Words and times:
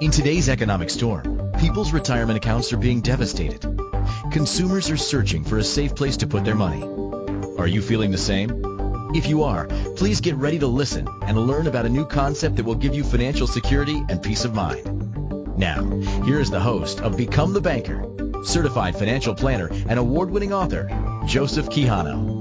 In 0.00 0.10
today's 0.10 0.48
economic 0.48 0.88
storm, 0.88 1.52
people's 1.60 1.92
retirement 1.92 2.38
accounts 2.38 2.72
are 2.72 2.78
being 2.78 3.02
devastated. 3.02 3.60
Consumers 4.32 4.88
are 4.88 4.96
searching 4.96 5.44
for 5.44 5.58
a 5.58 5.62
safe 5.62 5.94
place 5.94 6.16
to 6.16 6.26
put 6.26 6.42
their 6.42 6.54
money. 6.54 6.82
Are 7.58 7.66
you 7.66 7.82
feeling 7.82 8.10
the 8.10 8.16
same? 8.16 9.10
If 9.14 9.26
you 9.26 9.42
are, 9.42 9.66
please 9.96 10.22
get 10.22 10.36
ready 10.36 10.58
to 10.60 10.66
listen 10.66 11.06
and 11.20 11.36
learn 11.36 11.66
about 11.66 11.84
a 11.84 11.90
new 11.90 12.06
concept 12.06 12.56
that 12.56 12.64
will 12.64 12.76
give 12.76 12.94
you 12.94 13.04
financial 13.04 13.46
security 13.46 14.02
and 14.08 14.22
peace 14.22 14.46
of 14.46 14.54
mind. 14.54 15.58
Now, 15.58 15.84
here 16.24 16.40
is 16.40 16.50
the 16.50 16.60
host 16.60 17.02
of 17.02 17.18
Become 17.18 17.52
the 17.52 17.60
Banker, 17.60 18.02
certified 18.42 18.96
financial 18.96 19.34
planner 19.34 19.68
and 19.86 19.98
award-winning 19.98 20.54
author, 20.54 20.88
Joseph 21.26 21.68
Quijano. 21.68 22.38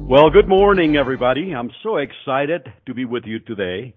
Well, 0.00 0.30
good 0.30 0.48
morning, 0.48 0.96
everybody. 0.96 1.54
I'm 1.54 1.70
so 1.82 1.98
excited 1.98 2.72
to 2.86 2.94
be 2.94 3.04
with 3.04 3.24
you 3.26 3.40
today. 3.40 3.94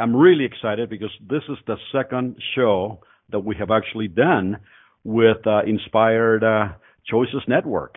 I'm 0.00 0.16
really 0.16 0.46
excited 0.46 0.88
because 0.88 1.10
this 1.28 1.42
is 1.50 1.58
the 1.66 1.76
second 1.92 2.36
show 2.54 3.00
that 3.30 3.40
we 3.40 3.54
have 3.56 3.70
actually 3.70 4.08
done 4.08 4.58
with 5.04 5.46
uh, 5.46 5.60
Inspired 5.66 6.42
uh, 6.42 6.68
Choices 7.06 7.42
Network. 7.46 7.96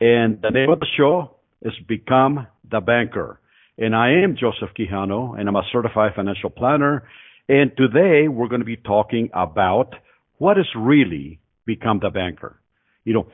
And 0.00 0.40
the 0.40 0.50
name 0.50 0.70
of 0.70 0.80
the 0.80 0.86
show 0.96 1.36
is 1.60 1.74
Become 1.86 2.46
the 2.70 2.80
Banker. 2.80 3.40
And 3.76 3.94
I 3.94 4.22
am 4.22 4.36
Joseph 4.36 4.70
Quijano, 4.78 5.38
and 5.38 5.46
I'm 5.46 5.56
a 5.56 5.62
certified 5.70 6.12
financial 6.16 6.48
planner. 6.48 7.06
And 7.46 7.72
today 7.76 8.26
we're 8.28 8.48
going 8.48 8.60
to 8.60 8.66
be 8.66 8.76
talking 8.76 9.28
about 9.34 9.94
what 10.38 10.58
is 10.58 10.66
really 10.74 11.40
become 11.66 12.00
the 12.00 12.10
banker. 12.10 12.58
You 13.04 13.14
know, 13.14 13.26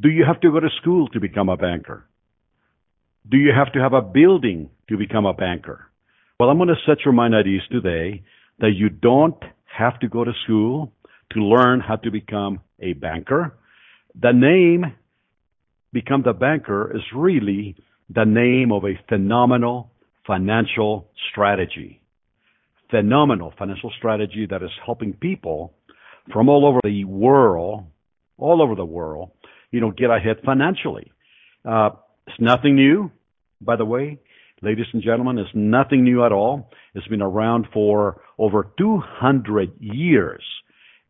do 0.00 0.08
you 0.08 0.24
have 0.24 0.40
to 0.40 0.50
go 0.50 0.58
to 0.58 0.68
school 0.80 1.08
to 1.10 1.20
become 1.20 1.48
a 1.48 1.56
banker? 1.56 2.06
Do 3.28 3.36
you 3.36 3.52
have 3.56 3.72
to 3.74 3.80
have 3.80 3.92
a 3.92 4.02
building 4.02 4.70
to 4.88 4.96
become 4.96 5.26
a 5.26 5.32
banker? 5.32 5.91
Well, 6.38 6.50
I'm 6.50 6.56
going 6.56 6.68
to 6.68 6.74
set 6.86 7.04
your 7.04 7.12
mind 7.12 7.34
at 7.34 7.46
ease 7.46 7.62
today 7.70 8.22
that 8.58 8.72
you 8.74 8.88
don't 8.88 9.36
have 9.78 9.98
to 10.00 10.08
go 10.08 10.24
to 10.24 10.32
school 10.44 10.92
to 11.32 11.40
learn 11.40 11.80
how 11.80 11.96
to 11.96 12.10
become 12.10 12.60
a 12.80 12.92
banker. 12.94 13.56
The 14.20 14.32
name 14.32 14.94
Become 15.92 16.22
the 16.24 16.32
Banker 16.32 16.96
is 16.96 17.02
really 17.14 17.76
the 18.08 18.24
name 18.24 18.72
of 18.72 18.84
a 18.84 18.98
phenomenal 19.08 19.90
financial 20.26 21.10
strategy. 21.30 22.00
Phenomenal 22.90 23.52
financial 23.58 23.92
strategy 23.98 24.46
that 24.48 24.62
is 24.62 24.70
helping 24.86 25.12
people 25.12 25.74
from 26.32 26.48
all 26.48 26.66
over 26.66 26.80
the 26.82 27.04
world, 27.04 27.84
all 28.38 28.62
over 28.62 28.74
the 28.74 28.84
world, 28.84 29.32
you 29.70 29.80
know, 29.80 29.90
get 29.90 30.10
ahead 30.10 30.36
financially. 30.44 31.12
Uh, 31.64 31.90
it's 32.26 32.40
nothing 32.40 32.74
new, 32.74 33.10
by 33.60 33.76
the 33.76 33.84
way. 33.84 34.18
Ladies 34.64 34.86
and 34.92 35.02
gentlemen, 35.02 35.38
it's 35.38 35.50
nothing 35.54 36.04
new 36.04 36.24
at 36.24 36.30
all. 36.30 36.70
It's 36.94 37.08
been 37.08 37.20
around 37.20 37.66
for 37.72 38.22
over 38.38 38.70
200 38.78 39.72
years. 39.80 40.44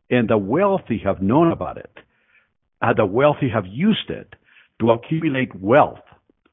And 0.09 0.27
the 0.27 0.39
wealthy 0.39 1.03
have 1.05 1.21
known 1.21 1.53
about 1.53 1.77
it. 1.77 1.91
Uh, 2.81 2.95
the 2.97 3.05
wealthy 3.05 3.51
have 3.53 3.67
used 3.67 4.09
it 4.09 4.33
to 4.81 4.91
accumulate 4.93 5.55
wealth 5.55 6.01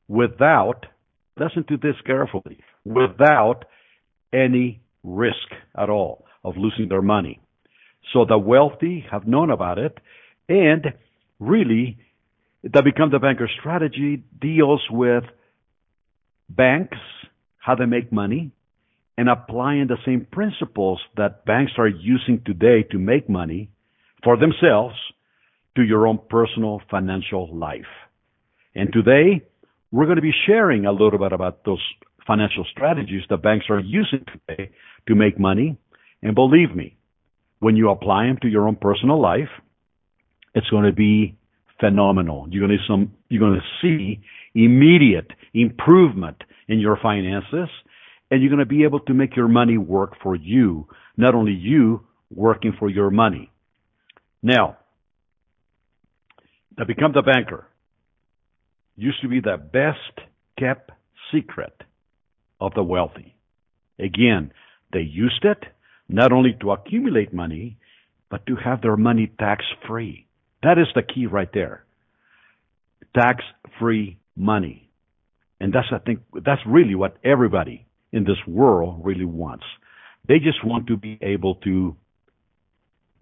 without, 0.09 0.85
listen 1.37 1.63
to 1.69 1.77
this 1.77 1.95
carefully, 2.05 2.59
without 2.83 3.63
any 4.33 4.81
risk 5.01 5.37
at 5.77 5.89
all 5.89 6.25
of 6.43 6.57
losing 6.57 6.89
their 6.89 7.01
money. 7.01 7.39
So 8.11 8.25
the 8.25 8.37
wealthy 8.37 9.05
have 9.09 9.25
known 9.25 9.51
about 9.51 9.77
it 9.77 9.97
and 10.49 10.87
really 11.39 11.97
the 12.61 12.81
Become 12.83 13.11
the 13.11 13.19
Banker 13.19 13.49
strategy 13.57 14.21
deals 14.41 14.81
with 14.91 15.23
banks, 16.49 16.97
how 17.57 17.75
they 17.75 17.85
make 17.85 18.11
money, 18.11 18.51
and 19.17 19.29
applying 19.29 19.87
the 19.87 19.97
same 20.05 20.25
principles 20.31 21.01
that 21.17 21.45
banks 21.45 21.73
are 21.77 21.87
using 21.87 22.41
today 22.45 22.83
to 22.83 22.97
make 22.97 23.29
money 23.29 23.69
for 24.23 24.37
themselves 24.37 24.95
to 25.75 25.83
your 25.83 26.07
own 26.07 26.19
personal 26.29 26.81
financial 26.89 27.53
life. 27.55 27.91
And 28.75 28.91
today, 28.93 29.41
we're 29.91 30.05
going 30.05 30.17
to 30.17 30.21
be 30.21 30.33
sharing 30.45 30.85
a 30.85 30.91
little 30.91 31.19
bit 31.19 31.31
about 31.31 31.65
those 31.65 31.81
financial 32.25 32.65
strategies 32.71 33.23
that 33.29 33.41
banks 33.41 33.65
are 33.69 33.79
using 33.79 34.23
today 34.25 34.71
to 35.07 35.15
make 35.15 35.39
money. 35.39 35.77
And 36.21 36.35
believe 36.35 36.75
me, 36.75 36.95
when 37.59 37.75
you 37.75 37.89
apply 37.89 38.27
them 38.27 38.37
to 38.41 38.47
your 38.47 38.67
own 38.67 38.75
personal 38.75 39.19
life, 39.19 39.49
it's 40.53 40.69
going 40.69 40.85
to 40.85 40.93
be 40.93 41.37
phenomenal. 41.79 42.47
You're 42.49 42.67
going 42.67 42.77
to 42.77 42.85
some, 42.87 43.13
you're 43.29 43.39
going 43.39 43.59
to 43.59 43.65
see 43.81 44.21
immediate 44.53 45.31
improvement 45.53 46.43
in 46.67 46.79
your 46.79 46.97
finances 47.01 47.69
and 48.31 48.41
you're 48.41 48.49
going 48.49 48.59
to 48.59 48.65
be 48.65 48.83
able 48.83 48.99
to 49.01 49.13
make 49.13 49.35
your 49.35 49.47
money 49.47 49.77
work 49.77 50.13
for 50.21 50.35
you, 50.35 50.87
not 51.17 51.33
only 51.33 51.53
you 51.53 52.05
working 52.33 52.73
for 52.77 52.89
your 52.89 53.09
money. 53.09 53.51
Now, 54.43 54.77
to 56.77 56.85
become 56.85 57.11
the 57.13 57.21
banker 57.21 57.65
used 58.95 59.21
to 59.21 59.27
be 59.27 59.39
the 59.39 59.57
best 59.57 60.27
kept 60.57 60.91
secret 61.33 61.73
of 62.59 62.73
the 62.73 62.83
wealthy. 62.83 63.35
Again, 63.97 64.51
they 64.91 65.01
used 65.01 65.43
it 65.43 65.63
not 66.07 66.31
only 66.31 66.57
to 66.61 66.71
accumulate 66.71 67.33
money, 67.33 67.77
but 68.29 68.45
to 68.47 68.55
have 68.55 68.81
their 68.81 68.97
money 68.97 69.31
tax 69.39 69.63
free. 69.87 70.27
That 70.63 70.77
is 70.77 70.87
the 70.95 71.03
key 71.03 71.25
right 71.25 71.49
there. 71.53 71.85
Tax 73.15 73.43
free 73.79 74.17
money. 74.35 74.88
And 75.59 75.73
that's, 75.73 75.87
I 75.91 75.99
think, 75.99 76.19
that's 76.33 76.61
really 76.65 76.95
what 76.95 77.17
everybody 77.23 77.85
in 78.11 78.23
this 78.23 78.37
world 78.47 79.01
really 79.03 79.25
wants. 79.25 79.65
They 80.27 80.39
just 80.39 80.63
want 80.63 80.87
to 80.87 80.97
be 80.97 81.17
able 81.21 81.55
to 81.55 81.95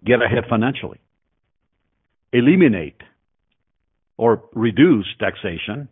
get 0.04 0.22
ahead 0.22 0.44
financially, 0.48 1.00
eliminate 2.32 3.00
or 4.16 4.44
reduce 4.52 5.06
taxation, 5.18 5.88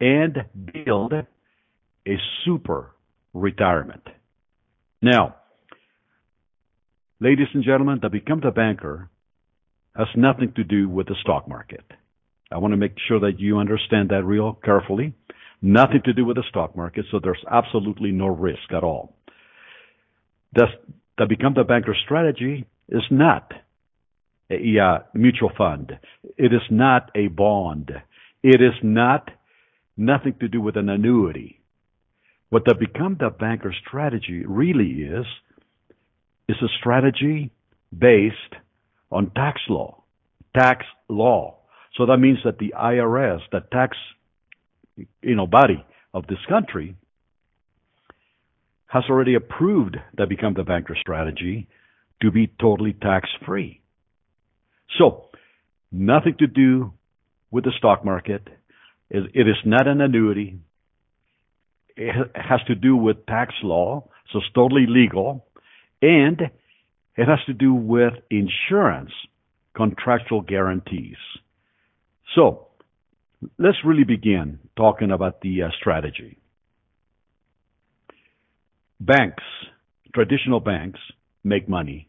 and 0.00 0.44
build 0.84 1.12
a 1.12 2.16
super 2.44 2.94
retirement. 3.32 4.02
Now, 5.00 5.36
ladies 7.20 7.48
and 7.54 7.64
gentlemen, 7.64 8.00
to 8.00 8.10
become 8.10 8.40
the 8.40 8.50
banker 8.50 9.08
has 9.96 10.08
nothing 10.16 10.52
to 10.56 10.64
do 10.64 10.88
with 10.88 11.06
the 11.06 11.14
stock 11.22 11.46
market. 11.48 11.84
I 12.50 12.58
want 12.58 12.72
to 12.72 12.76
make 12.76 12.94
sure 13.08 13.20
that 13.20 13.38
you 13.38 13.58
understand 13.58 14.10
that 14.10 14.24
real 14.24 14.54
carefully. 14.54 15.14
Nothing 15.62 16.02
to 16.04 16.12
do 16.12 16.24
with 16.24 16.36
the 16.36 16.44
stock 16.48 16.76
market, 16.76 17.04
so 17.10 17.20
there's 17.22 17.44
absolutely 17.48 18.10
no 18.10 18.26
risk 18.26 18.72
at 18.76 18.82
all. 18.82 19.14
The, 20.54 20.66
the 21.16 21.26
become 21.26 21.54
the 21.54 21.62
banker 21.62 21.96
strategy 22.04 22.66
is 22.88 23.04
not 23.10 23.52
a 24.50 24.98
mutual 25.14 25.52
fund. 25.56 25.98
It 26.36 26.52
is 26.52 26.62
not 26.70 27.10
a 27.14 27.28
bond. 27.28 27.90
It 28.42 28.60
is 28.60 28.74
not 28.82 29.30
nothing 29.96 30.34
to 30.40 30.48
do 30.48 30.60
with 30.60 30.76
an 30.76 30.88
annuity. 30.88 31.60
What 32.50 32.64
the 32.66 32.74
become 32.74 33.16
the 33.18 33.30
banker 33.30 33.74
strategy 33.86 34.44
really 34.46 35.04
is, 35.04 35.24
is 36.48 36.56
a 36.60 36.68
strategy 36.80 37.50
based 37.96 38.36
on 39.10 39.30
tax 39.30 39.60
law. 39.68 40.02
Tax 40.54 40.84
law. 41.08 41.56
So 41.96 42.06
that 42.06 42.18
means 42.18 42.38
that 42.44 42.58
the 42.58 42.74
IRS, 42.76 43.40
the 43.52 43.60
tax, 43.72 43.96
you 44.96 45.34
know, 45.34 45.46
body 45.46 45.84
of 46.14 46.26
this 46.26 46.38
country, 46.48 46.96
has 48.86 49.04
already 49.08 49.34
approved 49.34 49.96
the 50.16 50.26
become 50.26 50.54
the 50.54 50.64
banker 50.64 50.96
strategy 51.00 51.66
to 52.20 52.30
be 52.30 52.46
totally 52.60 52.92
tax 52.92 53.28
free. 53.46 53.80
So, 54.98 55.28
nothing 55.90 56.36
to 56.38 56.46
do 56.46 56.92
with 57.50 57.64
the 57.64 57.72
stock 57.78 58.04
market. 58.04 58.46
It 59.08 59.48
is 59.48 59.56
not 59.64 59.86
an 59.86 60.00
annuity. 60.00 60.58
It 61.96 62.14
has 62.34 62.60
to 62.66 62.74
do 62.74 62.96
with 62.96 63.26
tax 63.26 63.54
law, 63.62 64.08
so 64.30 64.38
it's 64.38 64.46
totally 64.54 64.86
legal. 64.88 65.46
And 66.00 66.40
it 67.16 67.28
has 67.28 67.38
to 67.46 67.52
do 67.52 67.74
with 67.74 68.14
insurance, 68.30 69.12
contractual 69.74 70.40
guarantees. 70.40 71.16
So, 72.34 72.68
let's 73.58 73.78
really 73.84 74.04
begin 74.04 74.58
talking 74.76 75.10
about 75.10 75.40
the 75.40 75.62
uh, 75.62 75.68
strategy. 75.78 76.38
Banks, 79.00 79.42
traditional 80.14 80.60
banks, 80.60 81.00
make 81.42 81.68
money. 81.68 82.08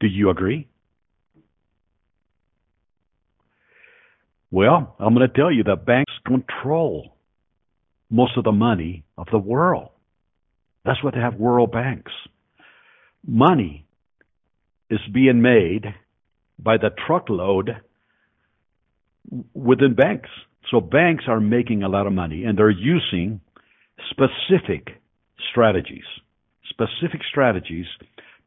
Do 0.00 0.06
you 0.06 0.30
agree? 0.30 0.68
Well, 4.50 4.94
I'm 4.98 5.14
going 5.14 5.28
to 5.28 5.34
tell 5.34 5.52
you 5.52 5.64
that 5.64 5.84
banks 5.84 6.12
control 6.26 7.16
most 8.10 8.36
of 8.38 8.44
the 8.44 8.52
money 8.52 9.04
of 9.18 9.26
the 9.30 9.38
world. 9.38 9.90
That's 10.84 11.02
what 11.02 11.14
they 11.14 11.20
have 11.20 11.34
world 11.34 11.72
banks. 11.72 12.12
Money 13.26 13.84
is 14.88 15.00
being 15.12 15.42
made 15.42 15.84
by 16.58 16.78
the 16.78 16.90
truckload 17.06 17.76
within 19.54 19.94
banks. 19.94 20.28
So 20.70 20.80
banks 20.80 21.24
are 21.28 21.40
making 21.40 21.82
a 21.82 21.88
lot 21.88 22.06
of 22.06 22.12
money 22.12 22.44
and 22.44 22.58
they're 22.58 22.70
using 22.70 23.40
specific 24.10 24.88
strategies, 25.50 26.04
specific 26.68 27.20
strategies 27.28 27.86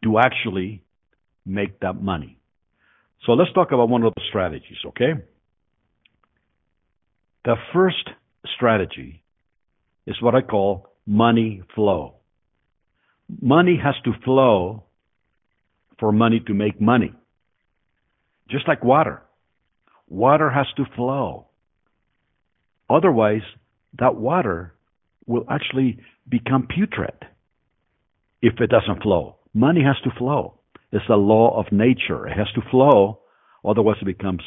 to 0.03 0.19
actually 0.19 0.83
make 1.45 1.79
that 1.79 2.01
money. 2.01 2.37
So 3.25 3.33
let's 3.33 3.51
talk 3.53 3.71
about 3.71 3.89
one 3.89 4.03
of 4.03 4.13
those 4.15 4.27
strategies, 4.29 4.77
okay? 4.87 5.13
The 7.45 7.55
first 7.73 8.09
strategy 8.55 9.23
is 10.05 10.21
what 10.21 10.35
I 10.35 10.41
call 10.41 10.87
money 11.05 11.63
flow. 11.75 12.15
Money 13.41 13.79
has 13.83 13.95
to 14.05 14.11
flow 14.23 14.83
for 15.99 16.11
money 16.11 16.41
to 16.47 16.53
make 16.53 16.81
money. 16.81 17.13
Just 18.49 18.67
like 18.67 18.83
water. 18.83 19.21
Water 20.11 20.49
has 20.49 20.67
to 20.75 20.83
flow. 20.93 21.47
Otherwise, 22.89 23.43
that 23.97 24.15
water 24.15 24.73
will 25.25 25.45
actually 25.49 25.99
become 26.27 26.67
putrid 26.67 27.15
if 28.41 28.59
it 28.59 28.69
doesn't 28.69 29.01
flow. 29.01 29.37
Money 29.53 29.81
has 29.85 29.95
to 30.03 30.09
flow. 30.17 30.55
It's 30.91 31.07
a 31.07 31.15
law 31.15 31.57
of 31.57 31.71
nature. 31.71 32.27
It 32.27 32.37
has 32.37 32.51
to 32.55 32.61
flow, 32.69 33.19
otherwise 33.63 33.95
it 34.01 34.05
becomes 34.05 34.41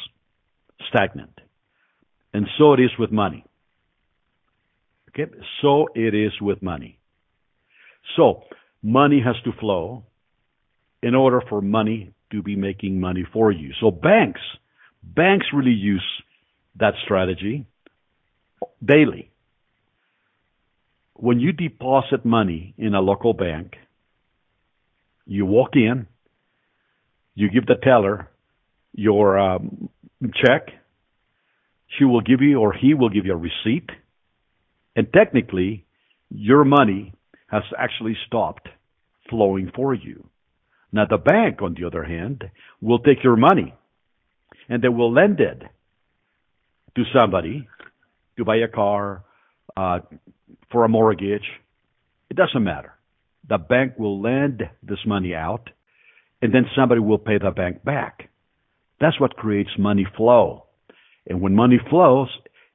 stagnant. 0.87 1.41
And 2.31 2.45
so 2.59 2.73
it 2.73 2.79
is 2.79 2.91
with 2.99 3.11
money. 3.11 3.43
Okay? 5.09 5.31
So 5.63 5.87
it 5.95 6.13
is 6.13 6.33
with 6.39 6.61
money. 6.61 6.99
So, 8.15 8.43
money 8.83 9.19
has 9.25 9.35
to 9.45 9.59
flow 9.59 10.03
in 11.01 11.15
order 11.15 11.41
for 11.49 11.59
money 11.59 12.13
to 12.31 12.43
be 12.43 12.55
making 12.55 12.99
money 12.99 13.25
for 13.33 13.51
you. 13.51 13.71
So 13.81 13.89
banks, 13.89 14.41
banks 15.13 15.47
really 15.53 15.71
use 15.71 16.05
that 16.79 16.93
strategy 17.03 17.65
daily. 18.83 19.31
When 21.13 21.39
you 21.39 21.53
deposit 21.53 22.25
money 22.25 22.73
in 22.77 22.93
a 22.93 23.01
local 23.01 23.33
bank, 23.33 23.75
you 25.25 25.45
walk 25.45 25.75
in, 25.75 26.07
you 27.33 27.49
give 27.49 27.65
the 27.65 27.75
teller 27.75 28.29
your 28.93 29.39
um, 29.39 29.89
check. 30.33 30.67
She 31.97 32.03
will 32.03 32.21
give 32.21 32.41
you, 32.41 32.59
or 32.59 32.73
he 32.73 32.93
will 32.93 33.09
give 33.09 33.25
you 33.25 33.33
a 33.33 33.37
receipt. 33.37 33.89
And 34.95 35.07
technically, 35.13 35.85
your 36.29 36.65
money 36.65 37.13
has 37.47 37.63
actually 37.77 38.17
stopped 38.27 38.67
flowing 39.29 39.71
for 39.75 39.93
you. 39.93 40.27
Now, 40.91 41.05
the 41.09 41.17
bank, 41.17 41.61
on 41.61 41.75
the 41.79 41.87
other 41.87 42.03
hand, 42.03 42.43
will 42.81 42.99
take 42.99 43.23
your 43.23 43.35
money 43.35 43.73
and 44.69 44.81
they 44.81 44.89
will 44.89 45.13
lend 45.13 45.39
it 45.39 45.61
to 46.95 47.03
somebody 47.13 47.67
to 48.37 48.45
buy 48.45 48.57
a 48.57 48.67
car, 48.67 49.23
uh, 49.77 49.99
for 50.71 50.85
a 50.85 50.89
mortgage. 50.89 51.45
It 52.29 52.37
doesn't 52.37 52.63
matter. 52.63 52.93
The 53.47 53.57
bank 53.57 53.93
will 53.97 54.21
lend 54.21 54.63
this 54.81 54.99
money 55.05 55.35
out 55.35 55.69
and 56.41 56.53
then 56.53 56.65
somebody 56.75 57.01
will 57.01 57.17
pay 57.17 57.37
the 57.37 57.51
bank 57.51 57.83
back. 57.83 58.29
That's 58.99 59.19
what 59.19 59.35
creates 59.35 59.69
money 59.77 60.05
flow. 60.15 60.65
And 61.27 61.41
when 61.41 61.55
money 61.55 61.79
flows, 61.89 62.29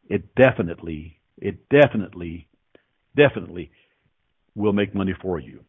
it 0.09 0.35
definitely, 0.35 1.19
it 1.39 1.69
definitely, 1.69 2.49
definitely 3.17 3.71
will 4.55 4.73
make 4.73 4.95
money 4.95 5.15
for 5.21 5.39
you. 5.39 5.61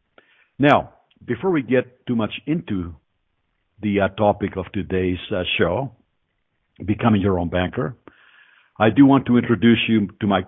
Now, 0.58 0.94
before 1.24 1.52
we 1.52 1.62
get 1.62 2.06
too 2.08 2.16
much 2.16 2.34
into 2.46 2.96
the 3.82 4.02
uh, 4.02 4.08
topic 4.10 4.58
of 4.58 4.66
today's 4.74 5.20
uh, 5.32 5.44
show, 5.58 5.92
becoming 6.86 7.22
your 7.22 7.40
own 7.40 7.50
banker, 7.50 7.96
I 8.80 8.90
do 8.90 9.06
want 9.06 9.26
to 9.28 9.38
introduce 9.38 9.80
you 9.88 10.08
to 10.22 10.28
my 10.28 10.42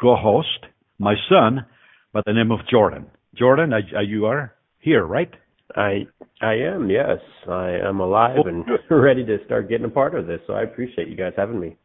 co-host, 0.00 0.66
my 0.98 1.14
son, 1.28 1.66
by 2.12 2.22
the 2.24 2.32
name 2.32 2.50
of 2.50 2.60
Jordan. 2.70 3.06
Jordan, 3.34 3.72
I, 3.72 3.80
I, 3.98 4.02
you 4.02 4.26
are 4.26 4.54
here, 4.78 5.04
right? 5.04 5.30
I 5.76 6.06
I 6.40 6.54
am, 6.54 6.90
yes. 6.90 7.18
I 7.48 7.78
am 7.84 8.00
alive 8.00 8.38
well, 8.44 8.48
and 8.48 8.64
ready 8.90 9.24
to 9.24 9.38
start 9.44 9.68
getting 9.68 9.86
a 9.86 9.90
part 9.90 10.14
of 10.14 10.26
this. 10.26 10.40
So 10.46 10.54
I 10.54 10.62
appreciate 10.62 11.08
you 11.08 11.16
guys 11.16 11.32
having 11.36 11.60
me. 11.60 11.76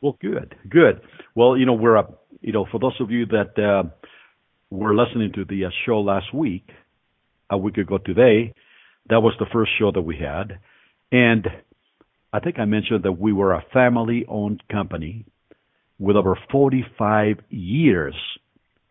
Well, 0.00 0.16
good, 0.20 0.54
good. 0.68 1.00
Well, 1.34 1.56
you 1.56 1.66
know, 1.66 1.74
we're 1.74 1.96
up. 1.96 2.24
You 2.40 2.52
know, 2.52 2.66
for 2.70 2.78
those 2.78 2.96
of 3.00 3.10
you 3.10 3.26
that 3.26 3.58
uh, 3.58 3.88
were 4.70 4.94
listening 4.94 5.32
to 5.34 5.44
the 5.44 5.66
uh, 5.66 5.70
show 5.86 6.00
last 6.00 6.32
week, 6.34 6.68
a 7.50 7.58
week 7.58 7.76
ago 7.76 7.98
today, 7.98 8.54
that 9.08 9.20
was 9.20 9.34
the 9.38 9.46
first 9.52 9.70
show 9.78 9.92
that 9.92 10.02
we 10.02 10.16
had, 10.16 10.58
and 11.10 11.46
I 12.32 12.40
think 12.40 12.58
I 12.58 12.64
mentioned 12.64 13.04
that 13.04 13.20
we 13.20 13.32
were 13.32 13.52
a 13.52 13.64
family-owned 13.72 14.62
company 14.70 15.26
with 15.98 16.16
over 16.16 16.38
45 16.50 17.36
years 17.50 18.14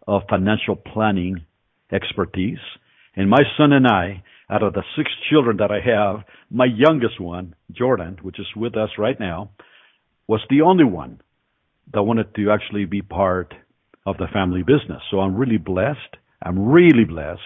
of 0.07 0.21
financial 0.29 0.75
planning 0.75 1.45
expertise 1.91 2.59
and 3.15 3.29
my 3.29 3.41
son 3.57 3.73
and 3.73 3.87
I, 3.87 4.23
out 4.49 4.63
of 4.63 4.73
the 4.73 4.83
six 4.95 5.09
children 5.29 5.57
that 5.57 5.71
I 5.71 5.79
have, 5.79 6.23
my 6.49 6.65
youngest 6.65 7.19
one, 7.19 7.55
Jordan, 7.71 8.17
which 8.21 8.39
is 8.39 8.47
with 8.55 8.77
us 8.77 8.89
right 8.97 9.19
now, 9.19 9.51
was 10.27 10.41
the 10.49 10.61
only 10.61 10.85
one 10.85 11.21
that 11.93 12.03
wanted 12.03 12.33
to 12.35 12.51
actually 12.51 12.85
be 12.85 13.01
part 13.01 13.53
of 14.05 14.17
the 14.17 14.27
family 14.31 14.63
business. 14.63 15.01
So 15.09 15.19
I'm 15.19 15.35
really 15.35 15.57
blessed. 15.57 16.15
I'm 16.41 16.69
really 16.69 17.03
blessed 17.03 17.41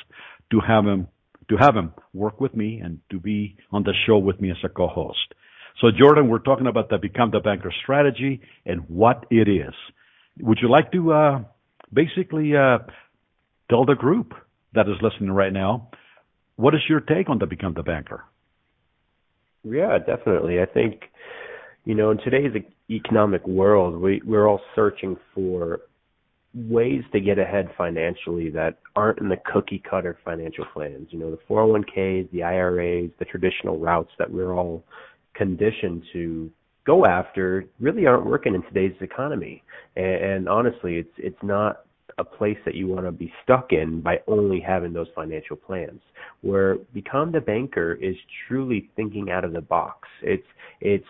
to 0.52 0.60
have 0.66 0.86
him 0.86 1.08
to 1.48 1.58
have 1.58 1.76
him 1.76 1.94
work 2.12 2.42
with 2.42 2.56
me 2.56 2.80
and 2.84 3.00
to 3.12 3.20
be 3.20 3.56
on 3.72 3.84
the 3.84 3.94
show 4.08 4.18
with 4.18 4.42
me 4.42 4.50
as 4.50 4.58
a 4.64 4.70
co-host. 4.70 5.36
So 5.82 5.88
Jordan, 5.92 6.30
we're 6.30 6.40
talking 6.40 6.68
about 6.68 6.90
the 6.90 6.98
Become 6.98 7.32
the 7.32 7.40
Banker 7.40 7.74
strategy 7.84 8.42
and 8.66 8.82
what 8.90 9.26
it 9.30 9.48
is. 9.50 9.74
Would 10.40 10.60
you 10.62 10.70
like 10.70 10.92
to 10.94 11.14
uh, 11.14 11.40
basically 11.94 12.56
uh, 12.56 12.80
tell 13.70 13.86
the 13.86 13.96
group 13.96 14.34
that 14.74 14.88
is 14.88 14.96
listening 15.02 15.32
right 15.32 15.54
now. 15.54 15.90
What 16.58 16.76
is 16.76 16.82
your 16.88 17.00
take 17.00 17.30
on 17.30 17.40
the 17.40 17.46
Become 17.46 17.74
the 17.74 17.84
Banker? 17.84 18.24
Yeah, 19.64 19.98
definitely. 19.98 20.62
I 20.62 20.66
think, 20.66 21.02
you 21.86 21.96
know, 21.96 22.12
in 22.12 22.18
today's 22.20 22.52
economic 22.90 23.46
world, 23.48 24.00
we, 24.00 24.22
we're 24.24 24.48
all 24.48 24.62
searching 24.76 25.18
for 25.34 25.82
ways 26.54 27.04
to 27.12 27.20
get 27.20 27.40
ahead 27.40 27.70
financially 27.78 28.50
that 28.52 28.78
aren't 28.96 29.20
in 29.20 29.28
the 29.28 29.38
cookie 29.52 29.82
cutter 29.90 30.18
financial 30.24 30.66
plans. 30.74 31.08
You 31.10 31.20
know, 31.20 31.32
the 31.32 31.40
401ks, 31.50 32.32
the 32.32 32.44
IRAs, 32.44 33.10
the 33.20 33.26
traditional 33.26 33.80
routes 33.80 34.12
that 34.20 34.32
we're 34.32 34.54
all 34.54 34.84
conditioned 35.36 36.04
to 36.14 36.52
go 36.86 37.06
after 37.06 37.66
really 37.80 38.06
aren't 38.06 38.26
working 38.26 38.56
in 38.56 38.64
today's 38.64 38.96
economy. 39.02 39.64
And, 39.96 40.06
and 40.06 40.50
honestly, 40.50 40.98
it's 40.98 41.14
it's 41.18 41.44
not 41.44 41.86
a 42.18 42.24
place 42.24 42.58
that 42.66 42.76
you 42.76 42.88
want 42.88 43.06
to 43.06 43.12
be 43.12 43.32
stuck 43.44 43.74
in 43.74 44.00
by 44.02 44.20
only 44.28 44.60
having 44.60 44.94
those 44.94 45.08
financial 45.14 45.56
plans. 45.56 46.00
Where 46.42 46.76
become 46.94 47.32
the 47.32 47.42
banker 47.42 47.94
is 47.94 48.16
truly 48.48 48.90
thinking 48.96 49.32
out 49.32 49.44
of 49.44 49.54
the 49.54 49.62
box. 49.62 50.08
It's 50.22 50.48
it's 50.80 51.06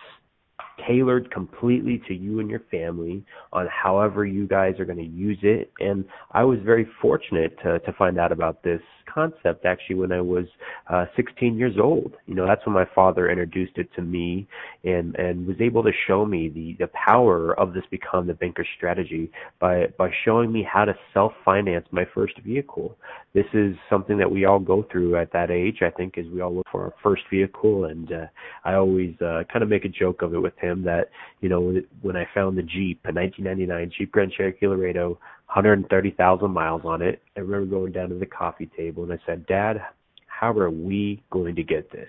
tailored 0.86 1.30
completely 1.30 2.02
to 2.08 2.14
you 2.14 2.40
and 2.40 2.50
your 2.50 2.62
family 2.70 3.24
on 3.52 3.66
however 3.66 4.24
you 4.24 4.46
guys 4.46 4.78
are 4.78 4.84
going 4.84 4.98
to 4.98 5.04
use 5.04 5.38
it. 5.42 5.72
And 5.80 6.04
I 6.32 6.44
was 6.44 6.58
very 6.64 6.86
fortunate 7.00 7.56
to 7.62 7.78
to 7.80 7.92
find 7.92 8.18
out 8.18 8.32
about 8.32 8.62
this 8.62 8.80
concept 9.12 9.64
actually 9.64 9.96
when 9.96 10.12
I 10.12 10.20
was 10.20 10.44
uh, 10.88 11.06
16 11.16 11.56
years 11.56 11.74
old. 11.82 12.14
You 12.26 12.34
know, 12.34 12.46
that's 12.46 12.64
when 12.66 12.74
my 12.74 12.86
father 12.94 13.30
introduced 13.30 13.76
it 13.76 13.88
to 13.96 14.02
me 14.02 14.46
and 14.84 15.14
and 15.16 15.46
was 15.46 15.56
able 15.60 15.82
to 15.82 15.92
show 16.06 16.24
me 16.24 16.48
the 16.48 16.76
the 16.78 16.90
power 16.92 17.58
of 17.58 17.72
this 17.72 17.84
become 17.90 18.26
the 18.26 18.34
banker 18.34 18.66
strategy 18.76 19.30
by 19.58 19.86
by 19.98 20.10
showing 20.24 20.52
me 20.52 20.66
how 20.70 20.84
to 20.84 20.94
self 21.14 21.32
finance 21.44 21.86
my 21.90 22.04
first 22.14 22.38
vehicle. 22.44 22.96
This 23.34 23.46
is 23.52 23.76
something 23.90 24.16
that 24.18 24.30
we 24.30 24.46
all 24.46 24.58
go 24.58 24.86
through 24.90 25.16
at 25.16 25.32
that 25.32 25.50
age. 25.50 25.78
I 25.82 25.90
think 25.90 26.16
as 26.16 26.24
we 26.32 26.40
all 26.40 26.54
look 26.54 26.66
for 26.72 26.84
our 26.84 26.94
first 27.02 27.22
vehicle, 27.30 27.84
and 27.84 28.10
uh, 28.10 28.26
I 28.64 28.74
always 28.74 29.14
uh, 29.20 29.42
kind 29.52 29.62
of 29.62 29.68
make 29.68 29.84
a 29.84 29.88
joke 29.88 30.22
of 30.22 30.32
it 30.34 30.38
with 30.46 30.58
him 30.58 30.82
that 30.84 31.10
you 31.40 31.48
know 31.48 31.80
when 32.02 32.16
I 32.16 32.26
found 32.34 32.56
the 32.56 32.62
Jeep, 32.62 33.00
a 33.04 33.12
1999 33.12 33.92
Jeep 33.98 34.12
Grand 34.12 34.32
Cherokee 34.32 34.66
Laredo 34.66 35.18
130,000 35.46 36.50
miles 36.50 36.82
on 36.84 37.02
it. 37.02 37.22
I 37.36 37.40
remember 37.40 37.66
going 37.66 37.92
down 37.92 38.08
to 38.08 38.16
the 38.16 38.26
coffee 38.26 38.68
table 38.76 39.04
and 39.04 39.12
I 39.12 39.18
said, 39.26 39.46
Dad, 39.46 39.80
how 40.26 40.52
are 40.52 40.70
we 40.70 41.22
going 41.30 41.54
to 41.56 41.62
get 41.62 41.90
this? 41.92 42.08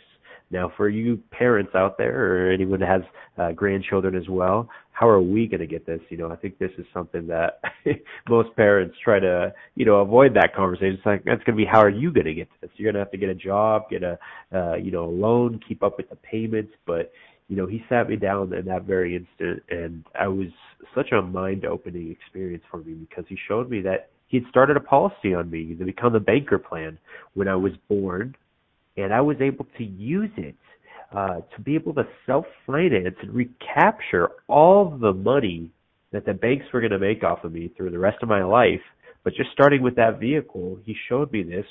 Now, 0.50 0.72
for 0.78 0.88
you 0.88 1.20
parents 1.32 1.72
out 1.76 1.98
there 1.98 2.48
or 2.48 2.52
anyone 2.52 2.80
that 2.80 2.90
has 2.90 3.02
uh, 3.38 3.52
grandchildren 3.52 4.16
as 4.16 4.28
well, 4.30 4.70
how 4.92 5.08
are 5.08 5.22
we 5.22 5.46
going 5.46 5.60
to 5.60 5.68
get 5.68 5.86
this? 5.86 6.00
You 6.10 6.18
know, 6.18 6.32
I 6.32 6.38
think 6.38 6.58
this 6.58 6.72
is 6.78 6.86
something 6.94 7.28
that 7.28 7.62
most 8.30 8.56
parents 8.56 8.96
try 9.04 9.20
to, 9.20 9.54
you 9.76 9.86
know, 9.86 9.96
avoid 9.96 10.34
that 10.36 10.56
conversation. 10.56 10.96
It's 10.96 11.06
like 11.06 11.24
that's 11.26 11.44
going 11.44 11.58
to 11.58 11.64
be 11.64 11.66
how 11.66 11.82
are 11.82 11.90
you 11.90 12.12
going 12.12 12.26
to 12.26 12.34
get 12.34 12.48
this? 12.62 12.72
You're 12.76 12.92
going 12.92 12.96
to 12.96 13.06
have 13.06 13.12
to 13.12 13.18
get 13.18 13.30
a 13.30 13.36
job, 13.36 13.90
get 13.90 14.04
a, 14.04 14.18
uh, 14.56 14.76
you 14.76 14.92
know, 14.92 15.06
loan, 15.06 15.60
keep 15.68 15.84
up 15.84 15.98
with 15.98 16.10
the 16.10 16.16
payments. 16.16 16.72
But 16.86 17.12
you 17.50 17.56
know, 17.56 17.66
he 17.66 17.84
sat 17.88 18.10
me 18.10 18.18
down 18.18 18.54
in 18.54 18.66
that 18.66 18.84
very 18.84 19.16
instant, 19.16 19.64
and 19.70 20.04
I 20.20 20.28
was 20.28 20.48
such 20.94 21.12
a 21.12 21.22
mind-opening 21.22 22.12
experience 22.12 22.64
for 22.70 22.78
me 22.78 22.94
because 22.94 23.24
he 23.30 23.38
showed 23.48 23.70
me 23.70 23.82
that 23.82 24.10
he 24.28 24.38
had 24.38 24.50
started 24.50 24.76
a 24.76 24.82
policy 24.82 25.34
on 25.34 25.50
me 25.50 25.74
to 25.76 25.86
become 25.86 26.16
a 26.16 26.20
banker 26.20 26.60
plan 26.60 26.98
when 27.36 27.48
I 27.48 27.56
was 27.56 27.72
born, 27.88 28.36
and 28.98 29.14
I 29.14 29.22
was 29.22 29.38
able 29.40 29.66
to 29.78 29.84
use 29.84 30.32
it 30.36 30.56
uh, 31.16 31.40
to 31.56 31.62
be 31.64 31.76
able 31.76 31.94
to 31.94 32.04
self-finance 32.26 33.16
and 33.22 33.34
recapture 33.34 34.30
all 34.48 34.98
the 35.00 35.14
money 35.14 35.72
that 36.12 36.26
the 36.26 36.34
banks 36.34 36.66
were 36.74 36.82
going 36.82 36.92
to 36.92 37.00
make 37.00 37.24
off 37.24 37.46
of 37.46 37.54
me 37.54 37.72
through 37.78 37.92
the 37.92 38.00
rest 38.00 38.18
of 38.22 38.28
my 38.28 38.44
life. 38.44 38.82
But 39.24 39.34
just 39.36 39.52
starting 39.54 39.82
with 39.82 39.96
that 39.96 40.20
vehicle, 40.20 40.80
he 40.86 40.96
showed 41.08 41.32
me 41.32 41.44
this 41.44 41.66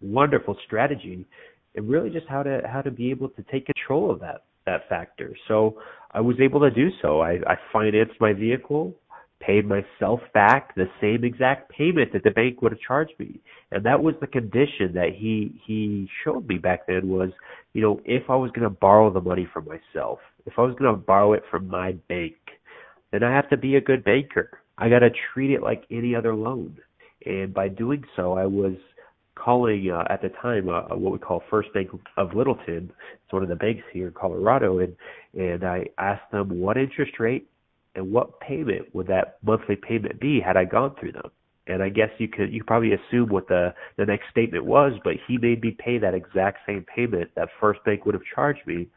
wonderful 0.00 0.56
strategy 0.66 1.26
and 1.74 1.88
really 1.88 2.10
just 2.10 2.26
how 2.28 2.42
to 2.42 2.60
how 2.66 2.82
to 2.82 2.90
be 2.90 3.10
able 3.10 3.28
to 3.30 3.42
take 3.50 3.66
control 3.66 4.10
of 4.10 4.20
that 4.20 4.44
that 4.66 4.88
factor. 4.88 5.34
So 5.48 5.80
I 6.12 6.20
was 6.20 6.36
able 6.40 6.60
to 6.60 6.70
do 6.70 6.88
so. 7.00 7.20
I, 7.20 7.38
I 7.46 7.56
financed 7.72 8.20
my 8.20 8.32
vehicle, 8.32 8.94
paid 9.40 9.66
myself 9.66 10.20
back 10.34 10.74
the 10.74 10.86
same 11.00 11.24
exact 11.24 11.70
payment 11.70 12.12
that 12.12 12.22
the 12.22 12.30
bank 12.30 12.62
would 12.62 12.72
have 12.72 12.80
charged 12.80 13.12
me. 13.18 13.40
And 13.70 13.84
that 13.84 14.02
was 14.02 14.14
the 14.20 14.26
condition 14.26 14.92
that 14.94 15.10
he 15.16 15.60
he 15.66 16.08
showed 16.24 16.46
me 16.46 16.58
back 16.58 16.86
then 16.86 17.08
was, 17.08 17.30
you 17.72 17.82
know, 17.82 18.00
if 18.04 18.28
I 18.28 18.36
was 18.36 18.50
going 18.52 18.68
to 18.68 18.70
borrow 18.70 19.12
the 19.12 19.20
money 19.20 19.48
from 19.52 19.66
myself, 19.66 20.18
if 20.46 20.54
I 20.58 20.62
was 20.62 20.74
going 20.76 20.94
to 20.94 21.00
borrow 21.00 21.32
it 21.32 21.42
from 21.50 21.68
my 21.68 21.92
bank, 22.08 22.34
then 23.10 23.22
I 23.22 23.34
have 23.34 23.48
to 23.50 23.56
be 23.56 23.76
a 23.76 23.80
good 23.80 24.04
banker. 24.04 24.60
I 24.78 24.88
got 24.88 25.00
to 25.00 25.10
treat 25.32 25.50
it 25.50 25.62
like 25.62 25.84
any 25.90 26.14
other 26.14 26.34
loan. 26.34 26.78
And 27.24 27.54
by 27.54 27.68
doing 27.68 28.04
so, 28.16 28.32
I 28.32 28.46
was 28.46 28.74
calling 29.42 29.90
uh, 29.90 30.04
at 30.10 30.22
the 30.22 30.28
time 30.40 30.68
uh, 30.68 30.94
what 30.96 31.12
we 31.12 31.18
call 31.18 31.42
First 31.50 31.72
Bank 31.74 31.90
of 32.16 32.34
Littleton. 32.34 32.92
It's 33.24 33.32
one 33.32 33.42
of 33.42 33.48
the 33.48 33.56
banks 33.56 33.82
here 33.92 34.08
in 34.08 34.14
Colorado, 34.14 34.78
and 34.78 34.94
and 35.34 35.64
I 35.64 35.86
asked 35.98 36.30
them 36.30 36.60
what 36.60 36.76
interest 36.76 37.18
rate 37.18 37.48
and 37.94 38.12
what 38.12 38.40
payment 38.40 38.94
would 38.94 39.06
that 39.08 39.38
monthly 39.42 39.76
payment 39.76 40.20
be 40.20 40.40
had 40.40 40.56
I 40.56 40.64
gone 40.64 40.94
through 40.98 41.12
them. 41.12 41.30
And 41.66 41.82
I 41.82 41.88
guess 41.88 42.10
you 42.18 42.28
could 42.28 42.52
you 42.52 42.64
probably 42.64 42.92
assume 42.92 43.28
what 43.28 43.48
the 43.48 43.74
the 43.96 44.06
next 44.06 44.30
statement 44.30 44.64
was, 44.64 44.92
but 45.04 45.14
he 45.26 45.38
made 45.38 45.62
me 45.62 45.76
pay 45.78 45.98
that 45.98 46.14
exact 46.14 46.58
same 46.66 46.84
payment 46.94 47.30
that 47.36 47.48
First 47.60 47.84
Bank 47.84 48.04
would 48.06 48.14
have 48.14 48.24
charged 48.34 48.66
me 48.66 48.88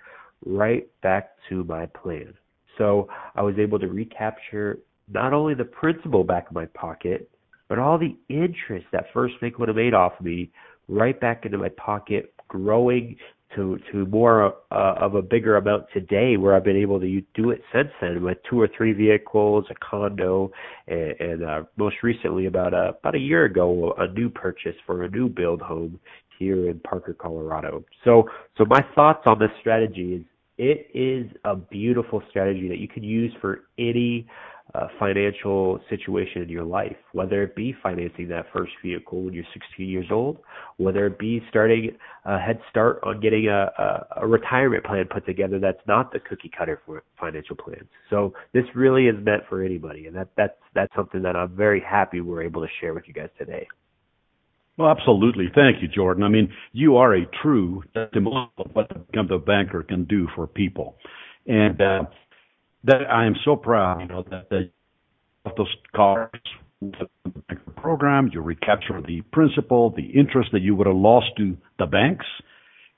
right 0.46 0.88
back 1.02 1.32
to 1.50 1.64
my 1.64 1.86
plan. 1.88 2.34
So 2.78 3.08
I 3.36 3.42
was 3.42 3.56
able 3.58 3.80
to 3.80 3.88
recapture 3.88 4.80
not 5.08 5.34
only 5.34 5.54
the 5.54 5.66
principal 5.66 6.24
back 6.24 6.48
in 6.50 6.56
my 6.56 6.66
pocket, 6.68 7.30
but 7.67 7.79
all 7.79 7.98
the 7.98 8.15
interest 8.29 8.86
that 8.91 9.05
First 9.13 9.39
Bank 9.41 9.57
would 9.57 9.69
have 9.69 9.75
made 9.75 9.93
off 9.93 10.13
me 10.22 10.51
right 10.88 11.19
back 11.19 11.45
into 11.45 11.57
my 11.57 11.69
pocket, 11.69 12.34
growing 12.48 13.15
to 13.55 13.77
to 13.91 14.05
more 14.07 14.55
uh, 14.72 14.95
of 15.00 15.15
a 15.15 15.22
bigger 15.22 15.57
amount 15.57 15.86
today, 15.93 16.38
where 16.38 16.55
I've 16.55 16.63
been 16.63 16.77
able 16.77 17.00
to 17.00 17.22
do 17.34 17.51
it 17.51 17.62
since 17.74 17.89
then 18.01 18.24
with 18.24 18.38
two 18.50 18.60
or 18.60 18.67
three 18.75 18.93
vehicles, 18.93 19.65
a 19.69 19.75
condo, 19.75 20.51
and, 20.88 21.15
and 21.19 21.43
uh, 21.43 21.63
most 21.77 21.98
recently 22.03 22.48
about 22.48 22.74
a 22.74 22.95
about 23.00 23.15
a 23.15 23.19
year 23.19 23.45
ago, 23.45 23.93
a 23.98 24.07
new 24.07 24.29
purchase 24.29 24.75
for 24.86 25.03
a 25.03 25.10
new 25.10 25.29
build 25.29 25.62
home 25.62 26.00
here 26.38 26.69
in 26.69 26.79
Parker, 26.79 27.13
Colorado. 27.13 27.84
So 28.03 28.29
so 28.57 28.65
my 28.65 28.81
thoughts 28.93 29.22
on 29.25 29.39
this 29.39 29.51
strategy 29.62 30.15
is 30.15 30.22
it 30.57 30.88
is 30.93 31.29
a 31.43 31.55
beautiful 31.55 32.22
strategy 32.29 32.67
that 32.69 32.79
you 32.79 32.88
can 32.88 33.03
use 33.03 33.34
for 33.41 33.62
any 33.77 34.27
financial 35.00 35.79
situation 35.89 36.41
in 36.41 36.50
your 36.50 36.63
life, 36.63 36.96
whether 37.13 37.44
it 37.44 37.55
be 37.55 37.75
financing 37.84 38.27
that 38.29 38.46
first 38.53 38.72
vehicle 38.84 39.24
when 39.24 39.34
you're 39.34 39.44
16 39.53 39.88
years 39.88 40.08
old, 40.12 40.38
whether 40.77 41.05
it 41.08 41.17
be 41.20 41.41
starting 41.50 41.98
a 42.25 42.39
head 42.39 42.60
start 42.70 43.00
on 43.03 43.20
getting 43.20 43.48
a, 43.48 43.72
a, 43.77 44.08
a 44.22 44.27
retirement 44.27 44.84
plan 44.84 45.05
put 45.10 45.25
together 45.25 45.60
that's 45.60 45.86
not 45.88 46.12
the 46.12 46.20
cookie 46.20 46.51
cutter 46.58 46.82
for 46.86 47.03
financial 47.20 47.55
plans. 47.55 47.88
So 48.10 48.34
this 48.53 48.65
really 48.74 49.08
is 49.08 49.15
meant 49.24 49.44
for 49.50 49.63
anybody, 49.63 50.08
and 50.08 50.15
that 50.15 50.29
that's 50.38 50.58
that's 50.74 50.94
something 50.96 51.22
that 51.24 51.36
I'm 51.36 51.55
very 51.55 51.82
happy 51.82 52.22
we're 52.22 52.44
able 52.44 52.62
to 52.62 52.70
share 52.82 52.94
with 52.94 53.03
you 53.08 53.13
guys 53.13 53.29
today. 53.38 53.67
Well, 54.77 54.89
absolutely. 54.89 55.46
Thank 55.55 55.82
you, 55.82 55.88
Jordan. 55.88 56.24
I 56.24 56.29
mean, 56.29 56.51
you 56.74 56.98
are 56.98 57.15
a 57.15 57.25
true 57.41 57.84
testimonial 57.94 58.51
of 58.58 58.72
what 58.74 58.89
Become 59.12 59.27
the 59.29 59.38
Banker 59.38 59.84
can 59.84 60.03
do 60.03 60.27
for 60.36 60.48
people. 60.48 60.98
And 61.48 61.79
uh, 61.79 62.03
that 62.86 63.10
I 63.12 63.25
am 63.25 63.36
so 63.44 63.56
proud, 63.56 64.01
you 64.01 64.08
know, 64.08 64.24
that 64.30 64.50
the, 64.50 64.70
of 65.46 65.56
those 65.58 65.74
cars 65.96 66.30
program, 67.77 68.30
you 68.34 68.42
recapture 68.42 69.01
the 69.01 69.22
principal, 69.32 69.92
the 69.92 70.06
interest 70.06 70.50
that 70.51 70.62
you 70.62 70.75
would 70.75 70.88
have 70.88 70.96
lost 70.96 71.27
to 71.38 71.58
the 71.80 71.86
banks, 71.86 72.25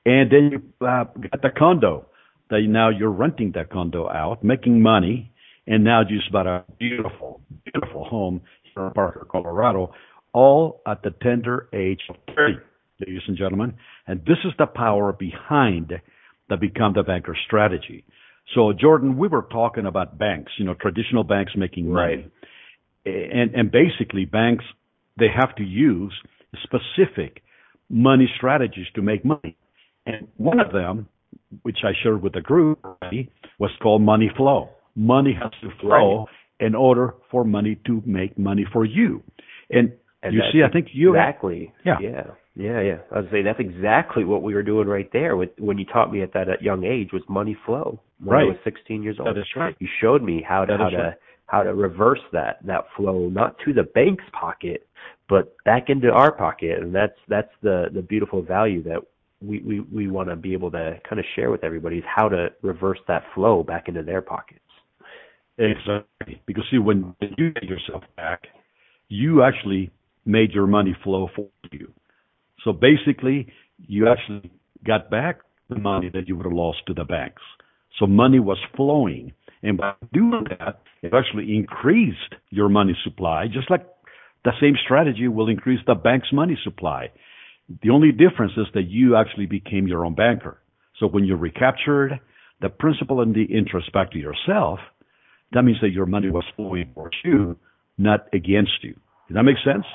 and 0.06 0.32
then 0.32 0.50
you 0.52 0.88
uh, 0.88 1.04
got 1.04 1.42
the 1.42 1.50
condo. 1.58 2.06
That 2.50 2.62
now 2.62 2.90
you're 2.90 3.12
renting 3.12 3.52
that 3.56 3.70
condo 3.70 4.08
out, 4.08 4.42
making 4.42 4.82
money, 4.82 5.34
and 5.68 5.84
now 5.84 6.02
you 6.08 6.18
just 6.18 6.30
about 6.30 6.48
a 6.48 6.64
beautiful, 6.80 7.42
beautiful 7.66 8.06
home 8.06 8.42
here 8.64 8.88
in 8.88 8.94
Parker, 8.94 9.28
Colorado, 9.30 9.92
all 10.32 10.82
at 10.88 11.04
the 11.04 11.12
tender 11.22 11.68
age 11.74 12.00
of 12.10 12.16
30, 12.34 12.54
ladies 13.02 13.22
and 13.28 13.38
gentlemen. 13.38 13.74
And 14.08 14.22
this 14.22 14.38
is 14.46 14.54
the 14.58 14.66
power 14.66 15.12
behind 15.12 15.92
the 16.50 16.56
Become 16.56 16.94
the 16.94 17.04
Banker 17.04 17.36
strategy. 17.46 18.06
So, 18.56 18.74
Jordan, 18.74 19.18
we 19.18 19.28
were 19.28 19.46
talking 19.52 19.86
about 19.86 20.18
banks, 20.18 20.52
you 20.58 20.66
know, 20.66 20.74
traditional 20.74 21.24
banks 21.24 21.52
making 21.56 21.92
money. 21.92 22.16
Right. 22.16 22.32
And, 23.06 23.54
and 23.56 23.72
basically, 23.72 24.26
banks, 24.26 24.66
they 25.18 25.28
have 25.36 25.56
to 25.56 25.64
use 25.64 26.14
specific 26.64 27.44
money 27.90 28.30
strategies 28.38 28.88
to 28.96 29.02
make 29.02 29.24
money. 29.26 29.58
And 30.06 30.28
one 30.38 30.60
of 30.60 30.72
them, 30.72 31.08
which 31.64 31.80
I 31.84 31.92
shared 32.04 32.22
with 32.22 32.34
the 32.34 32.42
group 32.42 32.80
already, 32.84 33.30
was 33.60 33.72
called 33.82 34.02
money 34.02 34.32
flow. 34.36 34.70
Money 34.96 35.38
has 35.42 35.52
to 35.62 35.70
flow 35.80 36.26
right. 36.26 36.68
in 36.68 36.76
order 36.76 37.16
for 37.30 37.44
money 37.44 37.80
to 37.86 38.02
make 38.06 38.38
money 38.38 38.66
for 38.72 38.86
you. 38.86 39.24
And, 39.70 39.94
and 40.24 40.34
you 40.34 40.42
see, 40.52 40.62
I 40.68 40.72
think 40.72 40.88
you 40.94 41.16
exactly, 41.16 41.74
yeah, 41.86 41.98
yeah. 42.02 42.24
Yeah, 42.56 42.82
yeah. 42.82 42.98
I 43.12 43.20
was 43.20 43.28
saying 43.32 43.46
that's 43.46 43.60
exactly 43.60 44.26
what 44.26 44.42
we 44.42 44.56
were 44.56 44.64
doing 44.64 44.88
right 44.88 45.08
there 45.14 45.38
with 45.38 45.50
when 45.60 45.78
you 45.78 45.86
taught 45.86 46.12
me 46.12 46.24
at 46.24 46.34
that 46.34 46.48
young 46.62 46.84
age 46.84 47.10
was 47.14 47.22
money 47.30 47.56
flow. 47.66 48.02
When 48.20 48.36
right. 48.36 48.44
I 48.44 48.50
was 48.50 48.58
16 48.64 49.04
years 49.04 49.18
old. 49.20 49.28
That 49.28 49.40
is 49.40 49.46
right. 49.56 49.76
You 49.80 49.88
showed 50.02 50.24
me 50.24 50.44
how 50.48 50.66
to 50.66 50.78
how 50.78 50.90
to 50.90 50.98
right. 50.98 51.14
how 51.46 51.64
to 51.64 51.74
reverse 51.74 52.22
that 52.34 52.66
that 52.66 52.86
flow 52.96 53.30
not 53.30 53.56
to 53.66 53.74
the 53.74 53.84
bank's 53.84 54.24
pocket, 54.32 54.88
but 55.30 55.56
back 55.66 55.90
into 55.90 56.10
our 56.10 56.32
pocket, 56.32 56.80
and 56.80 56.94
that's 56.94 57.18
that's 57.28 57.52
the 57.62 57.86
the 57.94 58.02
beautiful 58.02 58.42
value 58.42 58.82
that 58.84 59.00
we 59.42 59.60
we 59.62 59.80
we 59.82 60.10
want 60.10 60.30
to 60.30 60.36
be 60.36 60.54
able 60.54 60.72
to 60.72 61.00
kind 61.08 61.20
of 61.20 61.26
share 61.36 61.52
with 61.52 61.64
everybody 61.64 61.98
is 61.98 62.04
how 62.08 62.28
to 62.30 62.48
reverse 62.62 63.00
that 63.08 63.24
flow 63.36 63.64
back 63.64 63.88
into 63.88 64.04
their 64.04 64.22
pockets. 64.22 64.62
Exactly. 65.58 66.42
Because 66.46 66.64
see, 66.72 66.78
when 66.78 67.16
you 67.38 67.52
get 67.52 67.64
yourself 67.64 68.04
back, 68.16 68.44
you 69.10 69.44
actually 69.44 69.92
made 70.26 70.52
your 70.52 70.68
money 70.68 70.96
flow 71.04 71.30
for 71.36 71.48
you. 71.72 71.92
So 72.64 72.74
basically, 72.74 73.48
you 73.88 74.08
actually 74.08 74.52
got 74.86 75.10
back 75.10 75.40
the 75.70 75.78
money 75.78 76.10
that 76.14 76.28
you 76.28 76.36
would 76.36 76.46
have 76.46 76.54
lost 76.54 76.80
to 76.88 76.94
the 76.94 77.04
banks. 77.04 77.42
So 78.00 78.08
money 78.08 78.40
was 78.40 78.58
flowing. 78.76 79.34
And 79.64 79.78
by 79.78 79.94
doing 80.14 80.46
that, 80.60 80.82
it 81.02 81.14
actually 81.14 81.56
increased 81.56 82.36
your 82.50 82.70
money 82.70 82.96
supply, 83.04 83.48
just 83.52 83.70
like 83.72 83.86
the 84.46 84.52
same 84.62 84.76
strategy 84.84 85.28
will 85.28 85.50
increase 85.50 85.80
the 85.88 85.96
bank's 85.96 86.32
money 86.32 86.58
supply. 86.64 87.12
The 87.82 87.90
only 87.90 88.12
difference 88.12 88.54
is 88.56 88.68
that 88.74 88.84
you 88.84 89.16
actually 89.16 89.48
became 89.48 89.88
your 89.88 90.06
own 90.06 90.16
banker. 90.16 90.62
So 91.00 91.08
when 91.08 91.26
you 91.26 91.36
recaptured 91.36 92.20
the 92.62 92.70
principal 92.70 93.22
and 93.22 93.36
the 93.36 93.44
interest 93.44 93.92
back 93.94 94.12
to 94.12 94.18
yourself, 94.18 94.80
that 95.54 95.64
means 95.64 95.78
that 95.82 95.90
your 95.90 96.06
money 96.06 96.30
was 96.30 96.44
flowing 96.56 96.92
for 96.94 97.10
you, 97.24 97.58
not 97.98 98.28
against 98.34 98.84
you. 98.84 98.94
Does 99.28 99.36
that 99.36 99.44
make 99.44 99.58
sense? 99.64 99.86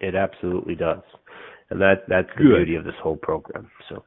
It 0.00 0.14
absolutely 0.14 0.74
does, 0.76 1.02
and 1.68 1.80
that 1.80 2.04
that's 2.08 2.28
the 2.36 2.44
Good. 2.44 2.56
beauty 2.56 2.74
of 2.76 2.84
this 2.84 2.94
whole 3.02 3.16
program. 3.16 3.70
So, 3.88 4.02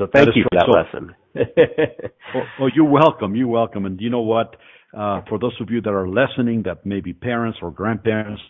so 0.00 0.06
thank 0.10 0.34
you 0.34 0.44
for 0.44 0.56
that 0.56 0.64
so, 0.66 0.72
lesson. 0.72 1.14
well, 2.58 2.70
you're 2.74 2.88
welcome. 2.88 3.36
You're 3.36 3.48
welcome. 3.48 3.84
And 3.84 4.00
you 4.00 4.08
know 4.08 4.22
what? 4.22 4.56
Uh, 4.96 5.20
for 5.28 5.38
those 5.38 5.52
of 5.60 5.68
you 5.70 5.82
that 5.82 5.90
are 5.90 6.08
listening, 6.08 6.62
that 6.64 6.86
may 6.86 7.00
be 7.00 7.12
parents 7.12 7.58
or 7.60 7.70
grandparents, 7.70 8.40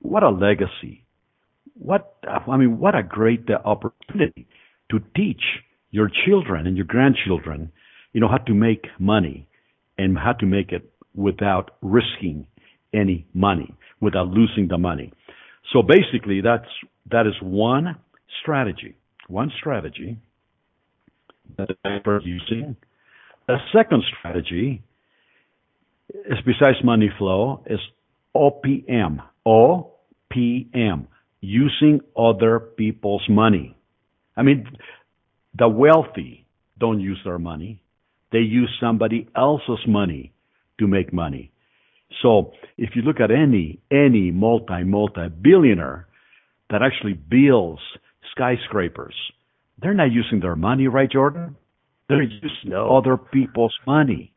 what 0.00 0.22
a 0.22 0.28
legacy! 0.28 1.06
What 1.74 2.16
I 2.26 2.56
mean, 2.58 2.78
what 2.78 2.94
a 2.94 3.02
great 3.02 3.48
uh, 3.48 3.66
opportunity 3.66 4.46
to 4.90 5.00
teach 5.16 5.40
your 5.90 6.10
children 6.26 6.66
and 6.66 6.76
your 6.76 6.84
grandchildren, 6.86 7.72
you 8.12 8.20
know, 8.20 8.28
how 8.28 8.36
to 8.36 8.52
make 8.52 8.84
money 8.98 9.48
and 9.96 10.18
how 10.18 10.34
to 10.34 10.46
make 10.46 10.72
it 10.72 10.92
without 11.14 11.70
risking 11.80 12.46
any 12.92 13.26
money, 13.32 13.74
without 14.00 14.28
losing 14.28 14.68
the 14.68 14.78
money. 14.78 15.10
So 15.72 15.82
basically, 15.82 16.42
that's 16.42 16.68
that 17.10 17.26
is 17.26 17.34
one 17.40 17.96
strategy. 18.42 18.96
One 19.28 19.50
strategy 19.58 20.18
that 21.58 21.68
they're 21.82 22.20
using. 22.22 22.76
A 23.48 23.56
second 23.72 24.02
strategy 24.18 24.82
is 26.10 26.38
besides 26.44 26.78
money 26.84 27.10
flow 27.18 27.62
is 27.66 27.80
OPM. 28.34 29.18
OPM. 29.46 31.06
Using 31.40 32.00
other 32.16 32.60
people's 32.60 33.24
money. 33.28 33.76
I 34.36 34.42
mean, 34.42 34.66
the 35.58 35.68
wealthy 35.68 36.46
don't 36.78 37.00
use 37.00 37.20
their 37.24 37.38
money. 37.38 37.82
They 38.30 38.38
use 38.38 38.70
somebody 38.80 39.28
else's 39.36 39.84
money 39.86 40.32
to 40.78 40.86
make 40.86 41.12
money. 41.12 41.52
So 42.22 42.52
if 42.78 42.90
you 42.94 43.02
look 43.02 43.20
at 43.20 43.30
any 43.30 43.80
any 43.90 44.30
multi 44.30 44.84
multi 44.84 45.28
billionaire 45.28 46.06
that 46.70 46.82
actually 46.82 47.14
builds 47.14 47.82
skyscrapers, 48.30 49.14
they're 49.82 49.94
not 49.94 50.12
using 50.12 50.40
their 50.40 50.56
money, 50.56 50.88
right, 50.88 51.10
Jordan? 51.10 51.56
They're 52.08 52.22
using 52.22 52.72
other 52.74 53.16
people's 53.16 53.74
money. 53.86 54.32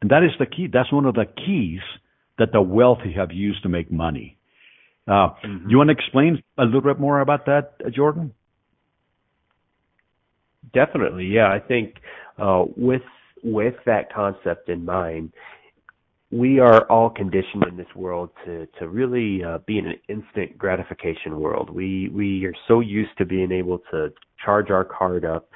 And 0.00 0.10
that 0.10 0.22
is 0.22 0.30
the 0.38 0.46
key. 0.46 0.68
That's 0.72 0.92
one 0.92 1.06
of 1.06 1.14
the 1.14 1.26
keys 1.26 1.80
that 2.38 2.52
the 2.52 2.60
wealthy 2.60 3.12
have 3.12 3.32
used 3.32 3.62
to 3.62 3.68
make 3.68 3.90
money. 3.90 4.38
Uh, 5.06 5.30
mm-hmm. 5.44 5.68
You 5.68 5.78
want 5.78 5.88
to 5.88 5.92
explain 5.92 6.42
a 6.56 6.64
little 6.64 6.80
bit 6.80 6.98
more 6.98 7.20
about 7.20 7.46
that, 7.46 7.74
uh, 7.84 7.90
Jordan? 7.90 8.32
Definitely, 10.72 11.26
yeah. 11.26 11.48
I 11.48 11.58
think 11.58 11.96
uh, 12.38 12.64
with 12.76 13.02
with 13.42 13.74
that 13.86 14.12
concept 14.12 14.68
in 14.68 14.84
mind, 14.84 15.32
we 16.30 16.60
are 16.60 16.84
all 16.90 17.10
conditioned 17.10 17.64
in 17.68 17.76
this 17.76 17.92
world 17.94 18.30
to 18.44 18.66
to 18.78 18.88
really 18.88 19.42
uh, 19.42 19.58
be 19.66 19.78
in 19.78 19.86
an 19.86 19.98
instant 20.08 20.56
gratification 20.56 21.40
world. 21.40 21.70
We 21.70 22.08
we 22.08 22.44
are 22.46 22.54
so 22.68 22.80
used 22.80 23.16
to 23.18 23.24
being 23.24 23.50
able 23.52 23.80
to 23.90 24.12
charge 24.44 24.70
our 24.70 24.84
card 24.84 25.24
up 25.24 25.50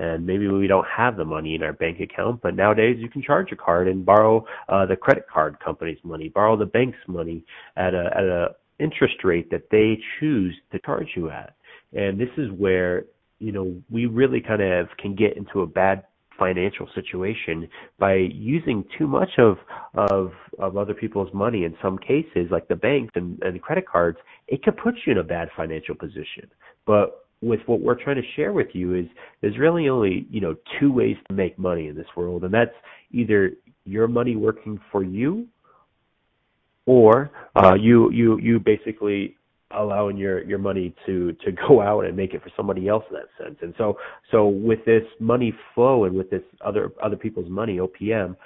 and 0.00 0.24
maybe 0.24 0.48
we 0.48 0.66
don't 0.66 0.86
have 0.86 1.16
the 1.16 1.24
money 1.24 1.54
in 1.54 1.62
our 1.62 1.74
bank 1.74 2.00
account, 2.00 2.40
but 2.42 2.54
nowadays 2.54 2.96
you 2.98 3.08
can 3.08 3.22
charge 3.22 3.52
a 3.52 3.56
card 3.56 3.86
and 3.86 4.04
borrow 4.04 4.44
uh, 4.68 4.86
the 4.86 4.96
credit 4.96 5.26
card 5.32 5.58
company's 5.60 5.98
money, 6.02 6.28
borrow 6.28 6.56
the 6.56 6.64
bank's 6.64 6.98
money 7.06 7.44
at 7.76 7.92
a 7.92 8.10
at 8.16 8.24
a 8.24 8.48
interest 8.78 9.16
rate 9.24 9.50
that 9.50 9.68
they 9.70 9.98
choose 10.18 10.54
to 10.72 10.78
charge 10.80 11.08
you 11.14 11.30
at. 11.30 11.54
And 11.92 12.18
this 12.18 12.30
is 12.38 12.50
where 12.56 13.04
you 13.40 13.52
know 13.52 13.76
we 13.90 14.06
really 14.06 14.40
kind 14.40 14.62
of 14.62 14.88
can 14.98 15.14
get 15.14 15.36
into 15.36 15.60
a 15.60 15.66
bad 15.66 16.04
financial 16.40 16.88
situation 16.94 17.68
by 17.98 18.14
using 18.14 18.84
too 18.98 19.06
much 19.06 19.30
of 19.38 19.58
of 19.94 20.32
of 20.58 20.76
other 20.76 20.94
people's 20.94 21.32
money 21.32 21.64
in 21.64 21.76
some 21.82 21.98
cases 21.98 22.48
like 22.50 22.66
the 22.68 22.74
banks 22.74 23.12
and, 23.14 23.40
and 23.42 23.60
credit 23.62 23.86
cards 23.86 24.18
it 24.48 24.62
could 24.64 24.76
put 24.78 24.94
you 25.06 25.12
in 25.12 25.18
a 25.18 25.22
bad 25.22 25.48
financial 25.56 25.94
position. 25.94 26.50
But 26.86 27.26
with 27.42 27.60
what 27.66 27.80
we're 27.80 28.02
trying 28.02 28.16
to 28.16 28.28
share 28.36 28.52
with 28.52 28.68
you 28.72 28.94
is 28.94 29.06
there's 29.40 29.58
really 29.58 29.88
only 29.88 30.26
you 30.30 30.40
know 30.40 30.56
two 30.78 30.92
ways 30.92 31.16
to 31.28 31.34
make 31.34 31.58
money 31.58 31.88
in 31.88 31.94
this 31.94 32.06
world 32.16 32.44
and 32.44 32.52
that's 32.52 32.74
either 33.12 33.52
your 33.84 34.08
money 34.08 34.36
working 34.36 34.80
for 34.90 35.02
you 35.02 35.46
or 36.86 37.30
uh 37.56 37.74
you 37.74 38.10
you 38.10 38.38
you 38.38 38.58
basically 38.60 39.36
allowing 39.76 40.16
your 40.16 40.42
your 40.44 40.58
money 40.58 40.94
to 41.06 41.32
to 41.44 41.52
go 41.68 41.80
out 41.80 42.04
and 42.04 42.16
make 42.16 42.34
it 42.34 42.42
for 42.42 42.50
somebody 42.56 42.88
else 42.88 43.04
in 43.10 43.16
that 43.16 43.44
sense. 43.44 43.58
And 43.62 43.74
so 43.78 43.96
so 44.30 44.48
with 44.48 44.84
this 44.84 45.04
money 45.18 45.54
flow 45.74 46.04
and 46.04 46.14
with 46.14 46.30
this 46.30 46.42
other 46.64 46.92
other 47.02 47.16
people's 47.16 47.50
money 47.50 47.78
OPM, 47.78 48.36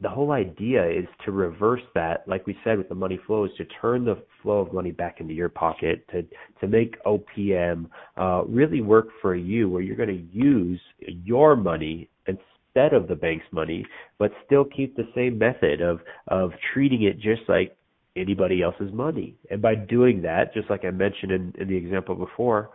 the 0.00 0.08
whole 0.08 0.32
idea 0.32 0.86
is 0.86 1.06
to 1.24 1.32
reverse 1.32 1.80
that, 1.94 2.26
like 2.28 2.46
we 2.46 2.56
said 2.64 2.76
with 2.76 2.88
the 2.88 2.94
money 2.94 3.18
flow, 3.26 3.44
is 3.44 3.50
to 3.56 3.64
turn 3.80 4.04
the 4.04 4.22
flow 4.42 4.58
of 4.58 4.72
money 4.72 4.90
back 4.90 5.20
into 5.20 5.32
your 5.32 5.48
pocket 5.48 6.06
to 6.10 6.22
to 6.60 6.66
make 6.66 7.02
OPM 7.04 7.86
uh, 8.18 8.42
really 8.46 8.82
work 8.82 9.08
for 9.22 9.34
you, 9.34 9.70
where 9.70 9.82
you're 9.82 9.96
going 9.96 10.08
to 10.08 10.38
use 10.38 10.80
your 10.98 11.56
money 11.56 12.10
instead 12.26 12.92
of 12.92 13.08
the 13.08 13.14
bank's 13.14 13.46
money, 13.52 13.86
but 14.18 14.30
still 14.44 14.64
keep 14.64 14.94
the 14.96 15.08
same 15.14 15.38
method 15.38 15.80
of 15.80 16.00
of 16.28 16.50
treating 16.74 17.04
it 17.04 17.18
just 17.18 17.42
like 17.48 17.74
anybody 18.16 18.62
else's 18.62 18.92
money. 18.92 19.36
And 19.50 19.60
by 19.60 19.74
doing 19.74 20.22
that, 20.22 20.54
just 20.54 20.70
like 20.70 20.84
I 20.84 20.90
mentioned 20.90 21.32
in, 21.32 21.54
in 21.58 21.68
the 21.68 21.76
example 21.76 22.14
before, 22.14 22.70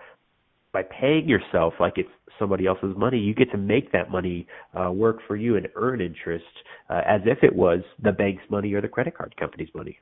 by 0.72 0.84
paying 0.84 1.28
yourself 1.28 1.74
like 1.80 1.94
it's 1.98 2.10
somebody 2.40 2.66
else's 2.66 2.96
money, 2.98 3.20
you 3.20 3.36
get 3.36 3.52
to 3.52 3.58
make 3.58 3.92
that 3.92 4.10
money 4.10 4.48
uh, 4.74 4.92
work 4.92 5.18
for 5.28 5.36
you 5.36 5.58
and 5.58 5.68
earn 5.76 6.02
interest 6.02 6.46
uh, 6.90 7.02
as 7.06 7.22
if 7.26 7.40
it 7.44 7.56
was 7.56 7.80
the 8.02 8.12
bank's 8.12 8.44
money 8.50 8.74
or 8.74 8.82
the 8.82 8.88
credit 8.88 9.16
card 9.18 9.36
company's 9.38 9.70
money. 9.76 10.00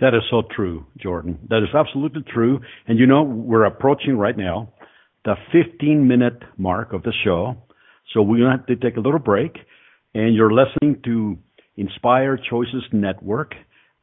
That 0.00 0.14
is 0.14 0.22
so 0.30 0.42
true, 0.54 0.86
Jordan. 0.96 1.38
That 1.48 1.58
is 1.58 1.68
absolutely 1.74 2.22
true. 2.22 2.60
And 2.88 2.98
you 2.98 3.06
know, 3.06 3.22
we're 3.22 3.64
approaching 3.64 4.16
right 4.16 4.36
now 4.36 4.72
the 5.24 5.34
15 5.52 6.08
minute 6.08 6.42
mark 6.56 6.92
of 6.92 7.02
the 7.04 7.12
show. 7.24 7.56
So 8.12 8.22
we're 8.22 8.38
going 8.38 8.50
to 8.50 8.56
have 8.56 8.66
to 8.66 8.76
take 8.76 8.96
a 8.96 9.00
little 9.00 9.20
break. 9.20 9.56
And 10.14 10.34
you're 10.34 10.52
listening 10.52 11.00
to 11.04 11.38
Inspired 11.76 12.40
Choices 12.48 12.84
Network. 12.92 13.54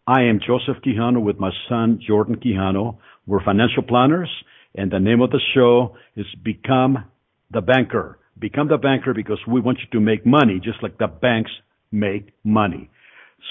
I 0.08 0.24
am 0.24 0.40
Joseph 0.40 0.82
Quijano 0.84 1.22
with 1.22 1.40
my 1.40 1.52
son, 1.68 2.00
Jordan 2.06 2.38
Quijano. 2.38 2.98
We're 3.28 3.44
financial 3.44 3.84
planners, 3.84 4.30
and 4.74 4.92
the 4.92 5.00
name 5.00 5.22
of 5.22 5.30
the 5.30 5.42
show 5.54 5.96
is 6.16 6.26
Become 6.44 7.06
the 7.52 7.62
Banker. 7.62 8.18
Become 8.40 8.70
the 8.70 8.78
Banker 8.78 9.14
because 9.14 9.40
we 9.48 9.62
want 9.62 9.80
you 9.80 9.86
to 9.92 10.04
make 10.04 10.26
money 10.26 10.60
just 10.64 10.82
like 10.82 10.98
the 10.98 11.08
banks 11.08 11.52
make 11.92 12.34
money. 12.44 12.90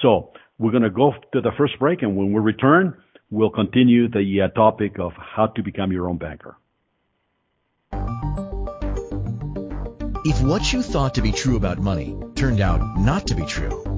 So 0.03 0.33
we're 0.59 0.73
going 0.73 0.83
to 0.83 0.91
go 0.91 1.13
to 1.33 1.41
the 1.41 1.53
first 1.57 1.79
break, 1.79 2.03
and 2.03 2.17
when 2.17 2.33
we 2.33 2.41
return, 2.41 2.95
we'll 3.31 3.51
continue 3.51 4.09
the 4.09 4.43
uh, 4.43 4.49
topic 4.49 4.99
of 4.99 5.13
how 5.13 5.47
to 5.47 5.63
become 5.63 5.93
your 5.93 6.09
own 6.09 6.19
banker. 6.19 6.57
If 10.25 10.43
what 10.43 10.73
you 10.73 10.83
thought 10.83 11.15
to 11.15 11.23
be 11.23 11.31
true 11.31 11.57
about 11.57 11.79
money 11.79 12.17
turned 12.35 12.61
out 12.61 12.99
not 12.99 13.29
to 13.29 13.35
be 13.35 13.47
true, 13.47 13.98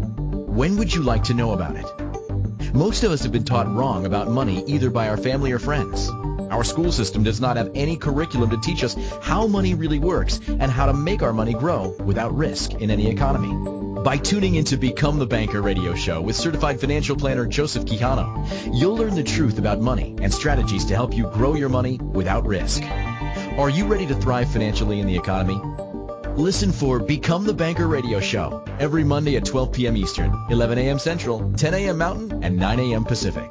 when 0.60 0.76
would 0.76 0.92
you 0.92 1.00
like 1.00 1.24
to 1.24 1.32
know 1.32 1.52
about 1.52 1.74
it? 1.74 2.74
Most 2.74 3.02
of 3.02 3.12
us 3.12 3.22
have 3.22 3.32
been 3.32 3.46
taught 3.46 3.74
wrong 3.74 4.04
about 4.04 4.28
money 4.28 4.62
either 4.66 4.90
by 4.90 5.08
our 5.08 5.16
family 5.16 5.52
or 5.52 5.58
friends. 5.58 6.10
Our 6.50 6.64
school 6.64 6.92
system 6.92 7.22
does 7.22 7.40
not 7.40 7.56
have 7.56 7.70
any 7.74 7.96
curriculum 7.96 8.50
to 8.50 8.58
teach 8.58 8.84
us 8.84 8.94
how 9.22 9.46
money 9.46 9.72
really 9.72 9.98
works 9.98 10.38
and 10.46 10.70
how 10.70 10.84
to 10.84 10.92
make 10.92 11.22
our 11.22 11.32
money 11.32 11.54
grow 11.54 11.96
without 12.04 12.36
risk 12.36 12.74
in 12.74 12.90
any 12.90 13.08
economy. 13.08 14.02
By 14.02 14.18
tuning 14.18 14.54
into 14.54 14.76
Become 14.76 15.18
the 15.18 15.24
Banker 15.24 15.62
radio 15.62 15.94
show 15.94 16.20
with 16.20 16.36
certified 16.36 16.78
financial 16.78 17.16
planner 17.16 17.46
Joseph 17.46 17.86
Quijano, 17.86 18.46
you'll 18.78 18.98
learn 18.98 19.14
the 19.14 19.22
truth 19.22 19.58
about 19.58 19.80
money 19.80 20.14
and 20.20 20.30
strategies 20.30 20.84
to 20.86 20.94
help 20.94 21.16
you 21.16 21.30
grow 21.30 21.54
your 21.54 21.70
money 21.70 21.96
without 21.96 22.44
risk. 22.44 22.82
Are 22.82 23.70
you 23.70 23.86
ready 23.86 24.04
to 24.08 24.14
thrive 24.14 24.52
financially 24.52 25.00
in 25.00 25.06
the 25.06 25.16
economy? 25.16 25.89
Listen 26.36 26.72
for 26.72 26.98
Become 26.98 27.44
the 27.44 27.52
Banker 27.52 27.86
radio 27.86 28.20
show 28.20 28.64
every 28.78 29.04
Monday 29.04 29.36
at 29.36 29.44
12 29.44 29.72
p.m. 29.72 29.96
Eastern, 29.96 30.32
11 30.50 30.78
a.m. 30.78 30.98
Central, 30.98 31.52
10 31.52 31.74
a.m. 31.74 31.98
Mountain, 31.98 32.44
and 32.44 32.56
9 32.56 32.80
a.m. 32.80 33.04
Pacific. 33.04 33.50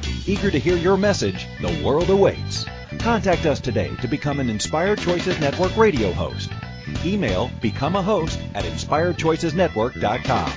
Eager 0.27 0.51
to 0.51 0.59
hear 0.59 0.77
your 0.77 0.97
message, 0.97 1.47
the 1.61 1.81
world 1.83 2.09
awaits. 2.09 2.65
Contact 2.99 3.45
us 3.45 3.59
today 3.59 3.91
to 4.01 4.07
become 4.07 4.39
an 4.39 4.49
Inspired 4.49 4.99
Choices 4.99 5.39
Network 5.39 5.75
radio 5.75 6.11
host. 6.11 6.51
Email 7.03 7.49
become 7.61 7.95
a 7.95 8.01
host 8.01 8.39
at 8.53 8.63
inspiredchoicesnetwork.com. 8.65 10.51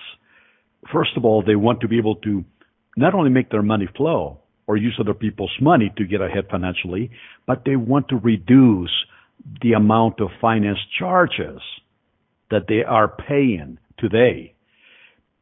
first 0.91 1.11
of 1.15 1.25
all, 1.25 1.41
they 1.41 1.55
want 1.55 1.81
to 1.81 1.87
be 1.87 1.97
able 1.97 2.15
to 2.17 2.43
not 2.97 3.13
only 3.13 3.29
make 3.29 3.49
their 3.49 3.63
money 3.63 3.87
flow 3.95 4.39
or 4.67 4.77
use 4.77 4.95
other 4.99 5.13
people's 5.13 5.55
money 5.61 5.91
to 5.97 6.05
get 6.05 6.21
ahead 6.21 6.45
financially, 6.49 7.11
but 7.47 7.63
they 7.65 7.75
want 7.75 8.09
to 8.09 8.17
reduce 8.17 8.91
the 9.61 9.73
amount 9.73 10.19
of 10.19 10.29
finance 10.41 10.79
charges 10.97 11.61
that 12.51 12.65
they 12.67 12.83
are 12.83 13.07
paying 13.07 13.77
today 13.97 14.53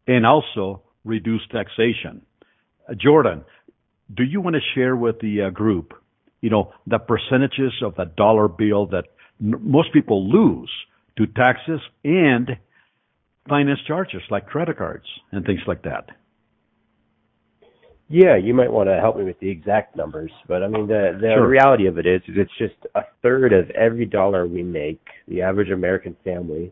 and 0.08 0.26
also 0.26 0.82
reduce 1.06 1.42
taxation. 1.52 2.22
Uh, 2.90 2.94
Jordan, 2.96 3.44
do 4.14 4.24
you 4.24 4.42
want 4.42 4.56
to 4.56 4.62
share 4.76 4.96
with 4.96 5.20
the 5.20 5.44
uh, 5.44 5.50
group, 5.50 5.94
you 6.42 6.50
know, 6.50 6.74
the 6.88 7.00
percentages 7.00 7.74
of 7.84 7.96
the 7.96 8.06
dollar 8.06 8.48
bill 8.48 8.88
that 8.88 9.06
m- 9.42 9.60
most 9.62 9.94
people 9.94 10.30
lose 10.30 10.72
to 11.18 11.28
taxes 11.28 11.80
and 12.04 12.58
finance 13.48 13.80
charges 13.88 14.22
like 14.30 14.48
credit 14.48 14.78
cards 14.78 15.06
and 15.32 15.46
things 15.46 15.62
like 15.68 15.84
that? 15.84 16.10
Yeah, 18.10 18.36
you 18.36 18.54
might 18.54 18.72
want 18.72 18.90
to 18.90 19.00
help 19.00 19.18
me 19.18 19.24
with 19.24 19.40
the 19.40 19.50
exact 19.50 19.96
numbers, 19.96 20.32
but 20.48 20.62
I 20.62 20.68
mean 20.68 20.88
the 20.88 21.18
the 21.20 21.34
Sure. 21.36 21.48
reality 21.48 21.88
of 21.88 21.98
it 21.98 22.06
is, 22.06 22.22
is 22.28 22.36
it's 22.38 22.58
just 22.58 22.76
a 22.96 23.04
third 23.22 23.54
of 23.54 23.70
every 23.72 24.06
dollar 24.06 24.46
we 24.46 24.62
make, 24.62 25.02
the 25.28 25.42
average 25.42 25.72
American 25.72 26.16
family, 26.24 26.72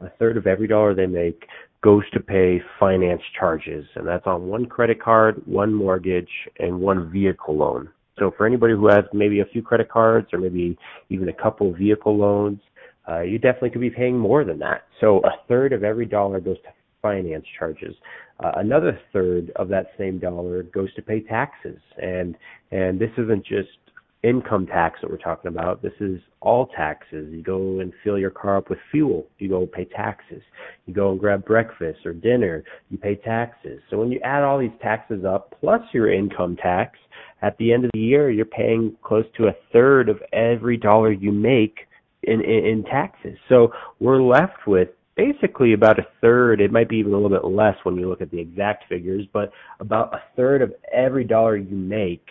a 0.00 0.10
third 0.18 0.36
of 0.36 0.46
every 0.46 0.66
dollar 0.66 0.94
they 0.94 1.06
make 1.06 1.46
goes 1.82 2.08
to 2.10 2.20
pay 2.20 2.60
finance 2.78 3.22
charges, 3.38 3.84
and 3.96 4.06
that's 4.06 4.26
on 4.26 4.46
one 4.46 4.66
credit 4.66 5.02
card, 5.02 5.42
one 5.46 5.74
mortgage, 5.74 6.30
and 6.60 6.80
one 6.80 7.10
vehicle 7.10 7.56
loan. 7.56 7.88
So 8.18 8.32
for 8.36 8.46
anybody 8.46 8.74
who 8.74 8.86
has 8.88 9.04
maybe 9.12 9.40
a 9.40 9.46
few 9.46 9.62
credit 9.62 9.88
cards 9.88 10.28
or 10.32 10.38
maybe 10.38 10.78
even 11.08 11.28
a 11.28 11.32
couple 11.32 11.70
of 11.70 11.78
vehicle 11.78 12.16
loans, 12.16 12.60
uh, 13.08 13.22
you 13.22 13.38
definitely 13.38 13.70
could 13.70 13.80
be 13.80 13.90
paying 13.90 14.16
more 14.16 14.44
than 14.44 14.58
that. 14.60 14.82
So 15.00 15.18
a 15.24 15.32
third 15.48 15.72
of 15.72 15.82
every 15.82 16.06
dollar 16.06 16.38
goes 16.38 16.58
to 16.58 16.68
finance 17.00 17.44
charges. 17.58 17.96
Uh, 18.38 18.52
another 18.56 18.98
third 19.12 19.50
of 19.56 19.68
that 19.68 19.86
same 19.98 20.18
dollar 20.18 20.62
goes 20.62 20.92
to 20.94 21.02
pay 21.02 21.20
taxes, 21.20 21.78
and 22.00 22.36
and 22.70 22.98
this 22.98 23.10
isn't 23.18 23.44
just 23.44 23.68
income 24.22 24.66
tax 24.66 25.00
that 25.02 25.10
we're 25.10 25.16
talking 25.16 25.48
about. 25.48 25.82
This 25.82 25.92
is 26.00 26.20
all 26.40 26.66
taxes. 26.66 27.32
You 27.32 27.42
go 27.42 27.80
and 27.80 27.92
fill 28.04 28.18
your 28.18 28.30
car 28.30 28.56
up 28.56 28.70
with 28.70 28.78
fuel, 28.90 29.26
you 29.38 29.48
go 29.48 29.66
pay 29.66 29.84
taxes. 29.84 30.42
You 30.86 30.94
go 30.94 31.10
and 31.10 31.20
grab 31.20 31.44
breakfast 31.44 32.06
or 32.06 32.12
dinner, 32.12 32.64
you 32.90 32.98
pay 32.98 33.16
taxes. 33.16 33.80
So 33.90 33.98
when 33.98 34.10
you 34.10 34.20
add 34.20 34.42
all 34.42 34.58
these 34.58 34.70
taxes 34.80 35.24
up 35.24 35.54
plus 35.60 35.82
your 35.92 36.12
income 36.12 36.56
tax, 36.56 36.98
at 37.42 37.56
the 37.58 37.72
end 37.72 37.84
of 37.84 37.90
the 37.92 38.00
year 38.00 38.30
you're 38.30 38.44
paying 38.44 38.96
close 39.02 39.24
to 39.36 39.48
a 39.48 39.54
third 39.72 40.08
of 40.08 40.20
every 40.32 40.76
dollar 40.76 41.12
you 41.12 41.32
make 41.32 41.78
in, 42.22 42.40
in, 42.40 42.66
in 42.66 42.84
taxes. 42.84 43.36
So 43.48 43.72
we're 43.98 44.22
left 44.22 44.66
with 44.66 44.88
basically 45.16 45.72
about 45.72 45.98
a 45.98 46.06
third, 46.20 46.60
it 46.60 46.72
might 46.72 46.88
be 46.88 46.96
even 46.96 47.12
a 47.12 47.16
little 47.16 47.36
bit 47.36 47.44
less 47.44 47.76
when 47.82 47.96
you 47.96 48.08
look 48.08 48.22
at 48.22 48.30
the 48.30 48.40
exact 48.40 48.84
figures, 48.88 49.26
but 49.32 49.52
about 49.80 50.14
a 50.14 50.22
third 50.36 50.62
of 50.62 50.72
every 50.92 51.24
dollar 51.24 51.56
you 51.56 51.76
make 51.76 52.24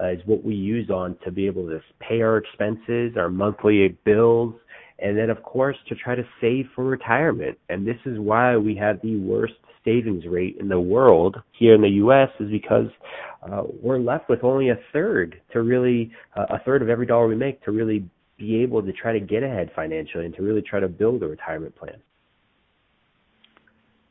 uh, 0.00 0.08
is 0.08 0.20
what 0.26 0.44
we 0.44 0.54
use 0.54 0.90
on 0.90 1.16
to 1.24 1.30
be 1.30 1.46
able 1.46 1.66
to 1.66 1.80
pay 2.00 2.20
our 2.20 2.38
expenses, 2.38 3.16
our 3.16 3.28
monthly 3.28 3.96
bills, 4.04 4.54
and 4.98 5.16
then 5.16 5.30
of 5.30 5.42
course 5.42 5.76
to 5.88 5.94
try 5.94 6.14
to 6.14 6.22
save 6.40 6.66
for 6.74 6.84
retirement. 6.84 7.58
And 7.68 7.86
this 7.86 7.98
is 8.04 8.18
why 8.18 8.56
we 8.56 8.76
have 8.76 9.00
the 9.02 9.16
worst 9.16 9.54
savings 9.84 10.24
rate 10.26 10.56
in 10.60 10.68
the 10.68 10.80
world 10.80 11.36
here 11.58 11.74
in 11.74 11.80
the 11.80 11.88
U.S. 11.88 12.28
is 12.40 12.50
because 12.50 12.86
uh, 13.42 13.62
we're 13.82 13.98
left 13.98 14.28
with 14.28 14.44
only 14.44 14.70
a 14.70 14.78
third 14.92 15.40
to 15.52 15.62
really 15.62 16.10
uh, 16.36 16.46
a 16.50 16.58
third 16.64 16.82
of 16.82 16.88
every 16.88 17.06
dollar 17.06 17.28
we 17.28 17.36
make 17.36 17.62
to 17.64 17.70
really 17.70 18.08
be 18.38 18.62
able 18.62 18.82
to 18.82 18.92
try 18.92 19.12
to 19.12 19.20
get 19.20 19.42
ahead 19.42 19.70
financially 19.74 20.24
and 20.24 20.34
to 20.34 20.42
really 20.42 20.62
try 20.62 20.80
to 20.80 20.88
build 20.88 21.22
a 21.22 21.26
retirement 21.26 21.74
plan. 21.76 21.96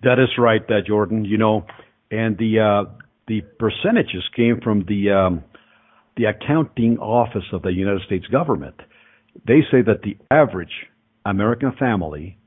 That 0.04 0.20
is 0.20 0.30
right, 0.38 0.62
uh, 0.70 0.82
Jordan. 0.86 1.26
You 1.26 1.38
know, 1.38 1.66
and 2.12 2.38
the 2.38 2.60
uh, 2.60 2.92
the 3.28 3.42
percentages 3.42 4.24
came 4.36 4.60
from 4.62 4.86
the 4.88 5.12
um, 5.12 5.44
the 6.18 6.26
accounting 6.26 6.98
office 6.98 7.46
of 7.54 7.62
the 7.62 7.72
United 7.72 8.02
States 8.06 8.28
government. 8.28 8.76
They 9.46 9.62
say 9.72 9.82
that 9.84 10.02
the 10.02 10.18
average 10.32 10.74
American 11.26 11.72
family 11.78 12.38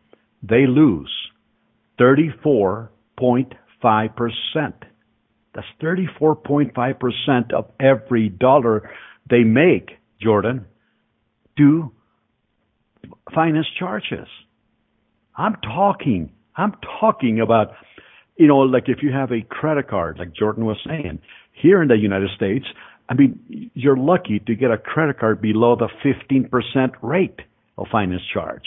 they 0.42 0.66
lose 0.66 1.12
34.5 2.00 4.16
percent. 4.16 4.74
That's 5.54 5.66
34.5 5.82 7.00
percent 7.00 7.52
of 7.52 7.70
every 7.78 8.28
dollar 8.28 8.90
they 9.28 9.44
make, 9.44 9.90
Jordan, 10.20 10.64
to 11.58 11.92
finance 13.34 13.66
charges. 13.78 14.28
I'm 15.36 15.56
talking 15.62 16.32
I'm 16.56 16.74
talking 17.00 17.40
about, 17.40 17.72
you 18.36 18.46
know, 18.46 18.58
like 18.58 18.88
if 18.88 19.02
you 19.02 19.12
have 19.12 19.32
a 19.32 19.42
credit 19.42 19.88
card, 19.88 20.18
like 20.18 20.34
Jordan 20.34 20.64
was 20.64 20.78
saying, 20.86 21.20
here 21.52 21.82
in 21.82 21.88
the 21.88 21.96
United 21.96 22.30
States, 22.36 22.66
I 23.10 23.14
mean, 23.14 23.70
you're 23.74 23.96
lucky 23.96 24.38
to 24.46 24.54
get 24.54 24.70
a 24.70 24.78
credit 24.78 25.18
card 25.18 25.42
below 25.42 25.76
the 25.76 25.88
15% 26.04 26.92
rate 27.02 27.40
of 27.76 27.88
finance 27.90 28.22
charge. 28.32 28.62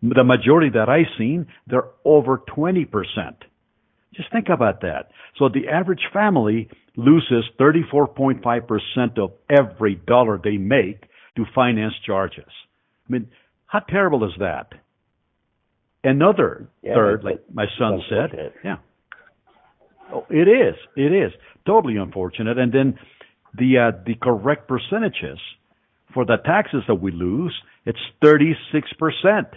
The 0.00 0.22
majority 0.22 0.70
that 0.74 0.88
I've 0.88 1.12
seen, 1.18 1.48
they're 1.66 1.88
over 2.04 2.38
20%. 2.38 2.86
Just 4.14 4.30
think 4.30 4.48
about 4.48 4.82
that. 4.82 5.10
So 5.38 5.48
the 5.48 5.68
average 5.68 6.02
family 6.12 6.68
loses 6.96 7.44
34.5% 7.58 9.18
of 9.18 9.32
every 9.50 9.96
dollar 10.06 10.40
they 10.42 10.56
make 10.56 11.02
to 11.36 11.44
finance 11.52 11.94
charges. 12.06 12.44
I 13.08 13.12
mean, 13.12 13.28
how 13.66 13.80
terrible 13.80 14.24
is 14.24 14.32
that? 14.38 14.68
Another 16.04 16.68
Yeah, 16.82 16.94
third, 16.94 17.24
like 17.24 17.42
my 17.52 17.66
son 17.76 18.00
said, 18.08 18.52
yeah. 18.64 18.76
Oh, 20.12 20.24
it 20.30 20.48
is. 20.48 20.76
It 20.96 21.12
is 21.12 21.32
totally 21.66 21.96
unfortunate. 21.96 22.56
And 22.56 22.72
then 22.72 22.98
the 23.54 23.78
uh, 23.78 24.02
the 24.06 24.14
correct 24.14 24.68
percentages 24.68 25.38
for 26.14 26.24
the 26.24 26.36
taxes 26.44 26.82
that 26.88 26.96
we 26.96 27.12
lose, 27.12 27.54
it's 27.84 27.98
36 28.22 28.92
percent. 28.98 29.48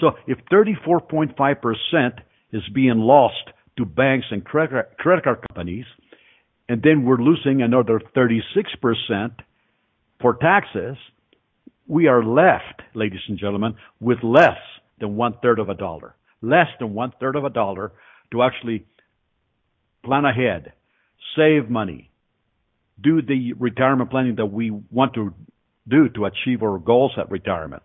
So 0.00 0.12
if 0.26 0.38
34.5 0.50 1.36
percent 1.60 2.14
is 2.52 2.62
being 2.74 2.98
lost 2.98 3.50
to 3.76 3.84
banks 3.84 4.26
and 4.30 4.44
credit 4.44 4.96
card 4.98 5.44
companies, 5.48 5.86
and 6.68 6.82
then 6.82 7.04
we're 7.04 7.20
losing 7.20 7.62
another 7.62 8.00
36 8.14 8.70
percent 8.80 9.32
for 10.20 10.34
taxes, 10.34 10.96
we 11.86 12.06
are 12.06 12.24
left, 12.24 12.82
ladies 12.94 13.20
and 13.28 13.38
gentlemen, 13.38 13.74
with 14.00 14.18
less 14.22 14.58
than 15.00 15.16
one 15.16 15.34
third 15.42 15.58
of 15.58 15.68
a 15.68 15.74
dollar. 15.74 16.14
Less 16.40 16.68
than 16.78 16.94
one 16.94 17.12
third 17.20 17.36
of 17.36 17.44
a 17.44 17.50
dollar 17.50 17.92
to 18.32 18.42
actually 18.42 18.86
plan 20.04 20.24
ahead, 20.24 20.72
save 21.36 21.70
money, 21.70 22.10
do 23.00 23.22
the 23.22 23.52
retirement 23.54 24.10
planning 24.10 24.36
that 24.36 24.46
we 24.46 24.70
want 24.70 25.14
to 25.14 25.34
do 25.88 26.08
to 26.10 26.24
achieve 26.26 26.62
our 26.62 26.78
goals 26.78 27.12
at 27.18 27.30
retirement. 27.30 27.82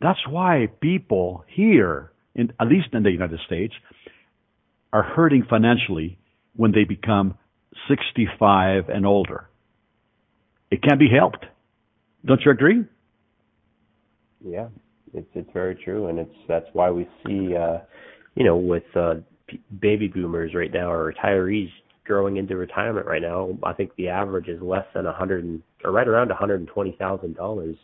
That's 0.00 0.18
why 0.28 0.68
people 0.80 1.44
here, 1.48 2.12
in, 2.34 2.52
at 2.60 2.68
least 2.68 2.88
in 2.92 3.02
the 3.02 3.10
United 3.10 3.40
States, 3.46 3.74
are 4.92 5.02
hurting 5.02 5.44
financially 5.48 6.18
when 6.54 6.72
they 6.72 6.84
become 6.84 7.36
65 7.88 8.88
and 8.88 9.06
older. 9.06 9.48
It 10.70 10.82
can 10.82 10.98
be 10.98 11.08
helped. 11.08 11.44
Don't 12.24 12.40
you 12.44 12.50
agree? 12.50 12.84
Yeah, 14.44 14.68
it's 15.14 15.28
it's 15.34 15.50
very 15.52 15.76
true, 15.76 16.08
and 16.08 16.18
it's 16.18 16.34
that's 16.48 16.66
why 16.72 16.90
we 16.90 17.08
see, 17.24 17.56
uh, 17.56 17.78
you 18.34 18.44
know, 18.44 18.56
with 18.56 18.84
uh, 18.94 19.14
baby 19.80 20.08
boomers 20.08 20.54
right 20.54 20.72
now 20.72 20.90
or 20.90 21.12
retirees 21.12 21.70
growing 22.06 22.36
into 22.36 22.56
retirement 22.56 23.06
right 23.06 23.22
now. 23.22 23.56
I 23.62 23.72
think 23.72 23.90
the 23.96 24.08
average 24.08 24.48
is 24.48 24.60
less 24.62 24.86
than 24.94 25.06
a 25.06 25.12
hundred 25.12 25.44
and 25.44 25.62
or 25.84 25.92
right 25.92 26.08
around 26.08 26.28
one 26.28 26.36
hundred 26.38 26.60
and 26.60 26.68
twenty 26.68 26.96
thousand 26.98 27.36
dollars 27.36 27.76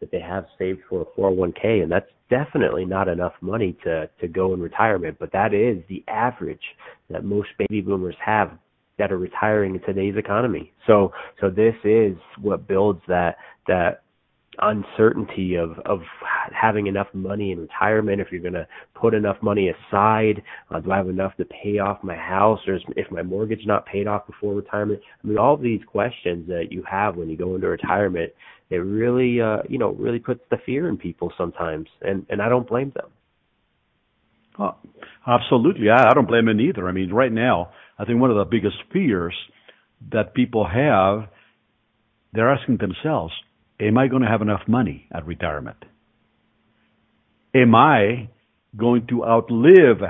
that 0.00 0.10
they 0.10 0.20
have 0.20 0.46
saved 0.58 0.80
for 0.88 1.02
a 1.02 1.04
four 1.16 1.28
hundred 1.28 1.40
one 1.40 1.52
k, 1.52 1.80
and 1.80 1.90
that's 1.90 2.10
definitely 2.30 2.84
not 2.84 3.08
enough 3.08 3.34
money 3.40 3.76
to 3.84 4.08
to 4.20 4.28
go 4.28 4.54
in 4.54 4.60
retirement. 4.60 5.16
But 5.18 5.32
that 5.32 5.54
is 5.54 5.82
the 5.88 6.04
average 6.08 6.62
that 7.10 7.24
most 7.24 7.48
baby 7.58 7.80
boomers 7.80 8.16
have 8.24 8.52
that 8.98 9.10
are 9.10 9.18
retiring 9.18 9.74
in 9.74 9.80
today's 9.82 10.16
economy. 10.16 10.72
So 10.86 11.12
so 11.40 11.50
this 11.50 11.74
is 11.84 12.16
what 12.40 12.68
builds 12.68 13.00
that 13.08 13.36
that 13.66 14.02
uncertainty 14.60 15.54
of 15.54 15.78
of 15.86 16.00
having 16.52 16.86
enough 16.86 17.06
money 17.14 17.52
in 17.52 17.60
retirement 17.60 18.20
if 18.20 18.28
you're 18.30 18.40
going 18.42 18.52
to 18.52 18.66
put 18.94 19.14
enough 19.14 19.36
money 19.40 19.70
aside 19.70 20.42
uh, 20.70 20.78
do 20.78 20.92
i 20.92 20.96
have 20.98 21.08
enough 21.08 21.34
to 21.36 21.44
pay 21.46 21.78
off 21.78 22.02
my 22.02 22.14
house 22.14 22.60
or 22.66 22.74
is, 22.74 22.82
if 22.96 23.10
my 23.10 23.22
mortgage 23.22 23.62
not 23.64 23.86
paid 23.86 24.06
off 24.06 24.26
before 24.26 24.52
retirement 24.54 25.00
i 25.24 25.26
mean 25.26 25.38
all 25.38 25.56
these 25.56 25.80
questions 25.86 26.46
that 26.46 26.66
you 26.70 26.82
have 26.88 27.16
when 27.16 27.30
you 27.30 27.36
go 27.36 27.54
into 27.54 27.66
retirement 27.66 28.30
it 28.68 28.76
really 28.76 29.40
uh 29.40 29.62
you 29.70 29.78
know 29.78 29.92
really 29.92 30.18
puts 30.18 30.42
the 30.50 30.58
fear 30.66 30.86
in 30.88 30.98
people 30.98 31.32
sometimes 31.38 31.88
and 32.02 32.26
and 32.28 32.42
i 32.42 32.48
don't 32.48 32.68
blame 32.68 32.92
them 32.94 33.08
Oh, 34.58 34.76
absolutely. 35.26 35.88
I, 35.88 36.10
I 36.10 36.14
don't 36.14 36.28
blame 36.28 36.46
them 36.46 36.60
either. 36.60 36.88
I 36.88 36.92
mean, 36.92 37.10
right 37.10 37.32
now, 37.32 37.70
I 37.98 38.04
think 38.04 38.20
one 38.20 38.30
of 38.30 38.36
the 38.36 38.44
biggest 38.44 38.76
fears 38.92 39.34
that 40.10 40.34
people 40.34 40.66
have, 40.66 41.28
they're 42.32 42.52
asking 42.52 42.78
themselves, 42.78 43.32
am 43.82 43.98
I 43.98 44.06
going 44.08 44.22
to 44.22 44.28
have 44.28 44.42
enough 44.42 44.62
money 44.68 45.06
at 45.12 45.26
retirement? 45.26 45.84
Am 47.54 47.74
I 47.74 48.28
going 48.76 49.06
to 49.08 49.24
outlive 49.24 50.00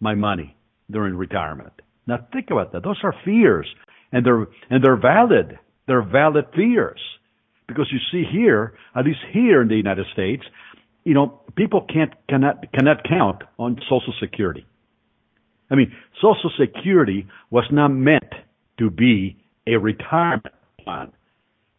my 0.00 0.14
money 0.14 0.56
during 0.90 1.16
retirement? 1.16 1.72
Now 2.06 2.26
think 2.32 2.50
about 2.50 2.72
that. 2.72 2.82
Those 2.82 3.00
are 3.02 3.14
fears 3.24 3.66
and 4.12 4.24
they're, 4.24 4.46
and 4.70 4.84
they're 4.84 5.00
valid. 5.00 5.58
They're 5.86 6.02
valid 6.02 6.46
fears. 6.54 7.00
Because 7.68 7.90
you 7.90 7.98
see 8.12 8.28
here, 8.30 8.74
at 8.94 9.04
least 9.04 9.18
here 9.32 9.62
in 9.62 9.68
the 9.68 9.76
United 9.76 10.06
States, 10.12 10.44
you 11.04 11.14
know, 11.14 11.40
people 11.56 11.86
can't, 11.92 12.12
cannot, 12.28 12.72
cannot 12.72 13.04
count 13.08 13.42
on 13.58 13.78
Social 13.88 14.14
Security. 14.20 14.66
I 15.70 15.74
mean, 15.74 15.92
Social 16.16 16.50
Security 16.58 17.26
was 17.50 17.64
not 17.72 17.88
meant 17.88 18.32
to 18.78 18.90
be 18.90 19.36
a 19.66 19.76
retirement 19.76 20.46
plan. 20.84 21.12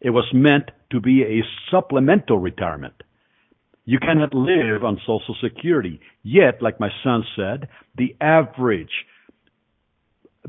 It 0.00 0.10
was 0.10 0.26
meant 0.32 0.70
to 0.92 1.00
be 1.00 1.22
a 1.22 1.44
supplemental 1.70 2.38
retirement. 2.38 2.94
You 3.84 3.98
cannot 3.98 4.34
live 4.34 4.84
on 4.84 5.00
Social 5.06 5.34
Security. 5.42 6.00
Yet, 6.22 6.60
like 6.62 6.78
my 6.78 6.90
son 7.02 7.24
said, 7.34 7.68
the 7.96 8.14
average 8.20 8.92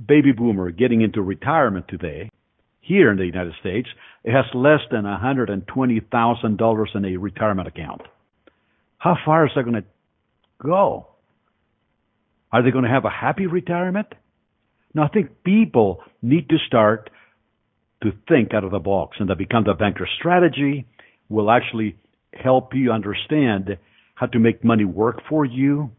baby 0.08 0.32
boomer 0.32 0.72
getting 0.72 1.02
into 1.02 1.22
retirement 1.22 1.88
today, 1.88 2.30
here 2.82 3.12
in 3.12 3.18
the 3.18 3.26
United 3.26 3.54
States, 3.60 3.88
has 4.26 4.46
less 4.54 4.82
than 4.92 5.04
$120,000 5.04 6.96
in 6.96 7.06
a 7.06 7.18
retirement 7.18 7.68
account. 7.68 8.02
How 8.98 9.18
far 9.26 9.46
is 9.46 9.52
that 9.56 9.64
going 9.64 9.82
to 9.82 9.86
go? 10.62 11.08
Are 12.52 12.62
they 12.62 12.72
going 12.72 12.84
to 12.84 12.90
have 12.90 13.06
a 13.06 13.10
happy 13.10 13.48
retirement? 13.48 14.08
No, 14.94 15.04
I 15.04 15.08
think 15.08 15.44
people 15.44 16.02
need 16.22 16.50
to 16.50 16.58
start 16.68 17.10
to 18.04 18.12
think 18.28 18.54
out 18.54 18.64
of 18.64 18.72
the 18.72 18.80
box 18.80 19.18
and 19.20 19.30
the 19.30 19.36
Become 19.36 19.66
the 19.66 19.74
Banker 19.74 20.08
strategy 20.20 20.86
will 21.28 21.52
actually 21.52 21.98
help 22.34 22.74
you 22.74 22.92
understand 22.92 23.78
how 24.16 24.26
to 24.28 24.40
make 24.40 24.64
money 24.64 24.86
work 24.86 25.22
for 25.30 25.46
you 25.46 25.92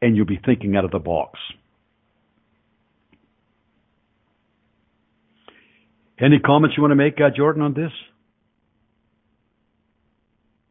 and 0.00 0.16
you'll 0.16 0.26
be 0.26 0.40
thinking 0.44 0.76
out 0.76 0.84
of 0.84 0.90
the 0.90 0.98
box. 0.98 1.38
Any 6.20 6.38
comments 6.38 6.76
you 6.76 6.82
want 6.82 6.92
to 6.92 6.96
make, 6.96 7.14
uh, 7.20 7.30
Jordan, 7.34 7.62
on 7.62 7.74
this? 7.74 7.90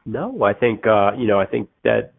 No, 0.06 0.44
I 0.44 0.54
think 0.54 0.86
uh, 0.86 1.12
you 1.18 1.28
know, 1.28 1.40
I 1.40 1.46
think 1.46 1.70
that 1.84 2.14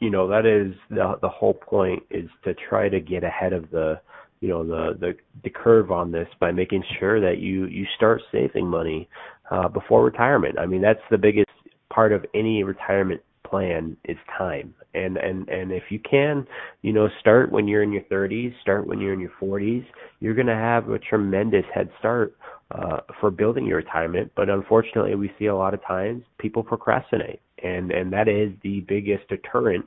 you 0.00 0.10
know 0.10 0.28
that 0.28 0.46
is 0.46 0.74
the 0.90 1.18
the 1.20 1.28
whole 1.28 1.54
point 1.54 2.02
is 2.10 2.28
to 2.44 2.54
try 2.68 2.88
to 2.88 3.00
get 3.00 3.24
ahead 3.24 3.52
of 3.52 3.70
the 3.70 4.00
you 4.40 4.48
know 4.48 4.64
the 4.64 4.98
the 4.98 5.14
the 5.44 5.50
curve 5.50 5.90
on 5.90 6.12
this 6.12 6.28
by 6.40 6.50
making 6.50 6.82
sure 6.98 7.20
that 7.20 7.38
you 7.38 7.66
you 7.66 7.86
start 7.96 8.22
saving 8.32 8.66
money 8.66 9.08
uh 9.50 9.68
before 9.68 10.04
retirement. 10.04 10.58
I 10.58 10.66
mean, 10.66 10.82
that's 10.82 11.00
the 11.10 11.18
biggest 11.18 11.50
part 11.90 12.12
of 12.12 12.24
any 12.34 12.62
retirement 12.62 13.20
plan 13.48 13.96
is 14.04 14.16
time. 14.36 14.74
And 14.94 15.16
and 15.16 15.48
and 15.48 15.72
if 15.72 15.84
you 15.90 15.98
can, 15.98 16.46
you 16.82 16.92
know, 16.92 17.08
start 17.20 17.50
when 17.52 17.68
you're 17.68 17.82
in 17.82 17.92
your 17.92 18.02
30s, 18.02 18.52
start 18.60 18.86
when 18.86 19.00
you're 19.00 19.12
in 19.12 19.20
your 19.20 19.32
40s, 19.40 19.84
you're 20.20 20.34
going 20.34 20.46
to 20.46 20.54
have 20.54 20.88
a 20.88 20.98
tremendous 20.98 21.64
head 21.74 21.90
start 21.98 22.36
uh, 22.70 22.98
for 23.20 23.30
building 23.30 23.66
your 23.66 23.78
retirement. 23.78 24.30
But 24.34 24.48
unfortunately, 24.48 25.14
we 25.14 25.32
see 25.38 25.46
a 25.46 25.54
lot 25.54 25.74
of 25.74 25.84
times 25.84 26.22
people 26.38 26.62
procrastinate, 26.62 27.40
and 27.62 27.90
and 27.90 28.12
that 28.12 28.28
is 28.28 28.52
the 28.62 28.80
biggest 28.88 29.28
deterrent 29.28 29.84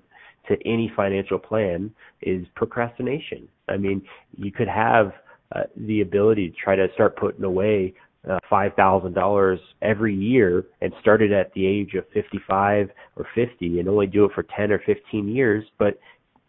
to 0.48 0.58
any 0.66 0.92
financial 0.96 1.38
plan 1.38 1.92
is 2.22 2.46
procrastination. 2.56 3.48
I 3.72 3.78
mean, 3.78 4.02
you 4.38 4.52
could 4.52 4.68
have 4.68 5.14
uh, 5.56 5.64
the 5.76 6.02
ability 6.02 6.50
to 6.50 6.56
try 6.56 6.76
to 6.76 6.88
start 6.94 7.18
putting 7.18 7.44
away 7.44 7.94
uh, 8.30 8.38
five 8.50 8.74
thousand 8.76 9.14
dollars 9.14 9.60
every 9.82 10.16
year 10.16 10.66
and 10.82 10.94
start 11.02 11.22
it 11.22 11.32
at 11.32 11.52
the 11.54 11.66
age 11.66 11.96
of 11.96 12.06
fifty 12.14 12.40
five 12.48 12.90
or 13.16 13.26
fifty 13.34 13.80
and 13.80 13.90
only 13.90 14.08
do 14.08 14.26
it 14.26 14.32
for 14.36 14.46
ten 14.56 14.72
or 14.72 14.80
fifteen 14.86 15.28
years. 15.28 15.64
But 15.80 16.00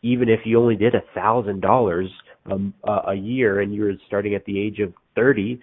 even 0.02 0.28
if 0.28 0.40
you 0.44 0.60
only 0.60 0.76
did 0.76 0.94
a 0.94 1.02
thousand 1.14 1.60
dollars 1.60 2.10
um, 2.50 2.74
a 3.08 3.14
year 3.14 3.60
and 3.60 3.74
you 3.74 3.82
were 3.82 3.92
starting 4.06 4.34
at 4.34 4.44
the 4.44 4.58
age 4.58 4.80
of 4.80 4.92
thirty 5.14 5.60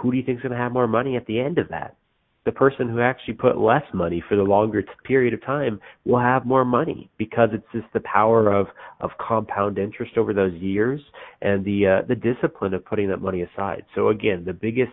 who 0.00 0.10
do 0.10 0.16
you 0.16 0.22
think 0.24 0.38
is 0.38 0.42
going 0.42 0.52
to 0.52 0.58
have 0.58 0.72
more 0.72 0.86
money 0.86 1.16
at 1.16 1.26
the 1.26 1.38
end 1.38 1.58
of 1.58 1.68
that 1.68 1.96
the 2.44 2.52
person 2.52 2.88
who 2.88 3.00
actually 3.00 3.34
put 3.34 3.58
less 3.58 3.84
money 3.92 4.22
for 4.28 4.36
the 4.36 4.42
longer 4.42 4.82
t- 4.82 4.88
period 5.04 5.32
of 5.32 5.42
time 5.44 5.80
will 6.04 6.20
have 6.20 6.44
more 6.44 6.64
money 6.64 7.10
because 7.16 7.48
it's 7.52 7.64
just 7.72 7.86
the 7.92 8.00
power 8.00 8.52
of 8.52 8.66
of 9.00 9.10
compound 9.18 9.78
interest 9.78 10.16
over 10.16 10.34
those 10.34 10.52
years 10.54 11.00
and 11.40 11.64
the 11.64 11.86
uh, 11.86 12.06
the 12.06 12.14
discipline 12.14 12.74
of 12.74 12.84
putting 12.84 13.08
that 13.08 13.20
money 13.20 13.42
aside. 13.42 13.84
So 13.94 14.08
again, 14.08 14.44
the 14.44 14.52
biggest 14.52 14.92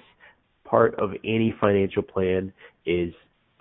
part 0.64 0.96
of 0.96 1.12
any 1.26 1.54
financial 1.60 2.02
plan 2.02 2.54
is 2.86 3.14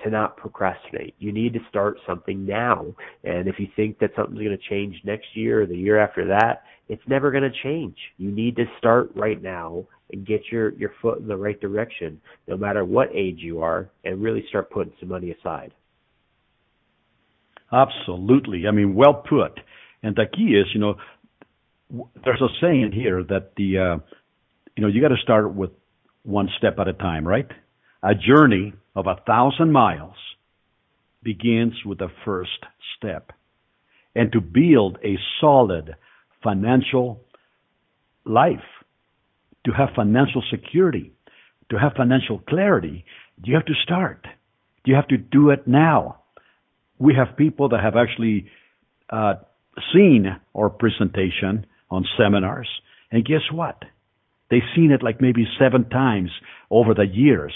to 0.04 0.10
not 0.10 0.36
procrastinate. 0.36 1.14
You 1.18 1.32
need 1.32 1.52
to 1.54 1.60
start 1.68 1.98
something 2.06 2.46
now. 2.46 2.86
And 3.24 3.48
if 3.48 3.56
you 3.58 3.68
think 3.76 3.98
that 3.98 4.10
something's 4.16 4.38
going 4.38 4.56
to 4.56 4.68
change 4.68 4.96
next 5.04 5.26
year 5.34 5.62
or 5.62 5.66
the 5.66 5.76
year 5.76 5.98
after 5.98 6.26
that, 6.28 6.62
it's 6.88 7.02
never 7.06 7.30
going 7.30 7.44
to 7.44 7.62
change. 7.62 7.96
You 8.18 8.30
need 8.30 8.56
to 8.56 8.64
start 8.78 9.10
right 9.14 9.40
now 9.40 9.84
and 10.12 10.26
get 10.26 10.42
your, 10.50 10.72
your 10.74 10.92
foot 11.00 11.18
in 11.18 11.28
the 11.28 11.36
right 11.36 11.60
direction, 11.60 12.20
no 12.48 12.56
matter 12.56 12.84
what 12.84 13.14
age 13.14 13.38
you 13.38 13.62
are, 13.62 13.90
and 14.04 14.20
really 14.22 14.44
start 14.48 14.70
putting 14.70 14.92
some 14.98 15.08
money 15.08 15.30
aside. 15.30 15.72
Absolutely. 17.72 18.66
I 18.66 18.72
mean, 18.72 18.94
well 18.94 19.14
put. 19.14 19.60
And 20.02 20.16
the 20.16 20.24
key 20.26 20.56
is, 20.56 20.66
you 20.74 20.80
know, 20.80 20.96
there's 22.24 22.40
a 22.40 22.48
saying 22.60 22.92
here 22.92 23.22
that 23.24 23.52
the, 23.56 23.78
uh, 23.78 23.98
you 24.76 24.82
know, 24.82 24.88
you 24.88 25.00
got 25.00 25.08
to 25.08 25.22
start 25.22 25.54
with 25.54 25.70
one 26.22 26.48
step 26.58 26.78
at 26.78 26.88
a 26.88 26.92
time, 26.92 27.26
right? 27.26 27.46
A 28.02 28.14
journey 28.14 28.72
of 29.00 29.06
a 29.06 29.20
thousand 29.26 29.72
miles 29.72 30.16
begins 31.22 31.74
with 31.84 31.98
the 31.98 32.10
first 32.24 32.64
step. 32.96 33.32
And 34.14 34.32
to 34.32 34.40
build 34.40 34.98
a 35.04 35.16
solid 35.40 35.96
financial 36.42 37.20
life, 38.24 38.58
to 39.64 39.72
have 39.72 39.90
financial 39.94 40.42
security, 40.50 41.12
to 41.70 41.78
have 41.78 41.92
financial 41.96 42.38
clarity, 42.38 43.04
you 43.42 43.54
have 43.54 43.66
to 43.66 43.74
start. 43.82 44.26
You 44.84 44.94
have 44.94 45.08
to 45.08 45.16
do 45.16 45.50
it 45.50 45.66
now. 45.66 46.22
We 46.98 47.14
have 47.14 47.36
people 47.36 47.68
that 47.70 47.80
have 47.80 47.96
actually 47.96 48.46
uh, 49.10 49.34
seen 49.92 50.26
our 50.54 50.68
presentation 50.68 51.66
on 51.90 52.06
seminars, 52.18 52.68
and 53.10 53.24
guess 53.24 53.42
what? 53.52 53.82
They've 54.50 54.62
seen 54.74 54.90
it 54.90 55.02
like 55.02 55.20
maybe 55.20 55.46
seven 55.58 55.88
times 55.88 56.30
over 56.70 56.94
the 56.94 57.06
years 57.06 57.52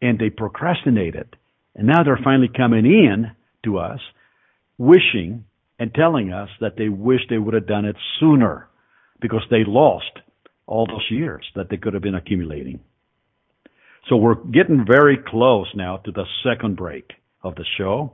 and 0.00 0.18
they 0.18 0.30
procrastinated. 0.30 1.36
And 1.74 1.86
now 1.86 2.02
they're 2.02 2.20
finally 2.22 2.50
coming 2.54 2.86
in 2.86 3.32
to 3.64 3.78
us 3.78 4.00
wishing 4.78 5.44
and 5.78 5.94
telling 5.94 6.32
us 6.32 6.48
that 6.60 6.76
they 6.76 6.88
wish 6.88 7.20
they 7.28 7.38
would 7.38 7.54
have 7.54 7.66
done 7.66 7.84
it 7.84 7.96
sooner 8.18 8.68
because 9.20 9.42
they 9.50 9.64
lost 9.66 10.10
all 10.66 10.86
those 10.86 11.06
years 11.10 11.44
that 11.54 11.68
they 11.70 11.76
could 11.76 11.94
have 11.94 12.02
been 12.02 12.14
accumulating. 12.14 12.80
So 14.08 14.16
we're 14.16 14.34
getting 14.34 14.84
very 14.86 15.18
close 15.26 15.66
now 15.74 15.98
to 15.98 16.12
the 16.12 16.24
second 16.44 16.76
break 16.76 17.10
of 17.42 17.54
the 17.56 17.64
show. 17.76 18.12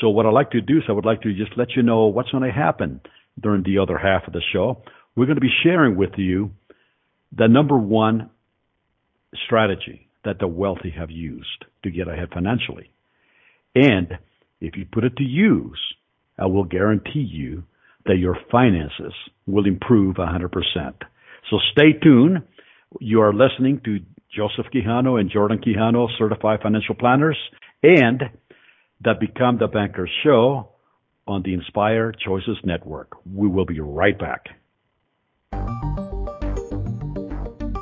So 0.00 0.08
what 0.08 0.26
I'd 0.26 0.32
like 0.32 0.50
to 0.52 0.60
do 0.60 0.78
is 0.78 0.84
I 0.88 0.92
would 0.92 1.04
like 1.04 1.22
to 1.22 1.34
just 1.34 1.56
let 1.56 1.72
you 1.76 1.82
know 1.82 2.06
what's 2.06 2.30
going 2.30 2.44
to 2.44 2.52
happen 2.52 3.00
during 3.40 3.62
the 3.62 3.78
other 3.78 3.98
half 3.98 4.26
of 4.26 4.32
the 4.32 4.42
show. 4.52 4.82
We're 5.14 5.26
going 5.26 5.36
to 5.36 5.40
be 5.40 5.52
sharing 5.62 5.96
with 5.96 6.12
you 6.16 6.50
the 7.36 7.46
number 7.46 7.76
one 7.76 8.30
strategy 9.46 10.08
that 10.24 10.38
the 10.38 10.46
wealthy 10.46 10.90
have 10.96 11.10
used 11.10 11.64
to 11.82 11.90
get 11.90 12.08
ahead 12.08 12.28
financially. 12.32 12.90
And 13.74 14.18
if 14.60 14.76
you 14.76 14.86
put 14.90 15.04
it 15.04 15.16
to 15.16 15.24
use, 15.24 15.80
I 16.38 16.46
will 16.46 16.64
guarantee 16.64 17.26
you 17.30 17.64
that 18.06 18.18
your 18.18 18.36
finances 18.50 19.14
will 19.46 19.66
improve 19.66 20.16
100%. 20.16 20.50
So 21.50 21.58
stay 21.72 21.92
tuned. 22.02 22.42
You 23.00 23.20
are 23.22 23.32
listening 23.32 23.80
to 23.84 24.00
Joseph 24.34 24.66
Quijano 24.72 25.20
and 25.20 25.30
Jordan 25.30 25.58
Quijano, 25.58 26.08
certified 26.18 26.60
financial 26.62 26.94
planners, 26.94 27.36
and 27.82 28.22
the 29.02 29.14
Become 29.18 29.58
the 29.58 29.66
Banker 29.66 30.08
show 30.22 30.70
on 31.26 31.42
the 31.42 31.54
Inspire 31.54 32.12
Choices 32.12 32.56
Network. 32.64 33.12
We 33.26 33.48
will 33.48 33.66
be 33.66 33.80
right 33.80 34.18
back. 34.18 34.46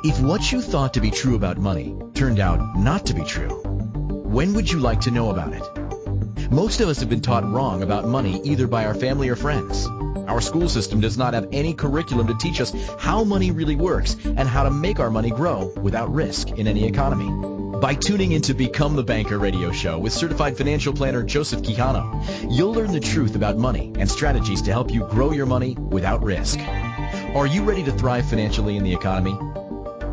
If 0.03 0.19
what 0.19 0.51
you 0.51 0.61
thought 0.61 0.95
to 0.95 0.99
be 0.99 1.11
true 1.11 1.35
about 1.35 1.59
money 1.59 1.95
turned 2.15 2.39
out 2.39 2.75
not 2.75 3.05
to 3.05 3.13
be 3.13 3.23
true, 3.23 3.61
when 3.61 4.55
would 4.55 4.71
you 4.71 4.79
like 4.79 5.01
to 5.01 5.11
know 5.11 5.29
about 5.29 5.53
it? 5.53 6.51
Most 6.51 6.81
of 6.81 6.89
us 6.89 7.01
have 7.01 7.09
been 7.09 7.21
taught 7.21 7.47
wrong 7.47 7.83
about 7.83 8.07
money 8.07 8.41
either 8.43 8.65
by 8.65 8.85
our 8.85 8.95
family 8.95 9.29
or 9.29 9.35
friends. 9.35 9.85
Our 9.85 10.41
school 10.41 10.69
system 10.69 11.01
does 11.01 11.19
not 11.19 11.35
have 11.35 11.49
any 11.51 11.75
curriculum 11.75 12.25
to 12.27 12.33
teach 12.33 12.59
us 12.61 12.73
how 12.97 13.23
money 13.23 13.51
really 13.51 13.75
works 13.75 14.15
and 14.25 14.49
how 14.49 14.63
to 14.63 14.71
make 14.71 14.99
our 14.99 15.11
money 15.11 15.29
grow 15.29 15.71
without 15.79 16.11
risk 16.11 16.49
in 16.49 16.67
any 16.67 16.87
economy. 16.87 17.79
By 17.79 17.93
tuning 17.93 18.31
into 18.31 18.55
Become 18.55 18.95
the 18.95 19.03
Banker 19.03 19.37
radio 19.37 19.71
show 19.71 19.99
with 19.99 20.13
certified 20.13 20.57
financial 20.57 20.93
planner 20.93 21.21
Joseph 21.21 21.61
Quijano, 21.61 22.51
you'll 22.51 22.73
learn 22.73 22.91
the 22.91 22.99
truth 22.99 23.35
about 23.35 23.59
money 23.59 23.93
and 23.99 24.09
strategies 24.09 24.63
to 24.63 24.71
help 24.71 24.91
you 24.91 25.05
grow 25.05 25.31
your 25.31 25.45
money 25.45 25.75
without 25.75 26.23
risk. 26.23 26.59
Are 26.59 27.45
you 27.45 27.63
ready 27.65 27.83
to 27.83 27.91
thrive 27.91 28.25
financially 28.25 28.77
in 28.77 28.83
the 28.83 28.93
economy? 28.93 29.37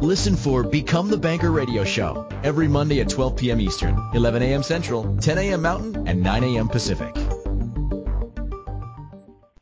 Listen 0.00 0.36
for 0.36 0.62
Become 0.62 1.10
the 1.10 1.16
Banker 1.16 1.50
radio 1.50 1.82
show 1.82 2.28
every 2.44 2.68
Monday 2.68 3.00
at 3.00 3.08
12 3.08 3.34
p.m. 3.36 3.60
Eastern, 3.60 4.00
11 4.14 4.42
a.m. 4.42 4.62
Central, 4.62 5.16
10 5.16 5.38
a.m. 5.38 5.62
Mountain, 5.62 6.06
and 6.06 6.22
9 6.22 6.44
a.m. 6.44 6.68
Pacific. 6.68 7.16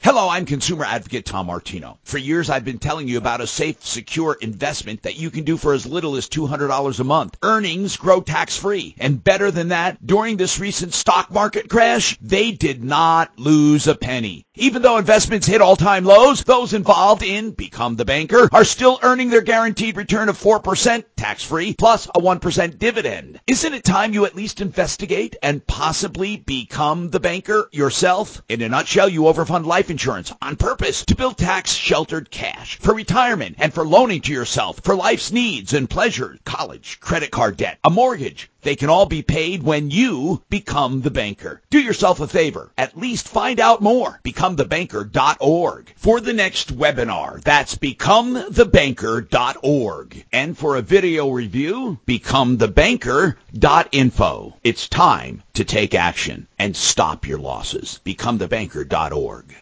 Hello, 0.03 0.29
I'm 0.29 0.45
consumer 0.45 0.85
advocate 0.85 1.25
Tom 1.25 1.47
Martino. 1.47 1.99
For 2.05 2.19
years, 2.19 2.51
I've 2.51 2.67
been 2.67 2.79
telling 2.79 3.09
you 3.09 3.17
about 3.17 3.41
a 3.41 3.47
safe, 3.47 3.85
secure 3.85 4.37
investment 4.39 5.03
that 5.03 5.17
you 5.17 5.31
can 5.31 5.45
do 5.45 5.57
for 5.57 5.73
as 5.73 5.87
little 5.87 6.17
as 6.17 6.29
$200 6.29 7.01
a 7.01 7.05
month. 7.05 7.39
Earnings 7.43 7.97
grow 7.97 8.21
tax 8.21 8.59
free. 8.59 8.95
And 8.99 9.25
better 9.25 9.51
than 9.51 9.69
that, 9.69 10.07
during 10.07 10.37
this 10.37 10.61
recent 10.61 10.93
stock 10.93 11.31
market 11.31 11.71
crash, 11.71 12.19
they 12.21 12.53
did 12.53 12.85
not 12.85 13.39
lose 13.39 13.87
a 13.89 13.95
penny. 13.95 14.46
Even 14.59 14.81
though 14.81 14.97
investments 14.97 15.47
hit 15.47 15.61
all-time 15.61 16.07
lows, 16.07 16.43
those 16.43 16.73
involved 16.73 17.23
in 17.23 17.51
Become 17.51 17.97
the 17.97 18.07
Banker 18.07 18.49
are 18.53 18.65
still 18.65 18.99
earning 19.03 19.29
their 19.29 19.43
guaranteed 19.43 19.99
return 19.99 20.31
of 20.31 20.41
4% 20.41 21.05
tax-free 21.15 21.75
plus 21.75 22.07
a 22.07 22.21
1% 22.21 22.79
dividend. 22.79 23.39
Isn't 23.47 23.75
it 23.75 23.85
time 23.85 24.15
you 24.15 24.25
at 24.25 24.35
least 24.35 24.63
investigate 24.63 25.37
and 25.43 25.67
possibly 25.67 26.39
become 26.39 27.11
the 27.11 27.21
banker 27.21 27.69
yourself? 27.71 28.41
In 28.49 28.63
a 28.63 28.69
nutshell, 28.71 29.11
you 29.11 29.23
overfund 29.23 29.67
life 29.67 29.91
insurance 29.91 30.33
on 30.41 30.57
purpose 30.57 31.05
to 31.05 31.15
build 31.15 31.37
tax-sheltered 31.37 32.31
cash 32.31 32.79
for 32.79 32.95
retirement 32.95 33.57
and 33.59 33.75
for 33.75 33.85
loaning 33.85 34.23
to 34.23 34.33
yourself 34.33 34.81
for 34.83 34.97
life's 34.97 35.33
needs 35.33 35.75
and 35.75 35.91
pleasures, 35.91 36.39
college, 36.47 36.99
credit 37.01 37.31
card 37.31 37.59
debt, 37.59 37.79
a 37.85 37.91
mortgage. 37.91 38.51
They 38.67 38.75
can 38.75 38.91
all 38.91 39.07
be 39.07 39.23
paid 39.23 39.63
when 39.63 39.93
you 39.93 40.43
become 40.51 41.03
the 41.03 41.13
banker. 41.13 41.63
Do 41.71 41.79
yourself 41.79 42.19
a 42.19 42.27
favor. 42.27 42.73
At 42.77 42.99
least 42.99 43.29
find 43.29 43.61
out 43.61 43.81
more. 43.81 44.19
BecomeTheBanker.org. 44.25 45.93
For 45.95 46.21
the 46.21 46.33
next 46.33 46.77
webinar, 46.77 47.41
that's 47.43 47.77
BecomeTheBanker.org. 47.77 50.27
And 50.33 50.59
for 50.59 50.75
a 50.75 50.83
video 50.83 51.31
review, 51.31 52.01
BecomeTheBanker.info. 52.09 54.57
It's 54.65 54.89
time 54.89 55.45
to 55.55 55.65
take 55.65 55.95
action 55.95 56.49
and 56.59 56.75
stop 56.75 57.29
your 57.29 57.39
losses. 57.39 58.01
BecomeTheBanker.org. 58.05 59.55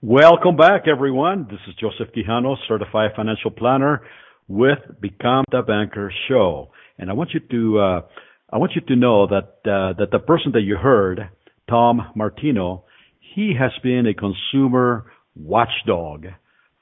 Welcome 0.02 0.56
back, 0.56 0.88
everyone. 0.90 1.46
This 1.50 1.60
is 1.68 1.74
Joseph 1.74 2.14
Quijano, 2.14 2.56
certified 2.66 3.10
financial 3.14 3.50
planner 3.50 4.00
with 4.48 4.78
Become 4.98 5.44
the 5.50 5.60
Banker 5.60 6.10
Show, 6.26 6.70
and 6.96 7.10
I 7.10 7.12
want 7.12 7.34
you 7.34 7.40
to 7.40 7.78
uh, 7.78 8.00
I 8.50 8.56
want 8.56 8.72
you 8.74 8.80
to 8.80 8.96
know 8.96 9.26
that 9.26 9.58
uh, 9.70 9.92
that 9.98 10.08
the 10.10 10.18
person 10.18 10.52
that 10.52 10.62
you 10.62 10.78
heard, 10.78 11.28
Tom 11.68 12.12
Martino, 12.16 12.84
he 13.34 13.52
has 13.60 13.72
been 13.82 14.06
a 14.06 14.14
consumer 14.14 15.12
watchdog 15.36 16.28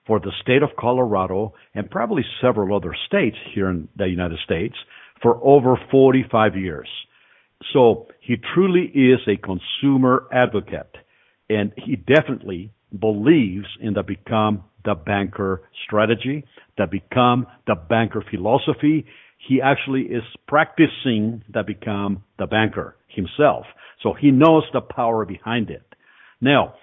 for 0.07 0.21
the 0.21 0.31
state 0.41 0.63
of 0.63 0.77
Colorado 0.79 1.55
and 1.75 1.91
probably 1.91 2.23
several 2.41 2.77
other 2.77 2.95
states 3.09 3.37
here 3.53 3.69
in 3.69 3.89
the 3.97 4.07
United 4.07 4.39
States 4.45 4.77
for 5.21 5.41
over 5.43 5.77
45 5.91 6.55
years. 6.55 6.89
So 7.73 8.07
he 8.21 8.37
truly 8.55 8.85
is 8.95 9.19
a 9.27 9.37
consumer 9.37 10.29
advocate, 10.33 10.95
and 11.51 11.73
he 11.85 11.97
definitely 11.97 12.71
believes 12.97 13.67
in 13.81 13.95
the 13.95 14.03
become 14.03 14.65
the 14.85 14.95
banker 14.95 15.63
strategy, 15.85 16.45
the 16.77 16.87
become 16.87 17.47
the 17.67 17.75
banker 17.75 18.25
philosophy. 18.31 19.05
He 19.37 19.61
actually 19.61 20.03
is 20.03 20.23
practicing 20.47 21.43
the 21.53 21.63
become 21.63 22.25
the 22.39 22.47
banker 22.47 22.97
himself. 23.09 23.67
So 24.03 24.15
he 24.15 24.31
knows 24.31 24.65
the 24.73 24.81
power 24.81 25.25
behind 25.25 25.71
it. 25.71 25.83
Now, 26.41 26.75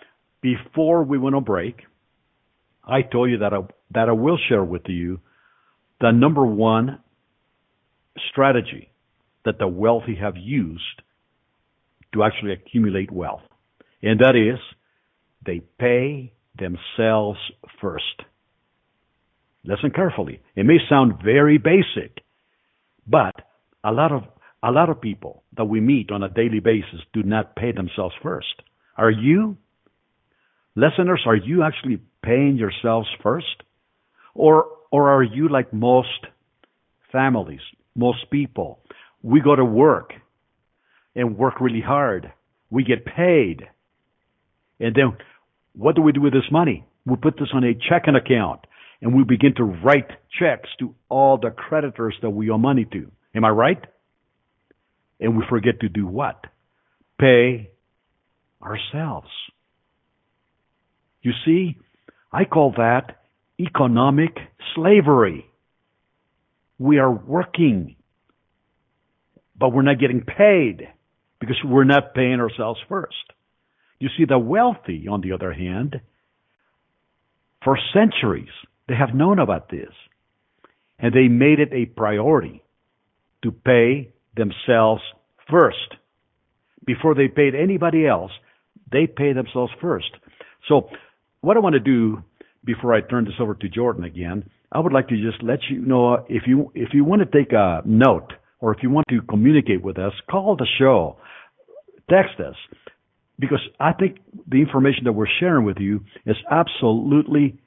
before 0.41 1.03
we 1.03 1.17
went 1.17 1.35
on 1.35 1.43
break, 1.43 1.81
I 2.83 3.01
told 3.01 3.31
you 3.31 3.39
that 3.39 3.53
I, 3.53 3.61
that 3.91 4.09
I 4.09 4.11
will 4.11 4.37
share 4.49 4.63
with 4.63 4.83
you 4.87 5.19
the 5.99 6.11
number 6.11 6.45
one 6.45 6.99
strategy 8.29 8.91
that 9.43 9.57
the 9.59 9.67
wealthy 9.67 10.15
have 10.15 10.35
used 10.37 11.01
to 12.13 12.23
actually 12.23 12.53
accumulate 12.53 13.11
wealth. 13.11 13.41
And 14.01 14.19
that 14.19 14.35
is 14.35 14.59
they 15.45 15.61
pay 15.79 16.33
themselves 16.57 17.39
first. 17.81 18.21
Listen 19.63 19.91
carefully. 19.91 20.41
It 20.55 20.65
may 20.65 20.77
sound 20.89 21.13
very 21.23 21.57
basic, 21.57 22.21
but 23.07 23.35
a 23.83 23.91
lot 23.91 24.11
of 24.11 24.23
a 24.63 24.71
lot 24.71 24.89
of 24.89 24.99
people 24.99 25.43
that 25.57 25.65
we 25.65 25.79
meet 25.79 26.11
on 26.11 26.23
a 26.23 26.29
daily 26.29 26.59
basis 26.59 26.99
do 27.13 27.21
not 27.23 27.55
pay 27.55 27.71
themselves 27.71 28.15
first. 28.23 28.61
Are 28.97 29.11
you 29.11 29.57
listeners, 30.75 31.21
are 31.25 31.35
you 31.35 31.63
actually 31.63 31.99
paying 32.23 32.57
yourselves 32.57 33.07
first? 33.21 33.63
Or 34.33 34.67
or 34.91 35.09
are 35.09 35.23
you 35.23 35.49
like 35.49 35.73
most 35.73 36.27
families, 37.11 37.61
most 37.95 38.29
people? 38.31 38.79
We 39.21 39.41
go 39.41 39.55
to 39.55 39.65
work 39.65 40.13
and 41.15 41.37
work 41.37 41.59
really 41.59 41.81
hard. 41.81 42.31
We 42.69 42.83
get 42.83 43.05
paid. 43.05 43.63
And 44.79 44.93
then 44.95 45.17
what 45.77 45.95
do 45.95 46.01
we 46.01 46.11
do 46.11 46.21
with 46.21 46.33
this 46.33 46.51
money? 46.51 46.85
We 47.05 47.15
put 47.15 47.35
this 47.37 47.49
on 47.53 47.63
a 47.63 47.73
checking 47.73 48.15
account 48.15 48.61
and 49.01 49.15
we 49.15 49.23
begin 49.23 49.53
to 49.55 49.63
write 49.63 50.09
checks 50.39 50.69
to 50.79 50.95
all 51.09 51.37
the 51.37 51.51
creditors 51.51 52.15
that 52.21 52.29
we 52.29 52.49
owe 52.49 52.57
money 52.57 52.85
to. 52.93 53.11
Am 53.35 53.43
I 53.45 53.49
right? 53.49 53.83
And 55.19 55.37
we 55.37 55.43
forget 55.49 55.81
to 55.81 55.89
do 55.89 56.07
what? 56.07 56.45
Pay 57.19 57.71
ourselves. 58.61 59.29
You 61.21 61.31
see, 61.45 61.77
I 62.31 62.45
call 62.45 62.73
that 62.77 63.21
economic 63.59 64.37
slavery. 64.75 65.45
We 66.77 66.99
are 66.99 67.11
working, 67.11 67.95
but 69.57 69.69
we're 69.69 69.81
not 69.81 69.99
getting 69.99 70.21
paid 70.21 70.87
because 71.39 71.57
we're 71.63 71.83
not 71.85 72.13
paying 72.13 72.39
ourselves 72.39 72.79
first. 72.89 73.15
You 73.99 74.09
see, 74.17 74.25
the 74.25 74.39
wealthy, 74.39 75.07
on 75.07 75.21
the 75.21 75.31
other 75.31 75.53
hand, 75.53 76.01
for 77.63 77.77
centuries, 77.93 78.49
they 78.87 78.95
have 78.95 79.15
known 79.15 79.39
about 79.39 79.69
this. 79.69 79.91
And 80.99 81.13
they 81.13 81.27
made 81.27 81.59
it 81.59 81.69
a 81.73 81.85
priority 81.85 82.63
to 83.43 83.51
pay 83.51 84.13
themselves 84.35 85.01
first. 85.49 85.95
Before 86.85 87.15
they 87.15 87.27
paid 87.27 87.55
anybody 87.55 88.05
else, 88.05 88.31
they 88.91 89.07
pay 89.07 89.33
themselves 89.33 89.71
first. 89.81 90.11
So, 90.67 90.89
what 91.41 91.57
I 91.57 91.59
want 91.59 91.73
to 91.73 91.79
do 91.79 92.23
before 92.63 92.93
I 92.93 93.01
turn 93.01 93.25
this 93.25 93.33
over 93.39 93.55
to 93.55 93.69
Jordan 93.69 94.03
again, 94.03 94.49
I 94.71 94.79
would 94.79 94.93
like 94.93 95.07
to 95.09 95.15
just 95.15 95.43
let 95.43 95.59
you 95.69 95.79
know 95.79 96.25
if 96.27 96.43
you 96.47 96.71
if 96.75 96.89
you 96.93 97.03
want 97.03 97.21
to 97.21 97.37
take 97.37 97.53
a 97.53 97.81
note 97.85 98.33
or 98.59 98.73
if 98.73 98.83
you 98.83 98.89
want 98.89 99.07
to 99.09 99.21
communicate 99.21 99.81
with 99.81 99.97
us, 99.97 100.13
call 100.29 100.55
the 100.55 100.67
show, 100.79 101.17
text 102.09 102.39
us 102.39 102.55
because 103.37 103.61
I 103.79 103.93
think 103.93 104.17
the 104.47 104.61
information 104.61 105.05
that 105.05 105.13
we're 105.13 105.27
sharing 105.39 105.65
with 105.65 105.77
you 105.79 106.01
is 106.25 106.37
absolutely 106.49 107.59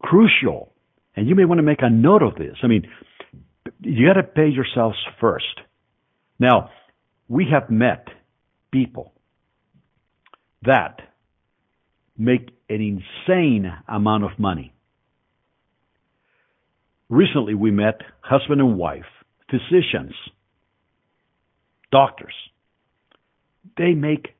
crucial. 0.00 0.72
And 1.16 1.28
you 1.28 1.34
may 1.34 1.44
want 1.44 1.58
to 1.58 1.62
make 1.62 1.82
a 1.82 1.90
note 1.90 2.22
of 2.22 2.34
this. 2.34 2.56
I 2.62 2.66
mean, 2.66 2.86
you 3.80 4.06
got 4.06 4.20
to 4.20 4.22
pay 4.22 4.48
yourselves 4.48 4.96
first. 5.20 5.60
Now, 6.38 6.70
we 7.28 7.46
have 7.52 7.70
met 7.70 8.08
people 8.72 9.12
that 10.62 11.00
make 12.18 12.50
an 12.68 12.80
insane 13.26 13.72
amount 13.88 14.24
of 14.24 14.38
money. 14.38 14.74
Recently, 17.08 17.54
we 17.54 17.70
met 17.70 18.00
husband 18.20 18.60
and 18.60 18.76
wife, 18.76 19.04
physicians, 19.50 20.14
doctors. 21.92 22.34
They 23.76 23.92
make 23.92 24.34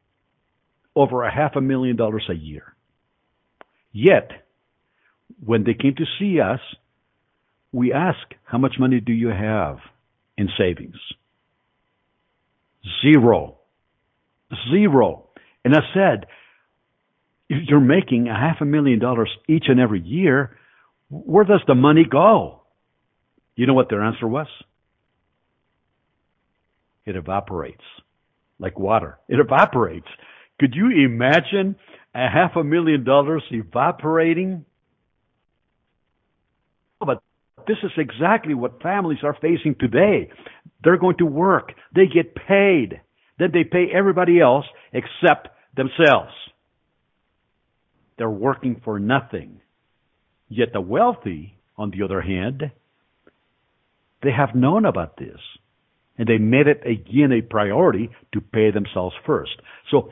over 0.96 1.24
a 1.24 1.34
half 1.34 1.56
a 1.56 1.60
million 1.60 1.96
dollars 1.96 2.24
a 2.28 2.34
year. 2.34 2.74
Yet, 3.92 4.30
when 5.44 5.64
they 5.64 5.74
came 5.74 5.94
to 5.96 6.04
see 6.18 6.40
us, 6.40 6.60
we 7.72 7.92
asked, 7.92 8.34
how 8.44 8.58
much 8.58 8.74
money 8.78 9.00
do 9.00 9.12
you 9.12 9.28
have 9.28 9.78
in 10.36 10.48
savings? 10.56 10.96
Zero. 13.02 13.58
Zero. 14.70 15.28
And 15.64 15.74
I 15.74 15.80
said, 15.92 16.26
if 17.48 17.68
you're 17.68 17.80
making 17.80 18.28
a 18.28 18.34
half 18.34 18.60
a 18.60 18.64
million 18.64 18.98
dollars 18.98 19.30
each 19.48 19.64
and 19.68 19.80
every 19.80 20.00
year, 20.00 20.56
where 21.10 21.44
does 21.44 21.62
the 21.66 21.74
money 21.74 22.04
go? 22.08 22.62
You 23.56 23.66
know 23.66 23.74
what 23.74 23.88
their 23.88 24.02
answer 24.02 24.26
was? 24.26 24.48
It 27.04 27.16
evaporates 27.16 27.84
like 28.58 28.78
water. 28.78 29.18
It 29.28 29.38
evaporates. 29.38 30.08
Could 30.60 30.74
you 30.74 30.90
imagine 31.04 31.76
a 32.14 32.28
half 32.28 32.56
a 32.56 32.64
million 32.64 33.04
dollars 33.04 33.42
evaporating? 33.50 34.64
But 37.00 37.22
this 37.66 37.78
is 37.82 37.90
exactly 37.96 38.54
what 38.54 38.82
families 38.82 39.18
are 39.22 39.36
facing 39.40 39.74
today. 39.78 40.30
They're 40.82 40.98
going 40.98 41.16
to 41.18 41.26
work. 41.26 41.72
They 41.94 42.06
get 42.06 42.34
paid. 42.34 43.00
Then 43.38 43.50
they 43.52 43.64
pay 43.64 43.86
everybody 43.92 44.40
else 44.40 44.66
except 44.92 45.48
themselves. 45.76 46.32
They're 48.16 48.30
working 48.30 48.80
for 48.84 49.00
nothing. 49.00 49.60
Yet 50.48 50.68
the 50.72 50.80
wealthy, 50.80 51.58
on 51.76 51.90
the 51.90 52.04
other 52.04 52.20
hand, 52.20 52.70
they 54.22 54.30
have 54.30 54.54
known 54.54 54.84
about 54.84 55.16
this. 55.16 55.38
And 56.16 56.28
they 56.28 56.38
made 56.38 56.68
it 56.68 56.82
again 56.86 57.32
a 57.32 57.42
priority 57.42 58.08
to 58.32 58.40
pay 58.40 58.70
themselves 58.70 59.16
first. 59.26 59.50
So, 59.90 60.10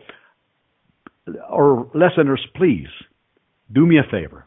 our 1.29 1.89
listeners, 1.95 2.45
please 2.57 2.89
do 3.73 3.87
me 3.87 3.99
a 3.99 4.11
favor. 4.11 4.47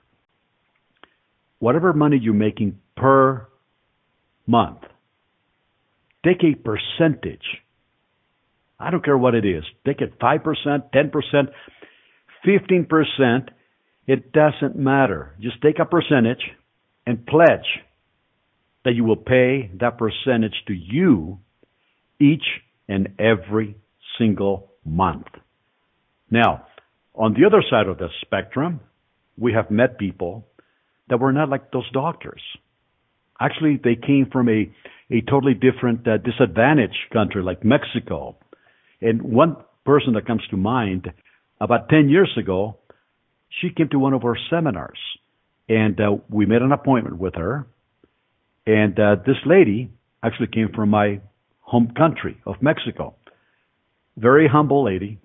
Whatever 1.60 1.94
money 1.94 2.18
you're 2.22 2.34
making 2.34 2.80
per 2.96 3.48
month, 4.46 4.80
take 6.24 6.44
a 6.44 6.56
percentage. 6.56 7.46
I 8.80 8.92
don't 8.92 9.04
care 9.04 9.18
what 9.18 9.36
it 9.36 9.46
is. 9.46 9.64
Take 9.86 10.02
it 10.02 10.20
5%, 10.20 10.44
10%, 10.94 11.48
15%. 12.46 13.50
It 14.08 14.32
doesn't 14.32 14.76
matter. 14.76 15.36
Just 15.40 15.62
take 15.62 15.80
a 15.80 15.86
percentage 15.86 16.44
and 17.08 17.26
pledge 17.26 17.66
that 18.84 18.94
you 18.94 19.04
will 19.04 19.16
pay 19.16 19.72
that 19.80 19.98
percentage 19.98 20.56
to 20.68 20.74
you 20.74 21.40
each 22.20 22.46
and 22.88 23.10
every 23.18 23.76
single 24.18 24.72
month. 24.86 25.26
Now, 26.30 26.68
on 27.14 27.34
the 27.34 27.46
other 27.46 27.64
side 27.70 27.88
of 27.88 27.98
the 27.98 28.10
spectrum, 28.22 28.82
we 29.38 29.54
have 29.54 29.72
met 29.72 29.98
people 29.98 30.48
that 31.10 31.20
were 31.20 31.32
not 31.32 31.50
like 31.50 31.72
those 31.72 31.90
doctors. 31.92 32.42
Actually, 33.40 33.80
they 33.84 33.96
came 33.96 34.28
from 34.32 34.50
a, 34.50 34.72
a 35.12 35.22
totally 35.30 35.54
different 35.54 36.08
uh, 36.08 36.18
disadvantaged 36.18 37.12
country 37.12 37.44
like 37.44 37.64
Mexico. 37.64 38.38
And 39.02 39.22
one 39.22 39.58
person 39.86 40.14
that 40.14 40.26
comes 40.26 40.42
to 40.50 40.58
mind, 40.58 41.12
about 41.60 41.90
10 41.90 42.10
years 42.10 42.32
ago, 42.38 42.78
she 43.62 43.70
came 43.70 43.90
to 43.90 44.00
one 44.00 44.14
of 44.14 44.24
our 44.26 44.38
seminars 44.50 45.00
and 45.68 46.00
uh, 46.00 46.18
we 46.30 46.46
made 46.46 46.62
an 46.62 46.72
appointment 46.72 47.18
with 47.18 47.36
her. 47.36 47.68
And 48.66 49.00
uh, 49.00 49.18
this 49.26 49.38
lady 49.46 49.92
actually 50.24 50.48
came 50.48 50.70
from 50.74 50.90
my 50.90 51.22
home 51.62 51.94
country 51.96 52.38
of 52.46 52.56
Mexico. 52.62 53.16
Very 54.18 54.48
humble 54.48 54.84
lady. 54.84 55.20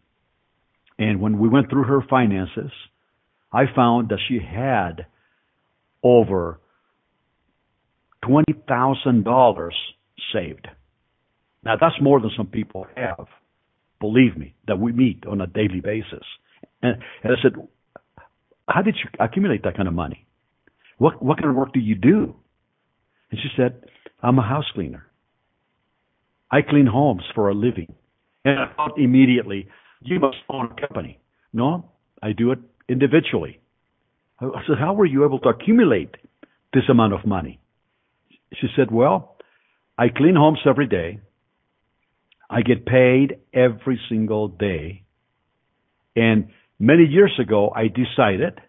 And 1.00 1.18
when 1.18 1.38
we 1.38 1.48
went 1.48 1.70
through 1.70 1.84
her 1.84 2.02
finances, 2.08 2.70
I 3.50 3.64
found 3.74 4.10
that 4.10 4.18
she 4.28 4.38
had 4.38 5.06
over 6.02 6.60
$20,000 8.22 9.70
saved. 10.32 10.68
Now 11.64 11.76
that's 11.80 11.94
more 12.02 12.20
than 12.20 12.30
some 12.36 12.48
people 12.48 12.86
have. 12.94 13.26
Believe 13.98 14.36
me, 14.36 14.54
that 14.66 14.78
we 14.78 14.92
meet 14.92 15.24
on 15.26 15.40
a 15.40 15.46
daily 15.46 15.80
basis. 15.82 16.24
And, 16.82 17.02
and 17.22 17.32
I 17.32 17.42
said, 17.42 17.52
how 18.68 18.82
did 18.82 18.96
you 19.02 19.10
accumulate 19.18 19.64
that 19.64 19.76
kind 19.76 19.88
of 19.88 19.94
money? 19.94 20.26
What, 20.98 21.22
what 21.22 21.38
kind 21.38 21.48
of 21.48 21.56
work 21.56 21.72
do 21.72 21.80
you 21.80 21.94
do? 21.94 22.34
And 23.30 23.40
she 23.40 23.48
said, 23.56 23.84
I'm 24.22 24.38
a 24.38 24.46
house 24.46 24.66
cleaner. 24.74 25.06
I 26.50 26.60
clean 26.60 26.86
homes 26.86 27.22
for 27.34 27.48
a 27.48 27.54
living. 27.54 27.94
And 28.44 28.58
I 28.58 28.72
thought 28.74 28.98
immediately, 28.98 29.68
you 30.00 30.20
must 30.20 30.36
own 30.48 30.66
a 30.66 30.80
company. 30.86 31.20
No, 31.52 31.90
I 32.22 32.32
do 32.32 32.52
it 32.52 32.58
individually. 32.88 33.60
I 34.40 34.62
said, 34.66 34.78
how 34.78 34.94
were 34.94 35.06
you 35.06 35.24
able 35.24 35.38
to 35.40 35.48
accumulate 35.50 36.14
this 36.72 36.84
amount 36.88 37.12
of 37.12 37.26
money? 37.26 37.60
She 38.54 38.68
said, 38.74 38.90
well, 38.90 39.36
I 39.98 40.08
clean 40.08 40.34
homes 40.34 40.60
every 40.66 40.86
day. 40.86 41.20
I 42.48 42.62
get 42.62 42.86
paid 42.86 43.38
every 43.52 44.00
single 44.08 44.48
day. 44.48 45.04
And 46.16 46.48
many 46.78 47.04
years 47.04 47.32
ago, 47.38 47.70
I 47.74 47.88
decided 47.88 48.60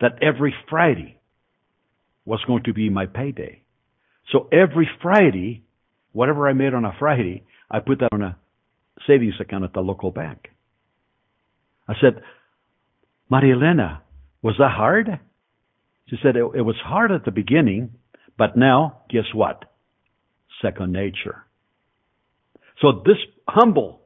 that 0.00 0.22
every 0.22 0.54
Friday 0.68 1.18
was 2.24 2.40
going 2.46 2.64
to 2.64 2.72
be 2.72 2.90
my 2.90 3.06
payday. 3.06 3.62
So 4.30 4.48
every 4.52 4.88
Friday, 5.00 5.64
whatever 6.12 6.48
I 6.48 6.52
made 6.52 6.74
on 6.74 6.84
a 6.84 6.92
Friday, 6.98 7.44
I 7.70 7.80
put 7.80 8.00
that 8.00 8.10
on 8.12 8.22
a 8.22 8.36
savings 9.06 9.34
account 9.40 9.64
at 9.64 9.72
the 9.72 9.80
local 9.80 10.10
bank. 10.10 10.48
I 11.88 11.94
said, 12.00 12.22
Maria 13.28 13.54
Elena, 13.54 14.02
was 14.42 14.54
that 14.58 14.70
hard? 14.70 15.08
She 16.08 16.16
said, 16.22 16.36
it, 16.36 16.44
it 16.54 16.62
was 16.62 16.76
hard 16.84 17.12
at 17.12 17.24
the 17.24 17.30
beginning, 17.30 17.90
but 18.36 18.56
now, 18.56 19.02
guess 19.10 19.24
what? 19.34 19.64
Second 20.60 20.92
nature. 20.92 21.44
So 22.80 23.02
this 23.04 23.16
humble 23.48 24.00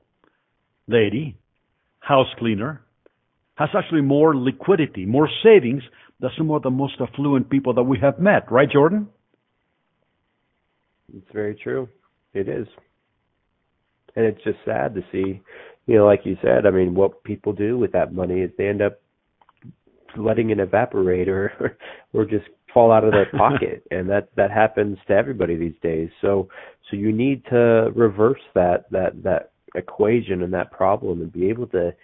lady, 0.86 1.36
house 1.98 2.28
cleaner, 2.38 2.82
has 3.56 3.70
actually 3.76 4.02
more 4.02 4.36
liquidity, 4.36 5.06
more 5.06 5.28
savings 5.42 5.82
than 6.20 6.30
some 6.36 6.50
of 6.50 6.62
the 6.62 6.70
most 6.70 6.94
affluent 7.00 7.50
people 7.50 7.74
that 7.74 7.82
we 7.82 7.98
have 7.98 8.18
met. 8.18 8.50
Right, 8.50 8.70
Jordan? 8.70 9.08
It's 11.14 11.26
very 11.32 11.54
true. 11.54 11.88
It 12.34 12.48
is. 12.48 12.66
And 14.16 14.24
it's 14.24 14.42
just 14.42 14.58
sad 14.64 14.94
to 14.94 15.02
see, 15.12 15.40
you 15.86 15.96
know, 15.96 16.06
like 16.06 16.22
you 16.24 16.36
said, 16.42 16.66
I 16.66 16.70
mean, 16.70 16.94
what 16.94 17.22
people 17.22 17.52
do 17.52 17.78
with 17.78 17.92
that 17.92 18.12
money 18.12 18.40
is 18.40 18.50
they 18.56 18.68
end 18.68 18.82
up 18.82 19.00
letting 20.16 20.50
it 20.50 20.58
evaporate 20.58 21.28
or 21.28 21.76
or 22.12 22.24
just 22.24 22.46
fall 22.72 22.90
out 22.90 23.04
of 23.04 23.12
their 23.12 23.30
pocket 23.38 23.82
and 23.90 24.08
that 24.08 24.28
that 24.36 24.50
happens 24.50 24.98
to 25.06 25.14
everybody 25.14 25.56
these 25.56 25.78
days. 25.82 26.08
So 26.20 26.48
so 26.90 26.96
you 26.96 27.12
need 27.12 27.44
to 27.46 27.90
reverse 27.94 28.40
that 28.54 28.90
that 28.90 29.22
that 29.22 29.52
equation 29.74 30.42
and 30.42 30.52
that 30.54 30.72
problem 30.72 31.20
and 31.20 31.32
be 31.32 31.48
able 31.48 31.66
to 31.68 31.94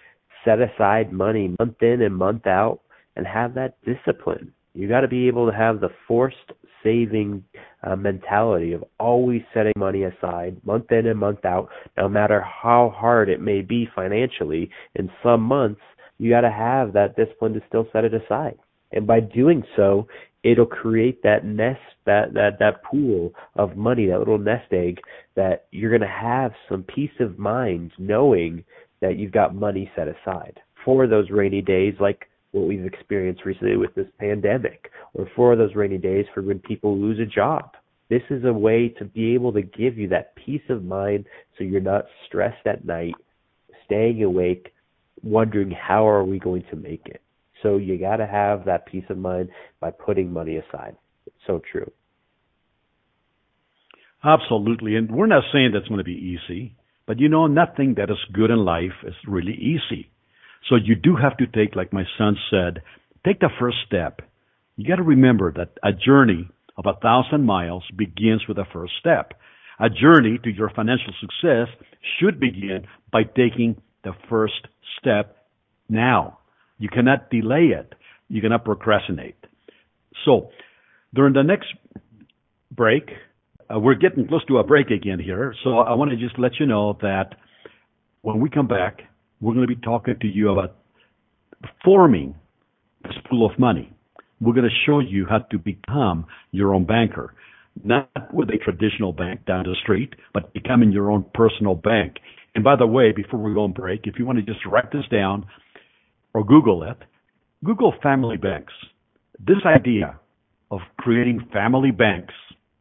set 0.44 0.58
aside 0.60 1.12
money 1.12 1.54
month 1.58 1.82
in 1.82 2.02
and 2.02 2.14
month 2.14 2.46
out 2.46 2.80
and 3.16 3.26
have 3.26 3.54
that 3.54 3.76
discipline. 3.84 4.52
You 4.74 4.88
got 4.88 5.00
to 5.00 5.08
be 5.08 5.28
able 5.28 5.50
to 5.50 5.56
have 5.56 5.80
the 5.80 5.90
forced 6.08 6.36
saving 6.82 7.44
uh, 7.85 7.97
mentality 7.97 8.72
of 8.72 8.85
always 8.99 9.43
setting 9.53 9.72
money 9.76 10.05
aside 10.05 10.57
month 10.64 10.91
in 10.91 11.07
and 11.07 11.18
month 11.18 11.45
out, 11.45 11.68
no 11.97 12.09
matter 12.09 12.41
how 12.41 12.93
hard 12.95 13.28
it 13.28 13.41
may 13.41 13.61
be 13.62 13.89
financially. 13.95 14.70
In 14.95 15.11
some 15.22 15.43
months, 15.43 15.80
you 16.18 16.30
got 16.30 16.43
to 16.43 16.51
have 16.51 16.93
that 16.93 17.16
discipline 17.16 17.55
to 17.55 17.61
still 17.68 17.87
set 17.93 18.05
it 18.05 18.14
aside. 18.14 18.59
And 18.93 19.07
by 19.07 19.20
doing 19.20 19.64
so, 19.74 20.07
it'll 20.45 20.66
create 20.66 21.22
that 21.22 21.45
nest, 21.45 21.80
that, 22.07 22.35
that, 22.35 22.59
that 22.59 22.83
pool 22.85 23.33
of 23.57 23.76
money, 23.76 24.07
that 24.07 24.18
little 24.18 24.39
nest 24.39 24.72
egg 24.72 25.01
that 25.35 25.66
you're 25.70 25.91
going 25.91 26.03
to 26.03 26.07
have 26.07 26.53
some 26.68 26.83
peace 26.83 27.11
of 27.20 27.39
mind 27.39 27.93
knowing 27.99 28.64
that 29.01 29.16
you've 29.16 29.33
got 29.33 29.55
money 29.55 29.91
set 29.97 30.09
aside 30.09 30.61
for 30.85 31.07
those 31.07 31.30
rainy 31.30 31.62
days 31.62 31.95
like 32.01 32.28
what 32.53 32.66
we've 32.66 32.84
experienced 32.84 33.44
recently 33.44 33.76
with 33.76 33.94
this 33.94 34.07
pandemic, 34.18 34.90
or 35.14 35.28
for 35.34 35.57
those 35.57 35.74
rainy 35.74 35.98
days 35.98 36.26
for 36.32 36.42
when 36.42 36.59
people 36.59 36.96
lose 36.98 37.18
a 37.18 37.26
job. 37.26 37.72
This 38.09 38.22
is 38.30 38.44
a 38.44 38.53
way 38.53 38.88
to 38.98 39.05
be 39.05 39.34
able 39.34 39.53
to 39.55 39.62
give 39.62 39.96
you 39.96 40.09
that 40.09 40.36
peace 40.36 40.62
of 40.68 40.84
mind 40.84 41.24
so 41.57 41.64
you're 41.64 41.80
not 41.80 42.05
stressed 42.26 42.66
at 42.66 42.84
night, 42.84 43.14
staying 43.86 44.22
awake, 44.22 44.72
wondering 45.22 45.70
how 45.70 46.07
are 46.07 46.24
we 46.24 46.38
going 46.38 46.64
to 46.70 46.76
make 46.76 47.07
it. 47.07 47.22
So 47.62 47.76
you 47.76 47.98
got 47.98 48.16
to 48.16 48.26
have 48.26 48.66
that 48.66 48.86
peace 48.86 49.05
of 49.09 49.18
mind 49.18 49.48
by 49.80 49.92
putting 49.92 50.32
money 50.32 50.57
aside. 50.57 50.96
It's 51.26 51.36
so 51.46 51.62
true. 51.70 51.90
Absolutely. 54.24 54.96
And 54.96 55.11
we're 55.11 55.26
not 55.26 55.44
saying 55.53 55.70
that's 55.72 55.88
going 55.88 55.98
to 55.98 56.05
be 56.05 56.12
easy, 56.12 56.76
but 57.07 57.18
you 57.18 57.28
know, 57.28 57.46
nothing 57.46 57.94
that 57.96 58.11
is 58.11 58.18
good 58.32 58.50
in 58.50 58.59
life 58.59 58.92
is 59.07 59.14
really 59.26 59.55
easy. 59.55 60.11
So 60.68 60.76
you 60.76 60.94
do 60.94 61.16
have 61.16 61.36
to 61.38 61.46
take, 61.46 61.76
like 61.76 61.92
my 61.92 62.04
son 62.18 62.36
said, 62.50 62.82
take 63.24 63.40
the 63.40 63.50
first 63.58 63.78
step. 63.86 64.22
You 64.76 64.88
got 64.88 64.96
to 64.96 65.02
remember 65.02 65.52
that 65.52 65.72
a 65.82 65.92
journey 65.92 66.48
of 66.76 66.86
a 66.86 66.98
thousand 67.00 67.44
miles 67.44 67.84
begins 67.96 68.46
with 68.48 68.56
the 68.56 68.66
first 68.72 68.92
step. 68.98 69.34
A 69.80 69.90
journey 69.90 70.38
to 70.44 70.50
your 70.50 70.70
financial 70.70 71.12
success 71.20 71.68
should 72.18 72.38
begin 72.38 72.86
by 73.10 73.24
taking 73.24 73.80
the 74.04 74.12
first 74.28 74.66
step 74.98 75.36
now. 75.88 76.38
You 76.78 76.88
cannot 76.88 77.30
delay 77.30 77.66
it. 77.66 77.94
You 78.28 78.40
cannot 78.40 78.64
procrastinate. 78.64 79.36
So, 80.24 80.50
during 81.14 81.34
the 81.34 81.42
next 81.42 81.68
break. 82.74 83.10
Uh, 83.72 83.78
we're 83.78 83.94
getting 83.94 84.26
close 84.26 84.44
to 84.46 84.58
a 84.58 84.64
break 84.64 84.90
again 84.90 85.18
here, 85.18 85.54
so 85.62 85.78
I 85.78 85.94
want 85.94 86.10
to 86.10 86.16
just 86.16 86.38
let 86.38 86.58
you 86.58 86.66
know 86.66 86.98
that 87.00 87.34
when 88.22 88.40
we 88.40 88.50
come 88.50 88.66
back, 88.66 89.02
we're 89.43 89.55
going 89.55 89.66
to 89.66 89.74
be 89.74 89.80
talking 89.82 90.14
to 90.20 90.26
you 90.26 90.51
about 90.53 90.76
forming 91.84 92.34
this 93.03 93.14
pool 93.28 93.45
of 93.45 93.59
money. 93.59 93.93
We're 94.40 94.55
going 94.55 94.68
to 94.68 94.76
show 94.86 95.01
you 95.01 95.26
how 95.28 95.38
to 95.38 95.59
become 95.59 96.26
your 96.53 96.72
own 96.74 96.86
banker, 96.86 97.34
not 97.84 98.09
with 98.32 98.51
a 98.51 98.59
traditional 98.59 99.12
bank 99.12 99.45
down 99.45 99.64
the 99.64 99.76
street, 99.82 100.14
but 100.32 100.55
becoming 100.55 100.93
your 100.93 101.11
own 101.11 101.26
personal 101.34 101.74
bank. 101.74 102.14
And 102.55 102.62
by 102.62 102.76
the 102.76 102.86
way, 102.86 103.12
before 103.12 103.40
we 103.40 103.53
go 103.53 103.64
on 103.64 103.72
break, 103.72 104.03
if 104.05 104.14
you 104.18 104.26
want 104.26 104.38
to 104.38 104.45
just 104.45 104.64
write 104.64 104.93
this 104.93 105.05
down 105.11 105.47
or 106.34 106.45
Google 106.45 106.84
it, 106.84 106.99
Google 107.64 107.95
family 108.03 108.36
banks. 108.36 108.72
This 109.45 109.59
idea 109.66 110.18
of 110.70 110.80
creating 110.99 111.49
family 111.53 111.90
banks 111.90 112.34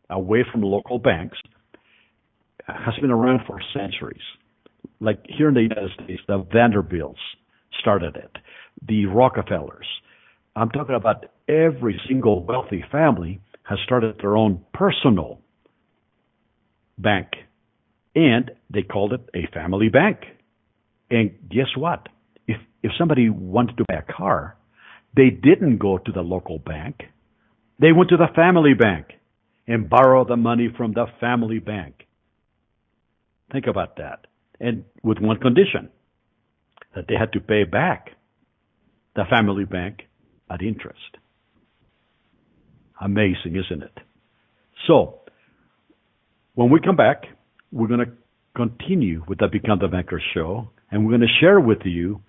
away 0.09 0.45
from 0.51 0.61
local 0.61 0.99
banks 0.99 1.37
has 2.67 2.93
been 3.01 3.11
around 3.11 3.41
for 3.47 3.59
centuries. 3.73 4.21
Like 5.01 5.25
here 5.27 5.47
in 5.49 5.55
the 5.55 5.63
United 5.63 5.91
States, 5.95 6.21
the 6.27 6.45
Vanderbilts 6.53 7.19
started 7.79 8.15
it, 8.15 8.31
the 8.87 9.07
Rockefellers. 9.07 9.87
I'm 10.55 10.69
talking 10.69 10.95
about 10.95 11.25
every 11.49 11.99
single 12.07 12.45
wealthy 12.45 12.85
family 12.91 13.41
has 13.63 13.79
started 13.83 14.17
their 14.21 14.37
own 14.37 14.63
personal 14.73 15.41
bank. 16.99 17.29
And 18.15 18.51
they 18.69 18.83
called 18.83 19.13
it 19.13 19.21
a 19.33 19.51
family 19.53 19.89
bank. 19.89 20.19
And 21.09 21.31
guess 21.49 21.75
what? 21.75 22.07
If 22.47 22.57
if 22.83 22.91
somebody 22.97 23.29
wanted 23.29 23.77
to 23.77 23.85
buy 23.87 23.95
a 23.95 24.13
car, 24.13 24.57
they 25.15 25.29
didn't 25.29 25.77
go 25.77 25.97
to 25.97 26.11
the 26.11 26.21
local 26.21 26.59
bank. 26.59 27.03
They 27.79 27.91
went 27.91 28.09
to 28.09 28.17
the 28.17 28.27
family 28.35 28.73
bank 28.73 29.07
and 29.67 29.89
borrowed 29.89 30.27
the 30.27 30.37
money 30.37 30.69
from 30.75 30.93
the 30.93 31.05
family 31.19 31.59
bank. 31.59 32.05
Think 33.51 33.67
about 33.67 33.97
that. 33.97 34.27
And 34.61 34.85
with 35.03 35.17
one 35.19 35.37
condition 35.37 35.89
that 36.95 37.05
they 37.09 37.15
had 37.15 37.33
to 37.33 37.39
pay 37.39 37.63
back 37.63 38.11
the 39.15 39.23
family 39.29 39.65
bank 39.65 40.03
at 40.49 40.61
interest. 40.61 41.17
Amazing, 43.01 43.55
isn't 43.55 43.83
it? 43.83 43.97
So, 44.87 45.21
when 46.53 46.69
we 46.69 46.79
come 46.79 46.95
back, 46.95 47.23
we're 47.71 47.87
going 47.87 48.05
to 48.05 48.11
continue 48.55 49.23
with 49.27 49.39
the 49.39 49.47
Become 49.51 49.79
the 49.79 49.87
Banker 49.87 50.21
show, 50.33 50.69
and 50.91 51.03
we're 51.03 51.17
going 51.17 51.21
to 51.21 51.39
share 51.39 51.59
with 51.59 51.79
you 51.83 52.21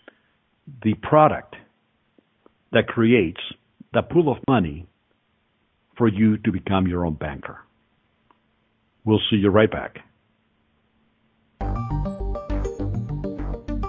the 0.83 0.95
product 0.95 1.57
that 2.73 2.87
creates 2.87 3.41
the 3.93 4.01
pool 4.03 4.33
of 4.33 4.39
money 4.49 4.87
for 5.99 6.09
you 6.09 6.39
to 6.39 6.53
become 6.53 6.87
your 6.87 7.05
own 7.05 7.15
banker. 7.15 7.59
We'll 9.05 9.21
see 9.31 9.37
you 9.37 9.51
right 9.51 9.71
back. 9.71 9.99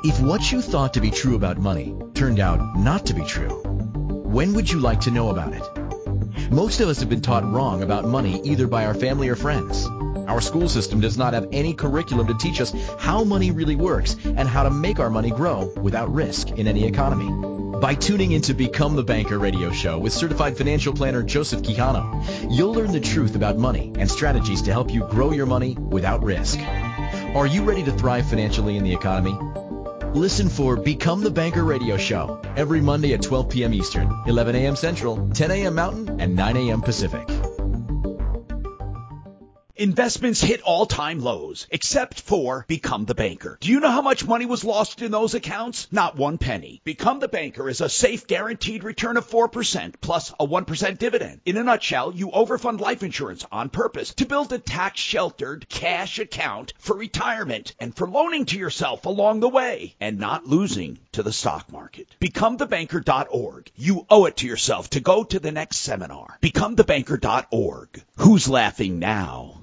If 0.06 0.20
what 0.20 0.52
you 0.52 0.62
thought 0.62 0.96
to 0.96 1.00
be 1.00 1.12
true 1.12 1.36
about 1.36 1.58
money 1.58 1.96
turned 2.14 2.42
out 2.42 2.78
not 2.78 3.06
to 3.06 3.14
be 3.14 3.24
true, 3.24 3.62
when 4.04 4.54
would 4.54 4.70
you 4.70 4.80
like 4.80 5.00
to 5.02 5.12
know 5.12 5.30
about 5.30 5.54
it? 5.54 6.52
Most 6.52 6.82
of 6.82 6.90
us 6.90 7.00
have 7.00 7.08
been 7.08 7.22
taught 7.22 7.50
wrong 7.50 7.82
about 7.82 8.04
money 8.04 8.42
either 8.44 8.68
by 8.68 8.86
our 8.86 8.94
family 8.94 9.30
or 9.30 9.38
friends. 9.38 9.86
Our 10.28 10.42
school 10.42 10.68
system 10.68 11.00
does 11.00 11.18
not 11.18 11.34
have 11.34 11.48
any 11.54 11.74
curriculum 11.74 12.28
to 12.28 12.34
teach 12.34 12.60
us 12.60 12.74
how 13.00 13.24
money 13.24 13.52
really 13.52 13.78
works 13.78 14.18
and 14.26 14.46
how 14.46 14.64
to 14.64 14.70
make 14.70 15.00
our 15.00 15.10
money 15.10 15.32
grow 15.32 15.72
without 15.78 16.14
risk 16.14 16.50
in 16.50 16.68
any 16.68 16.84
economy. 16.86 17.80
By 17.80 17.96
tuning 17.96 18.34
into 18.34 18.54
Become 18.54 18.98
the 18.98 19.04
Banker 19.04 19.40
radio 19.40 19.72
show 19.72 19.98
with 19.98 20.12
certified 20.12 20.58
financial 20.58 20.92
planner 20.92 21.24
Joseph 21.24 21.62
Quijano, 21.62 22.52
you'll 22.52 22.74
learn 22.74 22.92
the 22.92 23.00
truth 23.00 23.38
about 23.38 23.58
money 23.58 23.94
and 23.98 24.12
strategies 24.12 24.64
to 24.64 24.74
help 24.74 24.92
you 24.92 25.08
grow 25.08 25.32
your 25.32 25.46
money 25.46 25.76
without 25.76 26.24
risk. 26.24 26.60
Are 26.60 27.48
you 27.48 27.64
ready 27.64 27.84
to 27.84 27.92
thrive 27.94 28.30
financially 28.30 28.76
in 28.76 28.84
the 28.84 28.94
economy? 28.94 29.40
Listen 30.14 30.48
for 30.48 30.76
Become 30.76 31.22
the 31.22 31.32
Banker 31.32 31.64
radio 31.64 31.98
show 31.98 32.40
every 32.56 32.80
Monday 32.80 33.14
at 33.16 33.24
12 33.24 33.50
p.m. 33.50 33.74
Eastern, 33.74 34.16
11 34.28 34.56
a.m. 34.56 34.76
Central, 34.76 35.28
10 35.30 35.50
a.m. 35.50 35.74
Mountain, 35.74 36.22
and 36.22 36.36
9 36.36 36.56
a.m. 36.56 36.82
Pacific. 36.84 37.33
Investments 39.76 40.40
hit 40.40 40.62
all-time 40.62 41.18
lows, 41.18 41.66
except 41.72 42.22
for 42.22 42.64
Become 42.68 43.06
the 43.06 43.16
Banker. 43.16 43.58
Do 43.60 43.72
you 43.72 43.80
know 43.80 43.90
how 43.90 44.04
much 44.04 44.28
money 44.28 44.46
was 44.46 44.64
lost 44.64 45.02
in 45.02 45.10
those 45.10 45.34
accounts? 45.34 45.88
Not 45.92 46.16
one 46.16 46.38
penny. 46.38 46.80
Become 46.84 47.20
the 47.20 47.28
Banker 47.28 47.68
is 47.68 47.82
a 47.82 47.90
safe, 47.90 48.28
guaranteed 48.28 48.84
return 48.84 49.18
of 49.18 49.28
4% 49.28 49.96
plus 50.00 50.30
a 50.40 50.46
1% 50.46 50.98
dividend. 51.00 51.42
In 51.44 51.58
a 51.58 51.64
nutshell, 51.64 52.14
you 52.14 52.30
overfund 52.30 52.82
life 52.82 53.02
insurance 53.02 53.48
on 53.52 53.70
purpose 53.70 54.14
to 54.16 54.28
build 54.28 54.54
a 54.54 54.60
tax-sheltered 54.60 55.68
cash 55.70 56.20
account 56.20 56.74
for 56.78 56.96
retirement 56.96 57.74
and 57.80 57.96
for 57.96 58.08
loaning 58.08 58.46
to 58.46 58.60
yourself 58.60 59.08
along 59.08 59.40
the 59.40 59.50
way 59.50 59.96
and 60.00 60.20
not 60.20 60.46
losing 60.46 61.00
to 61.14 61.24
the 61.24 61.34
stock 61.34 61.72
market. 61.72 62.08
BecomeTheBanker.org. 62.22 63.72
You 63.76 64.06
owe 64.08 64.26
it 64.26 64.38
to 64.38 64.48
yourself 64.48 64.92
to 64.92 65.00
go 65.00 65.24
to 65.24 65.40
the 65.40 65.52
next 65.52 65.78
seminar. 65.78 66.38
BecomeTheBanker.org. 66.44 68.04
Who's 68.18 68.48
laughing 68.48 69.00
now? 69.00 69.62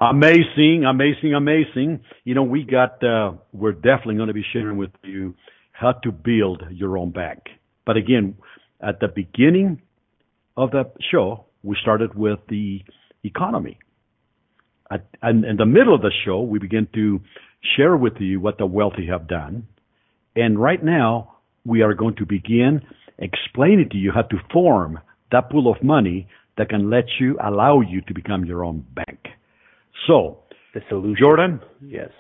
Amazing, 0.01 0.84
amazing, 0.84 1.34
amazing. 1.34 2.01
You 2.24 2.34
know, 2.34 2.44
we 2.44 2.62
got, 2.62 3.03
uh, 3.03 3.32
we're 3.53 3.72
definitely 3.72 4.14
going 4.14 4.28
to 4.28 4.34
be 4.34 4.44
sharing 4.53 4.76
with 4.76 4.92
you 5.03 5.34
how 5.72 5.92
to 5.92 6.12
build 6.12 6.62
your 6.70 6.96
own 6.96 7.11
bank. 7.11 7.40
But 7.84 7.96
again, 7.96 8.36
at 8.80 9.01
the 9.01 9.09
beginning 9.09 9.82
of 10.57 10.70
the 10.70 10.84
show, 11.11 11.46
we 11.64 11.76
started 11.82 12.14
with 12.14 12.38
the 12.49 12.82
economy. 13.24 13.78
At, 14.88 15.07
and 15.20 15.44
in 15.44 15.57
the 15.57 15.66
middle 15.66 15.94
of 15.94 16.03
the 16.03 16.12
show, 16.24 16.42
we 16.42 16.61
begin 16.61 16.86
to 16.94 17.20
share 17.76 17.96
with 17.96 18.14
you 18.20 18.40
what 18.40 18.59
the 18.59 18.66
wealthy 18.66 19.09
have 19.09 19.26
done. 19.26 19.66
And 20.36 20.61
right 20.61 20.82
now, 20.82 21.38
we 21.64 21.82
are 21.82 21.94
going 21.94 22.14
to 22.16 22.24
begin 22.24 22.82
explaining 23.18 23.88
to 23.90 23.96
you 23.96 24.12
how 24.12 24.22
to 24.22 24.36
form 24.53 25.01
that 25.32 25.51
pool 25.51 25.70
of 25.70 25.82
money 25.82 26.28
that 26.57 26.68
can 26.68 26.88
let 26.88 27.07
you, 27.18 27.36
allow 27.42 27.80
you 27.80 28.01
to 28.03 28.14
become 28.14 28.44
your 28.44 28.64
own 28.64 28.86
bank. 28.94 29.18
So, 30.07 30.44
the 30.74 30.80
solution. 30.88 31.16
Jordan? 31.18 31.61
Yes. 31.80 32.11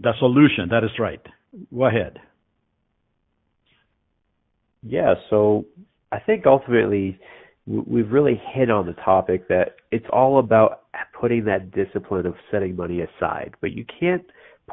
The 0.00 0.12
solution, 0.18 0.68
that 0.70 0.84
is 0.84 0.90
right. 0.98 1.20
Go 1.74 1.86
ahead. 1.86 2.18
Yeah, 4.82 5.14
so 5.28 5.66
I 6.12 6.20
think 6.20 6.46
ultimately 6.46 7.18
we've 7.66 8.10
really 8.10 8.40
hit 8.54 8.70
on 8.70 8.86
the 8.86 8.92
topic 8.94 9.48
that 9.48 9.76
it's 9.90 10.06
all 10.12 10.38
about 10.38 10.82
putting 11.18 11.44
that 11.44 11.72
discipline 11.72 12.26
of 12.26 12.34
setting 12.50 12.76
money 12.76 13.00
aside, 13.00 13.54
but 13.60 13.72
you 13.72 13.84
can't 14.00 14.24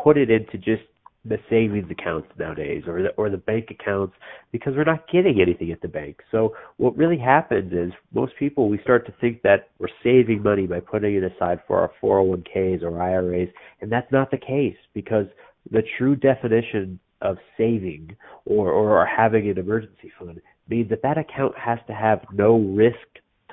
put 0.02 0.18
it 0.18 0.30
into 0.30 0.58
just 0.58 0.84
the 1.28 1.38
savings 1.50 1.90
accounts 1.90 2.28
nowadays 2.38 2.84
or 2.88 3.02
the, 3.02 3.10
or 3.18 3.30
the 3.30 3.38
bank 3.38 3.68
accounts 3.72 4.14
because 4.52 4.74
we're 4.76 4.84
not 4.84 5.08
getting 5.12 5.42
anything 5.42 5.72
at 5.72 5.82
the 5.82 5.88
bank. 5.88 6.22
So 6.32 6.56
what 6.78 6.96
really 6.96 7.18
happens 7.18 7.74
is 7.74 7.92
most 8.14 8.34
people 8.38 8.70
we 8.70 8.80
start 8.84 9.06
to 9.08 9.14
think 9.20 9.42
that 9.42 9.70
we're 9.80 9.88
saving 10.04 10.44
money 10.44 10.68
by 10.68 10.80
putting 10.80 11.16
it 11.16 11.24
aside 11.24 11.60
for 11.68 11.80
our 11.80 11.92
401ks 12.02 12.84
or 12.84 13.02
IRAs 13.02 13.50
and 13.82 13.92
that's 13.92 14.12
not 14.12 14.30
the 14.32 14.38
case 14.38 14.78
because 14.94 15.26
the 15.72 15.84
true 15.98 16.16
definition 16.16 17.00
of 17.22 17.38
saving 17.58 18.16
or 18.46 18.72
or 18.72 19.06
having 19.06 19.50
an 19.50 19.58
emergency 19.58 20.12
fund 20.20 20.40
means 20.70 20.90
that 20.90 21.02
that 21.02 21.18
account 21.18 21.58
has 21.58 21.80
to 21.88 21.94
have 21.94 22.22
no 22.34 22.58
risk 22.58 22.98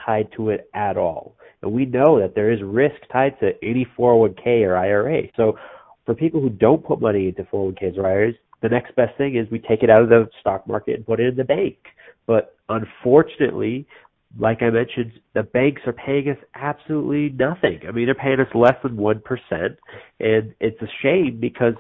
tied 0.05 0.29
to 0.37 0.51
it 0.51 0.68
at 0.75 0.97
all. 0.97 1.37
And 1.62 1.73
we 1.73 1.85
know 1.85 2.18
that 2.20 2.35
there 2.35 2.51
is 2.51 2.61
risk 2.62 2.97
tied 3.12 3.39
to 3.41 3.53
any 3.62 3.87
401k 3.99 4.66
or 4.66 4.77
IRA. 4.77 5.23
So 5.37 5.57
for 6.05 6.14
people 6.14 6.40
who 6.40 6.50
don't 6.50 6.84
put 6.84 7.00
money 7.00 7.28
into 7.28 7.44
401ks 7.44 7.98
or 7.98 8.07
IRAs, 8.07 8.34
the 8.62 8.68
next 8.68 8.94
best 8.94 9.16
thing 9.18 9.36
is 9.36 9.50
we 9.50 9.59
take 9.59 9.82
it 9.82 9.90
out 9.90 10.03
of 10.03 10.09
the 10.09 10.28
stock 10.40 10.66
market 10.66 10.96
and 10.96 11.07
put 11.07 11.20
it 11.20 11.28
in 11.28 11.36
the 11.36 11.44
bank. 11.44 11.76
But 12.26 12.57
unfortunately, 12.68 13.86
like 14.38 14.62
I 14.62 14.70
mentioned, 14.70 15.12
the 15.34 15.42
banks 15.42 15.82
are 15.86 15.92
paying 15.92 16.28
us 16.28 16.38
absolutely 16.55 17.36
nothing. 17.36 17.80
I 17.86 17.90
mean, 17.90 18.07
they're 18.07 18.14
paying 18.14 18.40
us 18.40 18.55
less 18.55 18.76
than 18.82 18.96
1%. 18.96 19.20
And 20.20 20.55
it's 20.61 20.80
a 20.80 20.86
shame 21.03 21.38
because 21.40 21.74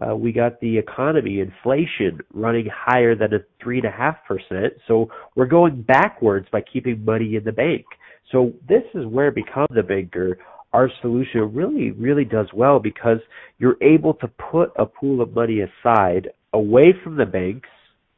uh, 0.00 0.14
we 0.14 0.32
got 0.32 0.60
the 0.60 0.78
economy, 0.78 1.40
inflation 1.40 2.20
running 2.32 2.68
higher 2.72 3.14
than 3.14 3.34
a 3.34 3.64
3.5%. 3.64 4.70
So 4.86 5.10
we're 5.34 5.46
going 5.46 5.82
backwards 5.82 6.46
by 6.50 6.62
keeping 6.62 7.04
money 7.04 7.34
in 7.34 7.44
the 7.44 7.52
bank. 7.52 7.84
So 8.30 8.52
this 8.68 8.84
is 8.94 9.06
where 9.06 9.30
Become 9.30 9.66
a 9.76 9.82
Banker, 9.82 10.38
our 10.72 10.90
solution 11.00 11.54
really, 11.54 11.92
really 11.92 12.24
does 12.24 12.48
well 12.52 12.78
because 12.78 13.18
you're 13.58 13.82
able 13.82 14.14
to 14.14 14.28
put 14.28 14.70
a 14.76 14.86
pool 14.86 15.20
of 15.20 15.34
money 15.34 15.60
aside 15.60 16.28
away 16.52 16.94
from 17.02 17.16
the 17.16 17.26
banks, 17.26 17.68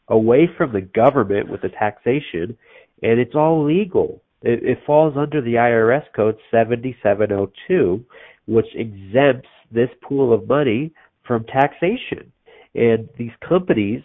away 0.09 0.49
from 0.57 0.73
the 0.73 0.81
government 0.81 1.49
with 1.49 1.63
the 1.63 1.69
taxation, 1.69 2.57
and 3.03 3.19
it's 3.19 3.35
all 3.35 3.65
legal. 3.65 4.23
It, 4.43 4.63
it 4.63 4.79
falls 4.87 5.15
under 5.17 5.41
the 5.41 5.55
IRS 5.55 6.05
code 6.15 6.37
7702, 6.51 8.05
which 8.47 8.67
exempts 8.75 9.49
this 9.71 9.91
pool 10.03 10.33
of 10.33 10.49
money 10.49 10.93
from 11.27 11.45
taxation. 11.45 12.33
And 12.75 13.09
these 13.19 13.33
companies 13.47 14.03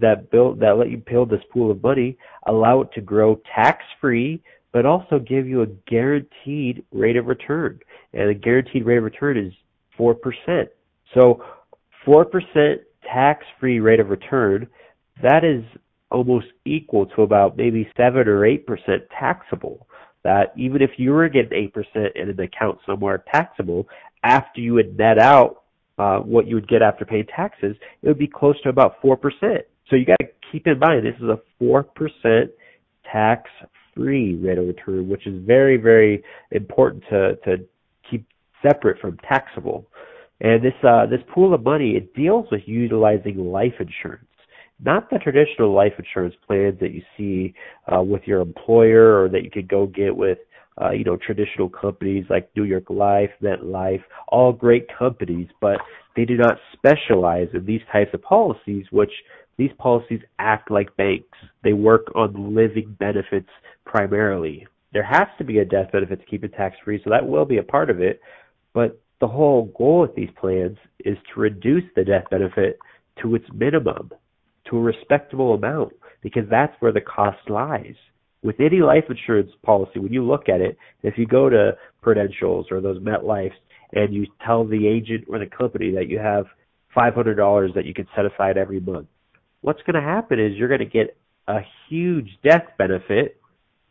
that 0.00 0.30
build 0.30 0.60
that 0.60 0.78
let 0.78 0.90
you 0.90 0.96
build 0.96 1.30
this 1.30 1.42
pool 1.52 1.70
of 1.70 1.82
money 1.82 2.16
allow 2.46 2.80
it 2.80 2.88
to 2.94 3.00
grow 3.00 3.40
tax 3.54 3.84
free, 4.00 4.42
but 4.74 4.84
also 4.84 5.20
give 5.20 5.46
you 5.46 5.62
a 5.62 5.66
guaranteed 5.88 6.84
rate 6.90 7.16
of 7.16 7.26
return. 7.26 7.78
And 8.12 8.28
the 8.28 8.34
guaranteed 8.34 8.84
rate 8.84 8.98
of 8.98 9.04
return 9.04 9.38
is 9.38 9.52
four 9.96 10.14
percent. 10.14 10.68
So 11.14 11.42
four 12.04 12.26
percent 12.26 12.82
tax 13.10 13.44
free 13.60 13.78
rate 13.78 14.00
of 14.00 14.10
return, 14.10 14.66
that 15.22 15.44
is 15.44 15.62
almost 16.10 16.46
equal 16.64 17.06
to 17.06 17.22
about 17.22 17.56
maybe 17.56 17.88
seven 17.96 18.28
or 18.28 18.44
eight 18.44 18.66
percent 18.66 19.04
taxable. 19.18 19.86
That 20.24 20.52
even 20.56 20.82
if 20.82 20.90
you 20.96 21.12
were 21.12 21.28
getting 21.28 21.56
eight 21.56 21.72
percent 21.72 22.16
in 22.16 22.28
an 22.28 22.40
account 22.40 22.78
somewhere 22.84 23.24
taxable, 23.32 23.86
after 24.24 24.60
you 24.60 24.74
would 24.74 24.98
net 24.98 25.18
out 25.20 25.62
uh, 25.98 26.18
what 26.18 26.48
you 26.48 26.56
would 26.56 26.66
get 26.66 26.82
after 26.82 27.04
paying 27.04 27.26
taxes, 27.26 27.76
it 28.02 28.08
would 28.08 28.18
be 28.18 28.26
close 28.26 28.60
to 28.62 28.70
about 28.70 29.00
four 29.00 29.16
percent. 29.16 29.62
So 29.88 29.94
you 29.94 30.04
got 30.04 30.18
to 30.20 30.26
keep 30.50 30.66
in 30.66 30.80
mind 30.80 31.06
this 31.06 31.14
is 31.20 31.28
a 31.28 31.38
four 31.60 31.84
percent 31.84 32.50
tax 33.12 33.48
free 33.94 34.34
return, 34.34 35.08
which 35.08 35.26
is 35.26 35.42
very 35.44 35.76
very 35.76 36.22
important 36.50 37.02
to 37.10 37.36
to 37.44 37.64
keep 38.10 38.26
separate 38.62 39.00
from 39.00 39.18
taxable. 39.28 39.86
And 40.40 40.62
this 40.62 40.74
uh, 40.82 41.06
this 41.06 41.20
pool 41.32 41.54
of 41.54 41.62
money 41.62 41.92
it 41.92 42.14
deals 42.14 42.46
with 42.50 42.62
utilizing 42.66 43.38
life 43.38 43.74
insurance 43.80 44.26
not 44.82 45.08
the 45.10 45.18
traditional 45.18 45.72
life 45.72 45.92
insurance 45.98 46.34
plans 46.46 46.78
that 46.80 46.92
you 46.92 47.02
see 47.16 47.54
uh, 47.92 48.02
with 48.02 48.22
your 48.26 48.40
employer 48.40 49.22
or 49.22 49.28
that 49.28 49.44
you 49.44 49.50
could 49.50 49.68
go 49.68 49.86
get 49.86 50.14
with 50.14 50.38
uh, 50.80 50.90
you 50.90 51.04
know 51.04 51.16
traditional 51.16 51.68
companies 51.68 52.24
like 52.28 52.50
New 52.56 52.64
York 52.64 52.90
Life, 52.90 53.30
MetLife, 53.42 54.02
all 54.28 54.52
great 54.52 54.86
companies, 54.96 55.48
but 55.60 55.78
they 56.16 56.24
do 56.24 56.36
not 56.36 56.58
specialize 56.72 57.48
in 57.54 57.64
these 57.64 57.80
types 57.92 58.10
of 58.12 58.22
policies, 58.22 58.86
which 58.90 59.12
these 59.56 59.70
policies 59.78 60.20
act 60.38 60.70
like 60.70 60.96
banks. 60.96 61.38
They 61.62 61.72
work 61.72 62.06
on 62.14 62.54
living 62.54 62.96
benefits 62.98 63.48
primarily. 63.84 64.66
There 64.92 65.04
has 65.04 65.28
to 65.38 65.44
be 65.44 65.58
a 65.58 65.64
death 65.64 65.92
benefit 65.92 66.20
to 66.20 66.26
keep 66.26 66.44
it 66.44 66.54
tax 66.54 66.76
free, 66.84 67.00
so 67.02 67.10
that 67.10 67.26
will 67.26 67.44
be 67.44 67.58
a 67.58 67.62
part 67.62 67.90
of 67.90 68.00
it. 68.00 68.20
But 68.72 69.00
the 69.20 69.28
whole 69.28 69.72
goal 69.76 70.00
with 70.02 70.14
these 70.14 70.30
plans 70.40 70.76
is 71.04 71.16
to 71.32 71.40
reduce 71.40 71.84
the 71.94 72.04
death 72.04 72.24
benefit 72.30 72.78
to 73.22 73.34
its 73.34 73.46
minimum 73.54 74.10
to 74.68 74.76
a 74.76 74.80
respectable 74.80 75.54
amount 75.54 75.92
because 76.22 76.44
that's 76.50 76.74
where 76.80 76.92
the 76.92 77.00
cost 77.00 77.38
lies. 77.48 77.94
With 78.42 78.60
any 78.60 78.80
life 78.80 79.04
insurance 79.08 79.50
policy, 79.64 79.98
when 79.98 80.12
you 80.12 80.24
look 80.24 80.48
at 80.48 80.60
it, 80.60 80.76
if 81.02 81.16
you 81.16 81.26
go 81.26 81.48
to 81.48 81.76
Prudential's 82.02 82.66
or 82.70 82.80
those 82.80 82.98
MetLifes 82.98 83.52
and 83.92 84.12
you 84.12 84.26
tell 84.44 84.66
the 84.66 84.86
agent 84.86 85.24
or 85.28 85.38
the 85.38 85.46
company 85.46 85.90
that 85.92 86.08
you 86.08 86.18
have 86.18 86.46
$500 86.96 87.74
that 87.74 87.86
you 87.86 87.94
can 87.94 88.06
set 88.14 88.26
aside 88.26 88.56
every 88.56 88.80
month, 88.80 89.06
what's 89.64 89.80
going 89.82 89.94
to 89.94 90.06
happen 90.06 90.38
is 90.38 90.52
you're 90.56 90.68
going 90.68 90.80
to 90.80 90.84
get 90.84 91.16
a 91.48 91.60
huge 91.88 92.28
death 92.42 92.64
benefit 92.76 93.40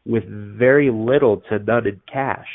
with 0.05 0.23
very 0.27 0.91
little 0.91 1.41
to 1.49 1.57
none 1.59 1.87
in 1.87 1.99
cash 2.11 2.47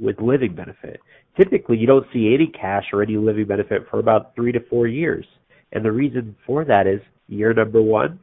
with 0.00 0.18
living 0.20 0.54
benefit. 0.54 1.00
Typically, 1.36 1.76
you 1.76 1.86
don't 1.86 2.06
see 2.12 2.34
any 2.34 2.46
cash 2.46 2.84
or 2.92 3.02
any 3.02 3.16
living 3.16 3.46
benefit 3.46 3.82
for 3.90 3.98
about 3.98 4.34
three 4.34 4.52
to 4.52 4.60
four 4.70 4.86
years. 4.86 5.26
And 5.72 5.84
the 5.84 5.92
reason 5.92 6.34
for 6.46 6.64
that 6.64 6.86
is 6.86 7.00
Year 7.28 7.54
number 7.54 7.80
one, 7.80 8.20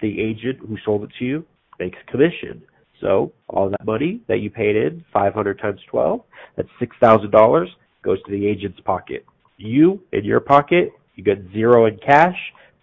the 0.00 0.20
agent 0.20 0.60
who 0.60 0.76
sold 0.84 1.04
it 1.04 1.10
to 1.18 1.24
you 1.24 1.44
makes 1.78 1.98
commission. 2.06 2.62
So 3.00 3.32
all 3.48 3.68
that 3.68 3.84
money 3.84 4.22
that 4.28 4.38
you 4.38 4.48
paid 4.48 4.74
in, 4.74 5.04
500 5.12 5.58
times 5.58 5.80
12, 5.90 6.22
that's 6.56 6.68
$6,000, 6.80 7.66
goes 8.02 8.22
to 8.22 8.30
the 8.30 8.46
agent's 8.46 8.80
pocket. 8.80 9.26
You, 9.58 10.00
in 10.12 10.24
your 10.24 10.40
pocket, 10.40 10.92
you 11.14 11.24
get 11.24 11.38
zero 11.52 11.86
in 11.86 11.98
cash, 11.98 12.36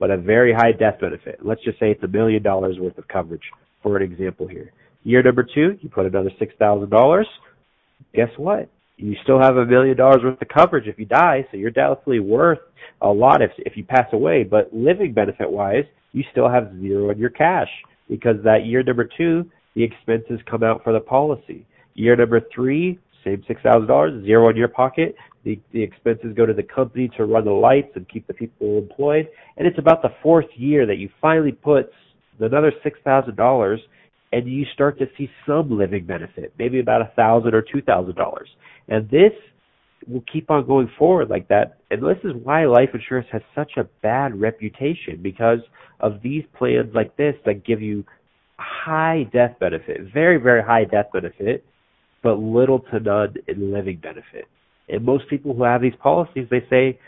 but 0.04 0.12
a 0.12 0.18
very 0.18 0.52
high 0.52 0.74
death 0.74 1.00
benefit. 1.00 1.40
Let's 1.42 1.64
just 1.64 1.80
say 1.80 1.92
it's 1.92 2.04
a 2.04 2.10
million 2.10 2.44
dollars 2.44 2.76
worth 2.78 2.98
of 2.98 3.08
coverage, 3.08 3.50
for 3.82 3.96
an 3.96 4.04
example 4.04 4.50
here. 4.50 4.74
Year 5.06 5.24
number 5.24 5.44
two, 5.44 5.78
you 5.80 5.88
put 5.88 6.06
another 6.06 6.30
$6,000. 6.42 7.24
Guess 8.14 8.28
what? 8.36 8.70
you 8.98 9.16
still 9.24 9.40
have 9.40 9.58
a 9.58 9.66
million 9.66 9.96
dollars 9.98 10.22
worth 10.24 10.42
of 10.42 10.48
coverage 10.50 10.88
if 10.88 11.00
you 11.00 11.06
die, 11.06 11.46
so 11.50 11.58
you're 11.58 11.72
definitely 11.72 12.20
worth 12.20 12.60
a 13.02 13.08
lot 13.08 13.42
if 13.42 13.52
if 13.60 13.76
you 13.78 13.84
pass 13.84 14.08
away. 14.14 14.44
But 14.44 14.74
living 14.74 15.14
benefit 15.14 15.50
wise, 15.50 15.86
you 16.12 16.24
still 16.32 16.50
have 16.50 16.78
zero 16.82 17.10
in 17.10 17.18
your 17.18 17.30
cash 17.30 17.70
because 18.10 18.36
that 18.44 18.66
year 18.66 18.84
number 18.84 19.10
two, 19.18 19.50
the 19.76 19.84
expenses 19.84 20.40
come 20.50 20.64
out 20.64 20.84
for 20.84 20.94
the 20.94 21.00
policy. 21.00 21.66
Year 21.96 22.16
number 22.16 22.42
three, 22.54 23.00
thousand 23.64 23.88
dollars, 23.88 24.24
zero 24.24 24.50
in 24.50 24.56
your 24.56 24.68
pocket. 24.68 25.16
The 25.44 25.60
the 25.72 25.82
expenses 25.82 26.34
go 26.36 26.46
to 26.46 26.54
the 26.54 26.64
company 26.64 27.10
to 27.18 27.26
run 27.26 27.46
the 27.46 27.52
lights 27.52 27.92
and 27.96 28.08
keep 28.08 28.28
the 28.28 28.34
people 28.34 28.78
employed. 28.78 29.28
And 29.58 29.68
it's 29.68 29.80
about 29.80 30.02
the 30.02 30.14
fourth 30.22 30.48
year 30.56 30.86
that 30.86 30.98
you 30.98 31.10
finally 31.22 31.52
put 31.52 31.92
another 32.40 32.72
six 32.84 33.00
thousand 33.04 33.36
dollars 33.36 33.80
and 34.32 34.48
you 34.48 34.66
start 34.74 34.98
to 35.00 35.06
see 35.18 35.30
some 35.46 35.78
living 35.78 36.06
benefit, 36.06 36.54
maybe 36.58 36.80
about 36.80 37.02
a 37.02 37.12
thousand 37.16 37.54
or 37.54 37.62
two 37.62 37.82
thousand 37.82 38.16
dollars. 38.16 38.50
And 38.88 39.10
this 39.10 39.32
will 40.08 40.24
keep 40.32 40.52
on 40.52 40.66
going 40.66 40.90
forward 40.98 41.30
like 41.30 41.48
that. 41.48 41.78
And 41.92 42.02
this 42.02 42.18
is 42.24 42.34
why 42.44 42.66
life 42.66 42.90
insurance 42.94 43.28
has 43.32 43.42
such 43.56 43.74
a 43.78 43.86
bad 44.02 44.40
reputation 44.40 45.22
because 45.22 45.60
of 46.00 46.22
these 46.22 46.44
plans 46.58 46.94
like 46.94 47.16
this 47.16 47.36
that 47.46 47.66
give 47.66 47.82
you 47.82 48.04
high 48.58 49.28
death 49.32 49.56
benefit, 49.60 50.02
very, 50.14 50.38
very 50.38 50.64
high 50.64 50.84
death 50.84 51.08
benefit, 51.14 51.66
but 52.24 52.40
little 52.40 52.80
to 52.92 53.00
none 53.00 53.36
in 53.48 53.74
living 53.74 54.00
benefit. 54.02 54.46
And 54.90 55.06
most 55.06 55.30
people 55.30 55.54
who 55.54 55.64
have 55.64 55.82
these 55.82 55.96
policies, 56.02 56.48
they 56.50 56.66
say 56.70 57.00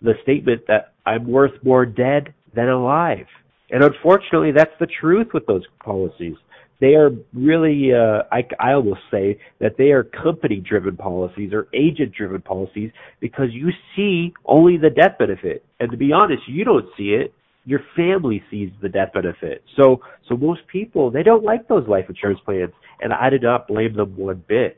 the 0.00 0.14
statement 0.22 0.62
that 0.68 0.92
I'm 1.04 1.28
worth 1.28 1.52
more 1.62 1.84
dead 1.84 2.32
than 2.54 2.68
alive. 2.68 3.26
And 3.70 3.84
unfortunately, 3.84 4.52
that's 4.52 4.72
the 4.80 4.88
truth 5.00 5.28
with 5.34 5.46
those 5.46 5.64
policies 5.84 6.36
they 6.80 6.94
are 6.94 7.10
really, 7.34 7.92
uh, 7.92 8.22
I, 8.32 8.42
I 8.58 8.72
almost 8.72 9.00
say 9.10 9.38
that 9.60 9.76
they 9.76 9.90
are 9.90 10.02
company 10.02 10.56
driven 10.66 10.96
policies 10.96 11.52
or 11.52 11.68
agent 11.74 12.14
driven 12.14 12.40
policies 12.40 12.90
because 13.20 13.48
you 13.52 13.68
see 13.94 14.32
only 14.46 14.78
the 14.78 14.88
death 14.88 15.18
benefit. 15.18 15.64
And 15.78 15.90
to 15.90 15.96
be 15.96 16.10
honest, 16.12 16.42
you 16.48 16.64
don't 16.64 16.86
see 16.96 17.10
it. 17.10 17.34
Your 17.70 17.80
family 17.94 18.42
sees 18.50 18.70
the 18.82 18.88
death 18.88 19.12
benefit. 19.14 19.62
So, 19.76 20.00
so 20.28 20.36
most 20.36 20.62
people, 20.66 21.12
they 21.12 21.22
don't 21.22 21.44
like 21.44 21.68
those 21.68 21.86
life 21.86 22.06
insurance 22.08 22.40
plans. 22.44 22.72
And 23.00 23.12
I 23.12 23.30
do 23.30 23.38
not 23.38 23.68
blame 23.68 23.94
them 23.94 24.16
one 24.16 24.42
bit. 24.48 24.76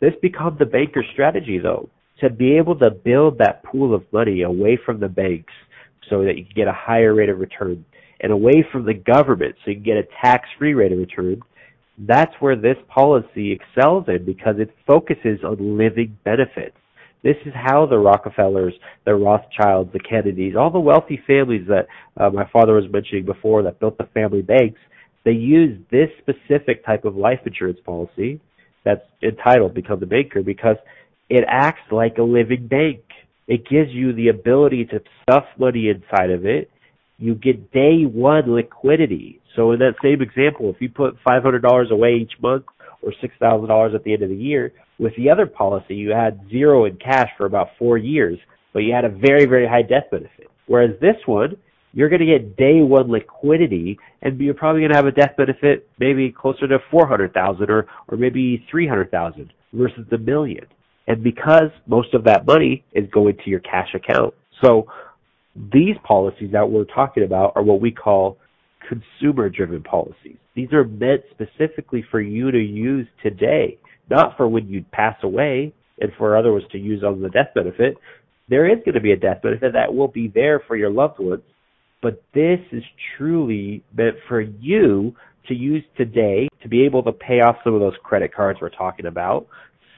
This 0.00 0.14
becomes 0.20 0.58
the 0.58 0.66
banker's 0.66 1.06
strategy 1.12 1.60
though, 1.62 1.88
to 2.18 2.30
be 2.30 2.56
able 2.56 2.76
to 2.80 2.90
build 2.90 3.38
that 3.38 3.62
pool 3.62 3.94
of 3.94 4.02
money 4.12 4.42
away 4.42 4.76
from 4.84 4.98
the 4.98 5.08
banks 5.08 5.52
so 6.10 6.24
that 6.24 6.36
you 6.36 6.44
can 6.44 6.54
get 6.56 6.66
a 6.66 6.72
higher 6.72 7.14
rate 7.14 7.28
of 7.28 7.38
return 7.38 7.84
and 8.20 8.32
away 8.32 8.66
from 8.72 8.84
the 8.84 8.94
government 8.94 9.54
so 9.64 9.70
you 9.70 9.76
can 9.76 9.84
get 9.84 9.96
a 9.96 10.08
tax-free 10.20 10.74
rate 10.74 10.90
of 10.90 10.98
return, 10.98 11.40
that's 11.98 12.32
where 12.40 12.56
this 12.56 12.76
policy 12.88 13.52
excels 13.52 14.06
in 14.08 14.24
because 14.24 14.56
it 14.58 14.74
focuses 14.86 15.44
on 15.44 15.78
living 15.78 16.16
benefits. 16.24 16.76
This 17.24 17.36
is 17.46 17.52
how 17.54 17.86
the 17.86 17.98
Rockefellers, 17.98 18.74
the 19.04 19.14
Rothschilds, 19.14 19.92
the 19.92 19.98
Kennedys, 19.98 20.54
all 20.56 20.70
the 20.70 20.78
wealthy 20.78 21.20
families 21.26 21.66
that 21.68 21.88
uh, 22.16 22.30
my 22.30 22.48
father 22.52 22.74
was 22.74 22.84
mentioning 22.92 23.24
before 23.24 23.62
that 23.64 23.80
built 23.80 23.98
the 23.98 24.08
family 24.14 24.42
banks, 24.42 24.78
they 25.24 25.32
use 25.32 25.80
this 25.90 26.10
specific 26.18 26.84
type 26.84 27.04
of 27.04 27.16
life 27.16 27.40
insurance 27.46 27.80
policy 27.84 28.40
that's 28.84 29.00
entitled 29.22 29.74
Become 29.74 30.00
the 30.00 30.06
Banker 30.06 30.42
because 30.42 30.76
it 31.30 31.44
acts 31.48 31.90
like 31.90 32.18
a 32.18 32.22
living 32.22 32.68
bank. 32.68 33.00
It 33.48 33.66
gives 33.68 33.90
you 33.90 34.12
the 34.12 34.28
ability 34.28 34.84
to 34.86 35.00
stuff 35.22 35.44
money 35.58 35.88
inside 35.88 36.30
of 36.30 36.44
it 36.46 36.70
you 37.18 37.34
get 37.34 37.72
day 37.72 38.02
one 38.04 38.54
liquidity. 38.54 39.40
So 39.54 39.72
in 39.72 39.78
that 39.80 39.94
same 40.02 40.20
example, 40.20 40.70
if 40.70 40.80
you 40.80 40.88
put 40.88 41.16
$500 41.26 41.90
away 41.90 42.14
each 42.20 42.32
month 42.42 42.64
or 43.04 43.12
$6,000 43.22 43.94
at 43.94 44.04
the 44.04 44.12
end 44.12 44.22
of 44.22 44.28
the 44.28 44.36
year, 44.36 44.72
with 44.98 45.14
the 45.16 45.30
other 45.30 45.46
policy, 45.46 45.94
you 45.94 46.10
had 46.10 46.40
zero 46.50 46.84
in 46.84 46.96
cash 46.96 47.28
for 47.36 47.46
about 47.46 47.70
four 47.78 47.98
years, 47.98 48.38
but 48.72 48.80
you 48.80 48.92
had 48.92 49.04
a 49.04 49.08
very, 49.08 49.44
very 49.44 49.66
high 49.66 49.82
death 49.82 50.04
benefit. 50.10 50.50
Whereas 50.66 50.90
this 51.00 51.16
one, 51.26 51.56
you're 51.92 52.08
going 52.08 52.20
to 52.20 52.26
get 52.26 52.56
day 52.56 52.82
one 52.82 53.10
liquidity, 53.10 53.98
and 54.22 54.38
you're 54.40 54.54
probably 54.54 54.80
going 54.80 54.90
to 54.90 54.96
have 54.96 55.06
a 55.06 55.12
death 55.12 55.36
benefit 55.36 55.88
maybe 55.98 56.32
closer 56.32 56.66
to 56.66 56.78
400,000 56.90 57.70
or, 57.70 57.86
or 58.08 58.16
maybe 58.16 58.64
300,000 58.70 59.52
versus 59.72 60.04
the 60.10 60.18
million. 60.18 60.66
And 61.06 61.22
because 61.22 61.70
most 61.86 62.14
of 62.14 62.24
that 62.24 62.46
money 62.46 62.84
is 62.92 63.08
going 63.10 63.36
to 63.44 63.50
your 63.50 63.60
cash 63.60 63.94
account. 63.94 64.34
So 64.62 64.86
these 65.72 65.96
policies 66.02 66.50
that 66.52 66.68
we're 66.68 66.84
talking 66.84 67.24
about 67.24 67.52
are 67.56 67.62
what 67.62 67.80
we 67.80 67.92
call 67.92 68.38
consumer 68.88 69.48
driven 69.48 69.82
policies. 69.82 70.36
These 70.54 70.72
are 70.72 70.84
meant 70.84 71.22
specifically 71.30 72.04
for 72.10 72.20
you 72.20 72.50
to 72.50 72.58
use 72.58 73.06
today, 73.22 73.78
not 74.10 74.36
for 74.36 74.48
when 74.48 74.68
you 74.68 74.84
pass 74.92 75.16
away 75.22 75.72
and 76.00 76.12
for 76.18 76.36
others 76.36 76.62
to 76.72 76.78
use 76.78 77.02
on 77.02 77.22
the 77.22 77.28
death 77.28 77.48
benefit. 77.54 77.96
There 78.48 78.70
is 78.70 78.78
going 78.84 78.94
to 78.94 79.00
be 79.00 79.12
a 79.12 79.16
death 79.16 79.42
benefit 79.42 79.72
that 79.72 79.94
will 79.94 80.08
be 80.08 80.28
there 80.28 80.60
for 80.66 80.76
your 80.76 80.90
loved 80.90 81.18
ones, 81.18 81.42
but 82.02 82.22
this 82.34 82.60
is 82.72 82.82
truly 83.16 83.82
meant 83.96 84.16
for 84.28 84.40
you 84.40 85.14
to 85.48 85.54
use 85.54 85.84
today 85.96 86.48
to 86.62 86.68
be 86.68 86.84
able 86.84 87.02
to 87.02 87.12
pay 87.12 87.40
off 87.40 87.56
some 87.64 87.74
of 87.74 87.80
those 87.80 87.94
credit 88.02 88.34
cards 88.34 88.58
we're 88.60 88.70
talking 88.70 89.06
about, 89.06 89.46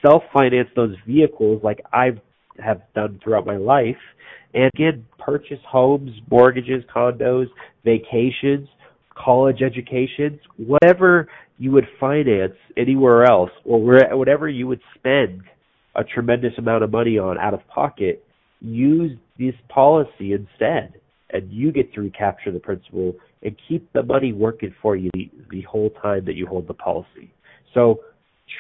self 0.07 0.23
finance 0.33 0.69
those 0.77 0.95
vehicles 1.07 1.63
like 1.63 1.81
I 1.93 2.11
have 2.65 2.83
done 2.95 3.21
throughout 3.23 3.47
my 3.47 3.57
life, 3.57 3.97
and 4.55 4.71
again, 4.75 5.07
purchase 5.19 5.59
homes, 5.69 6.11
mortgages, 6.31 6.83
condos, 6.95 7.47
vacations, 7.85 8.69
college 9.17 9.63
educations, 9.63 10.41
whatever 10.57 11.29
you 11.59 11.73
would 11.73 11.87
finance 11.99 12.55
anywhere 12.77 13.25
else 13.25 13.51
or 13.65 13.81
whatever 14.17 14.49
you 14.49 14.67
would 14.67 14.81
spend 14.95 15.43
a 15.95 16.05
tremendous 16.05 16.53
amount 16.59 16.85
of 16.85 16.91
money 16.91 17.19
on 17.19 17.39
out 17.39 17.55
of 17.55 17.67
pocket, 17.69 18.25
use 18.61 19.17
this 19.39 19.55
policy 19.69 20.33
instead. 20.33 21.01
And 21.31 21.51
you 21.51 21.73
get 21.73 21.93
to 21.95 22.03
recapture 22.03 22.53
the 22.53 22.61
principal 22.61 23.15
and 23.43 23.57
keep 23.69 23.93
the 23.93 24.03
money 24.03 24.33
working 24.33 24.75
for 24.81 24.97
you 24.97 25.11
the, 25.15 25.31
the 25.51 25.63
whole 25.63 25.91
time 25.91 26.25
that 26.27 26.35
you 26.35 26.47
hold 26.47 26.69
the 26.69 26.75
policy. 26.75 27.33
So 27.75 28.01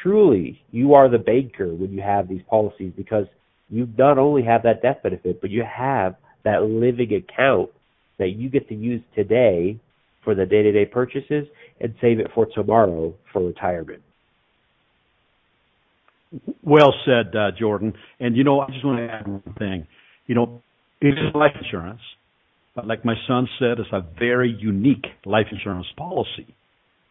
truly, 0.02 0.60
you 0.72 0.94
are 0.94 1.08
the 1.08 1.18
banker 1.18 1.72
when 1.72 1.92
you 1.92 2.02
have 2.02 2.28
these 2.28 2.42
policies 2.48 2.92
because 2.96 3.26
you 3.68 3.88
not 3.96 4.18
only 4.18 4.42
have 4.42 4.62
that 4.62 4.82
death 4.82 4.98
benefit, 5.02 5.40
but 5.40 5.50
you 5.50 5.64
have 5.64 6.16
that 6.44 6.62
living 6.62 7.12
account 7.14 7.70
that 8.18 8.30
you 8.30 8.48
get 8.48 8.68
to 8.68 8.74
use 8.74 9.02
today 9.14 9.78
for 10.26 10.34
the 10.34 10.44
day 10.44 10.62
to 10.62 10.72
day 10.72 10.84
purchases 10.84 11.46
and 11.80 11.94
save 12.00 12.18
it 12.18 12.26
for 12.34 12.46
tomorrow 12.52 13.14
for 13.32 13.46
retirement. 13.46 14.02
Well 16.64 16.92
said, 17.04 17.34
uh, 17.34 17.52
Jordan. 17.58 17.94
And 18.18 18.36
you 18.36 18.42
know, 18.42 18.60
I 18.60 18.66
just 18.66 18.84
want 18.84 18.98
to 18.98 19.06
add 19.06 19.28
one 19.28 19.54
thing. 19.56 19.86
You 20.26 20.34
know, 20.34 20.62
it 21.00 21.14
is 21.14 21.32
life 21.32 21.52
insurance, 21.62 22.00
but 22.74 22.88
like 22.88 23.04
my 23.04 23.14
son 23.28 23.48
said, 23.60 23.78
it's 23.78 23.88
a 23.92 24.04
very 24.18 24.50
unique 24.50 25.06
life 25.24 25.46
insurance 25.52 25.86
policy. 25.96 26.54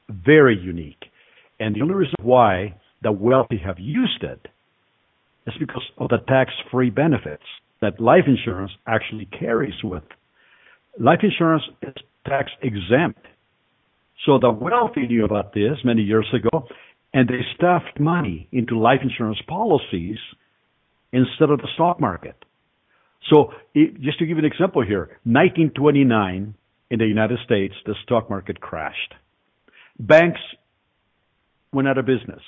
Very 0.09 0.57
unique. 0.57 1.05
And 1.59 1.73
the 1.73 1.81
only 1.81 1.95
reason 1.95 2.15
why 2.21 2.75
the 3.01 3.13
wealthy 3.13 3.61
have 3.65 3.79
used 3.79 4.23
it 4.23 4.45
is 5.47 5.53
because 5.57 5.83
of 5.97 6.09
the 6.09 6.17
tax-free 6.27 6.89
benefits 6.89 7.43
that 7.81 8.01
life 8.01 8.25
insurance 8.27 8.71
actually 8.85 9.25
carries 9.39 9.81
with. 9.83 10.03
Life 10.99 11.19
insurance 11.23 11.63
is 11.81 11.93
tax 12.25 12.51
exempt. 12.61 13.25
So 14.25 14.39
the 14.39 14.51
wealthy 14.51 15.07
knew 15.07 15.25
about 15.25 15.53
this 15.53 15.77
many 15.83 16.01
years 16.01 16.27
ago, 16.33 16.67
and 17.13 17.27
they 17.27 17.41
stuffed 17.55 17.99
money 17.99 18.47
into 18.51 18.77
life 18.77 18.99
insurance 19.01 19.39
policies 19.47 20.17
instead 21.11 21.49
of 21.49 21.59
the 21.59 21.67
stock 21.75 21.99
market. 21.99 22.35
So 23.31 23.53
it, 23.73 24.01
just 24.01 24.19
to 24.19 24.25
give 24.25 24.37
an 24.37 24.45
example 24.45 24.83
here, 24.83 25.19
1929 25.23 26.55
in 26.91 26.99
the 26.99 27.05
United 27.05 27.39
States, 27.45 27.73
the 27.85 27.95
stock 28.03 28.29
market 28.29 28.59
crashed. 28.59 29.13
Banks 29.99 30.41
went 31.71 31.87
out 31.87 31.97
of 31.97 32.05
business. 32.05 32.41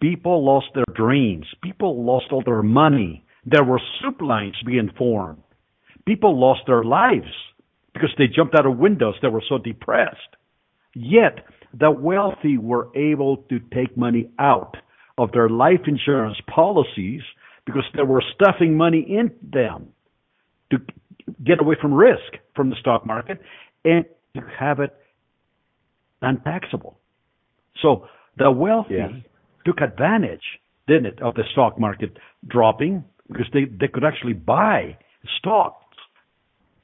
People 0.00 0.44
lost 0.44 0.66
their 0.74 0.84
dreams. 0.94 1.46
People 1.62 2.04
lost 2.04 2.26
all 2.30 2.42
their 2.44 2.62
money. 2.62 3.24
There 3.44 3.64
were 3.64 3.80
soup 4.00 4.20
lines 4.22 4.56
being 4.64 4.90
formed. 4.96 5.42
People 6.06 6.38
lost 6.40 6.60
their 6.66 6.82
lives 6.82 7.28
because 7.92 8.10
they 8.18 8.26
jumped 8.26 8.54
out 8.54 8.66
of 8.66 8.76
windows. 8.78 9.14
They 9.22 9.28
were 9.28 9.42
so 9.48 9.58
depressed. 9.58 10.36
Yet 10.94 11.44
the 11.78 11.90
wealthy 11.90 12.58
were 12.58 12.88
able 12.96 13.38
to 13.48 13.60
take 13.72 13.96
money 13.96 14.30
out 14.38 14.76
of 15.18 15.32
their 15.32 15.48
life 15.48 15.80
insurance 15.86 16.38
policies 16.52 17.20
because 17.66 17.84
they 17.94 18.02
were 18.02 18.22
stuffing 18.34 18.76
money 18.76 19.00
in 19.00 19.30
them 19.42 19.88
to 20.70 20.78
get 21.44 21.60
away 21.60 21.76
from 21.80 21.92
risk 21.92 22.38
from 22.56 22.70
the 22.70 22.76
stock 22.80 23.06
market 23.06 23.40
and 23.84 24.04
to 24.34 24.40
have 24.58 24.80
it 24.80 24.94
untaxable. 26.22 26.98
So 27.82 28.06
the 28.36 28.50
wealthy 28.50 28.94
yes. 28.94 29.10
took 29.64 29.80
advantage, 29.80 30.42
didn't 30.86 31.06
it, 31.06 31.22
of 31.22 31.34
the 31.34 31.44
stock 31.52 31.78
market 31.78 32.16
dropping 32.46 33.04
because 33.28 33.46
they, 33.52 33.64
they 33.64 33.88
could 33.88 34.04
actually 34.04 34.32
buy 34.32 34.96
stocks 35.38 35.79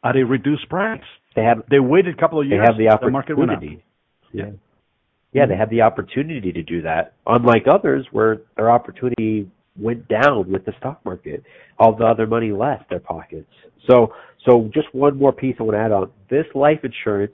at 0.08 0.16
a 0.16 0.24
reduced 0.24 0.68
price. 0.68 1.00
They 1.34 1.42
have 1.42 1.62
they 1.70 1.78
waited 1.78 2.14
a 2.16 2.20
couple 2.20 2.40
of 2.40 2.46
years. 2.46 2.62
They 2.62 2.66
have 2.66 2.78
the 2.78 2.88
opportunity. 2.88 3.34
The 3.34 3.36
market 3.36 3.38
went 3.38 3.50
up. 3.50 3.62
Yeah. 4.32 4.50
Yeah, 5.32 5.46
they 5.46 5.56
have 5.56 5.68
the 5.68 5.82
opportunity 5.82 6.52
to 6.52 6.62
do 6.62 6.82
that. 6.82 7.14
Unlike 7.26 7.64
others 7.70 8.06
where 8.10 8.38
their 8.56 8.70
opportunity 8.70 9.50
went 9.78 10.08
down 10.08 10.50
with 10.50 10.64
the 10.64 10.72
stock 10.78 11.04
market. 11.04 11.42
All 11.78 11.94
the 11.94 12.06
other 12.06 12.26
money 12.26 12.52
left 12.52 12.88
their 12.88 13.00
pockets. 13.00 13.50
So 13.86 14.14
so 14.48 14.70
just 14.72 14.94
one 14.94 15.18
more 15.18 15.32
piece 15.32 15.56
I 15.60 15.64
want 15.64 15.76
to 15.76 15.80
add 15.80 15.92
on. 15.92 16.10
This 16.30 16.46
life 16.54 16.80
insurance 16.84 17.32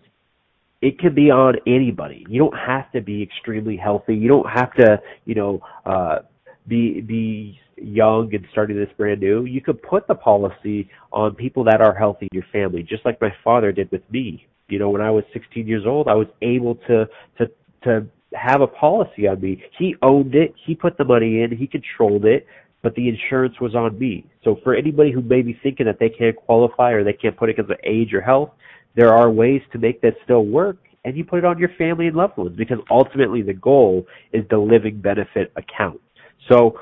it 0.83 0.99
can 0.99 1.15
be 1.15 1.31
on 1.31 1.55
anybody. 1.67 2.27
You 2.29 2.41
don't 2.41 2.59
have 2.59 2.91
to 2.93 3.01
be 3.01 3.23
extremely 3.23 3.77
healthy. 3.77 4.17
You 4.17 4.29
don't 4.29 4.51
have 4.51 4.75
to, 4.75 5.01
you 5.25 5.37
know, 5.37 5.61
uh, 5.87 6.19
be 6.67 7.01
be 7.01 7.61
young 7.83 8.35
and 8.35 8.45
starting 8.53 8.77
this 8.77 8.89
brand 8.97 9.21
new. 9.21 9.45
You 9.45 9.61
could 9.61 9.83
put 9.83 10.07
the 10.07 10.15
policy 10.15 10.89
on 11.13 11.35
people 11.35 11.65
that 11.65 11.81
are 11.81 11.95
healthy 11.95 12.29
in 12.33 12.37
your 12.39 12.47
family, 12.53 12.83
just 12.83 13.05
like 13.05 13.21
my 13.21 13.33
father 13.43 13.73
did 13.73 13.91
with 13.91 14.03
me. 14.11 14.47
You 14.69 14.79
know, 14.79 14.91
when 14.91 15.03
I 15.03 15.11
was 15.11 15.25
16 15.33 15.67
years 15.67 15.85
old, 15.87 16.09
I 16.09 16.15
was 16.15 16.29
able 16.41 16.77
to 16.87 17.07
to 17.39 17.51
to 17.85 18.07
have 18.35 18.61
a 18.61 18.67
policy 18.67 19.27
on 19.27 19.41
me. 19.41 19.63
He 19.79 19.95
owned 20.03 20.35
it. 20.35 20.55
He 20.67 20.75
put 20.75 20.97
the 20.97 21.05
money 21.05 21.43
in. 21.43 21.57
He 21.57 21.67
controlled 21.67 22.25
it. 22.25 22.47
But 22.83 22.95
the 22.97 23.09
insurance 23.09 23.55
was 23.61 23.75
on 23.77 23.97
me. 23.99 24.27
So 24.43 24.59
for 24.65 24.75
anybody 24.75 25.13
who 25.13 25.21
may 25.23 25.43
be 25.43 25.57
thinking 25.63 25.87
that 25.87 25.99
they 26.01 26.09
can't 26.09 26.35
qualify 26.35 26.91
or 26.93 27.05
they 27.05 27.13
can't 27.13 27.37
put 27.37 27.49
it 27.49 27.57
because 27.57 27.71
of 27.71 27.77
age 27.85 28.13
or 28.13 28.21
health, 28.21 28.51
there 28.97 29.15
are 29.15 29.31
ways 29.31 29.63
to 29.73 29.79
make 29.79 30.01
that 30.01 30.15
still 30.25 30.45
work 30.45 30.79
and 31.05 31.17
you 31.17 31.25
put 31.25 31.39
it 31.39 31.45
on 31.45 31.59
your 31.59 31.71
family 31.79 32.07
and 32.07 32.17
loved 32.17 32.37
ones 32.37 32.57
because 32.57 32.79
ultimately 32.91 33.43
the 33.43 33.55
goal 33.55 34.07
is 34.33 34.45
the 34.51 34.59
living 34.59 35.01
benefit 35.01 35.53
account. 35.57 36.01
So 36.49 36.79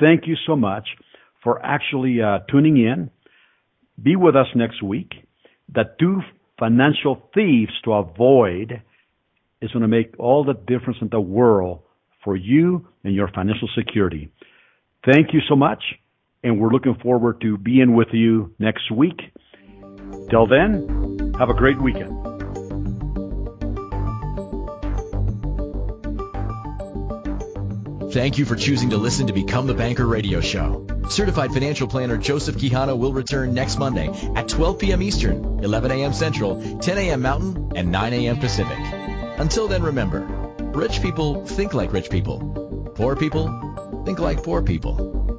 Thank 0.00 0.26
you 0.26 0.36
so 0.46 0.56
much 0.56 0.88
for 1.42 1.64
actually 1.64 2.20
uh, 2.22 2.40
tuning 2.50 2.76
in. 2.76 3.10
Be 4.00 4.16
with 4.16 4.36
us 4.36 4.46
next 4.54 4.82
week. 4.82 5.12
The 5.72 5.84
two 5.98 6.20
financial 6.58 7.22
thieves 7.34 7.72
to 7.84 7.92
avoid 7.92 8.82
is 9.60 9.70
going 9.72 9.82
to 9.82 9.88
make 9.88 10.14
all 10.18 10.44
the 10.44 10.54
difference 10.54 10.98
in 11.00 11.08
the 11.10 11.20
world 11.20 11.80
for 12.24 12.36
you 12.36 12.86
and 13.04 13.14
your 13.14 13.28
financial 13.28 13.68
security. 13.76 14.30
Thank 15.04 15.32
you 15.32 15.40
so 15.48 15.56
much. 15.56 15.82
And 16.42 16.60
we're 16.60 16.70
looking 16.70 16.96
forward 17.02 17.40
to 17.40 17.58
being 17.58 17.94
with 17.94 18.08
you 18.12 18.54
next 18.58 18.90
week. 18.90 19.18
Till 20.30 20.46
then, 20.46 21.34
have 21.38 21.50
a 21.50 21.54
great 21.54 21.80
weekend. 21.80 22.17
Thank 28.10 28.38
you 28.38 28.46
for 28.46 28.56
choosing 28.56 28.88
to 28.88 28.96
listen 28.96 29.26
to 29.26 29.34
Become 29.34 29.66
the 29.66 29.74
Banker 29.74 30.06
radio 30.06 30.40
show. 30.40 30.86
Certified 31.10 31.52
financial 31.52 31.86
planner 31.86 32.16
Joseph 32.16 32.56
Quijano 32.56 32.96
will 32.96 33.12
return 33.12 33.52
next 33.52 33.78
Monday 33.78 34.08
at 34.34 34.48
12 34.48 34.78
p.m. 34.78 35.02
Eastern, 35.02 35.62
11 35.62 35.90
a.m. 35.90 36.14
Central, 36.14 36.78
10 36.78 36.96
a.m. 36.96 37.20
Mountain, 37.20 37.70
and 37.76 37.92
9 37.92 38.12
a.m. 38.14 38.38
Pacific. 38.38 38.78
Until 39.36 39.68
then, 39.68 39.82
remember, 39.82 40.20
rich 40.72 41.02
people 41.02 41.44
think 41.44 41.74
like 41.74 41.92
rich 41.92 42.08
people. 42.08 42.92
Poor 42.94 43.14
people 43.14 44.02
think 44.06 44.20
like 44.20 44.42
poor 44.42 44.62
people. 44.62 45.37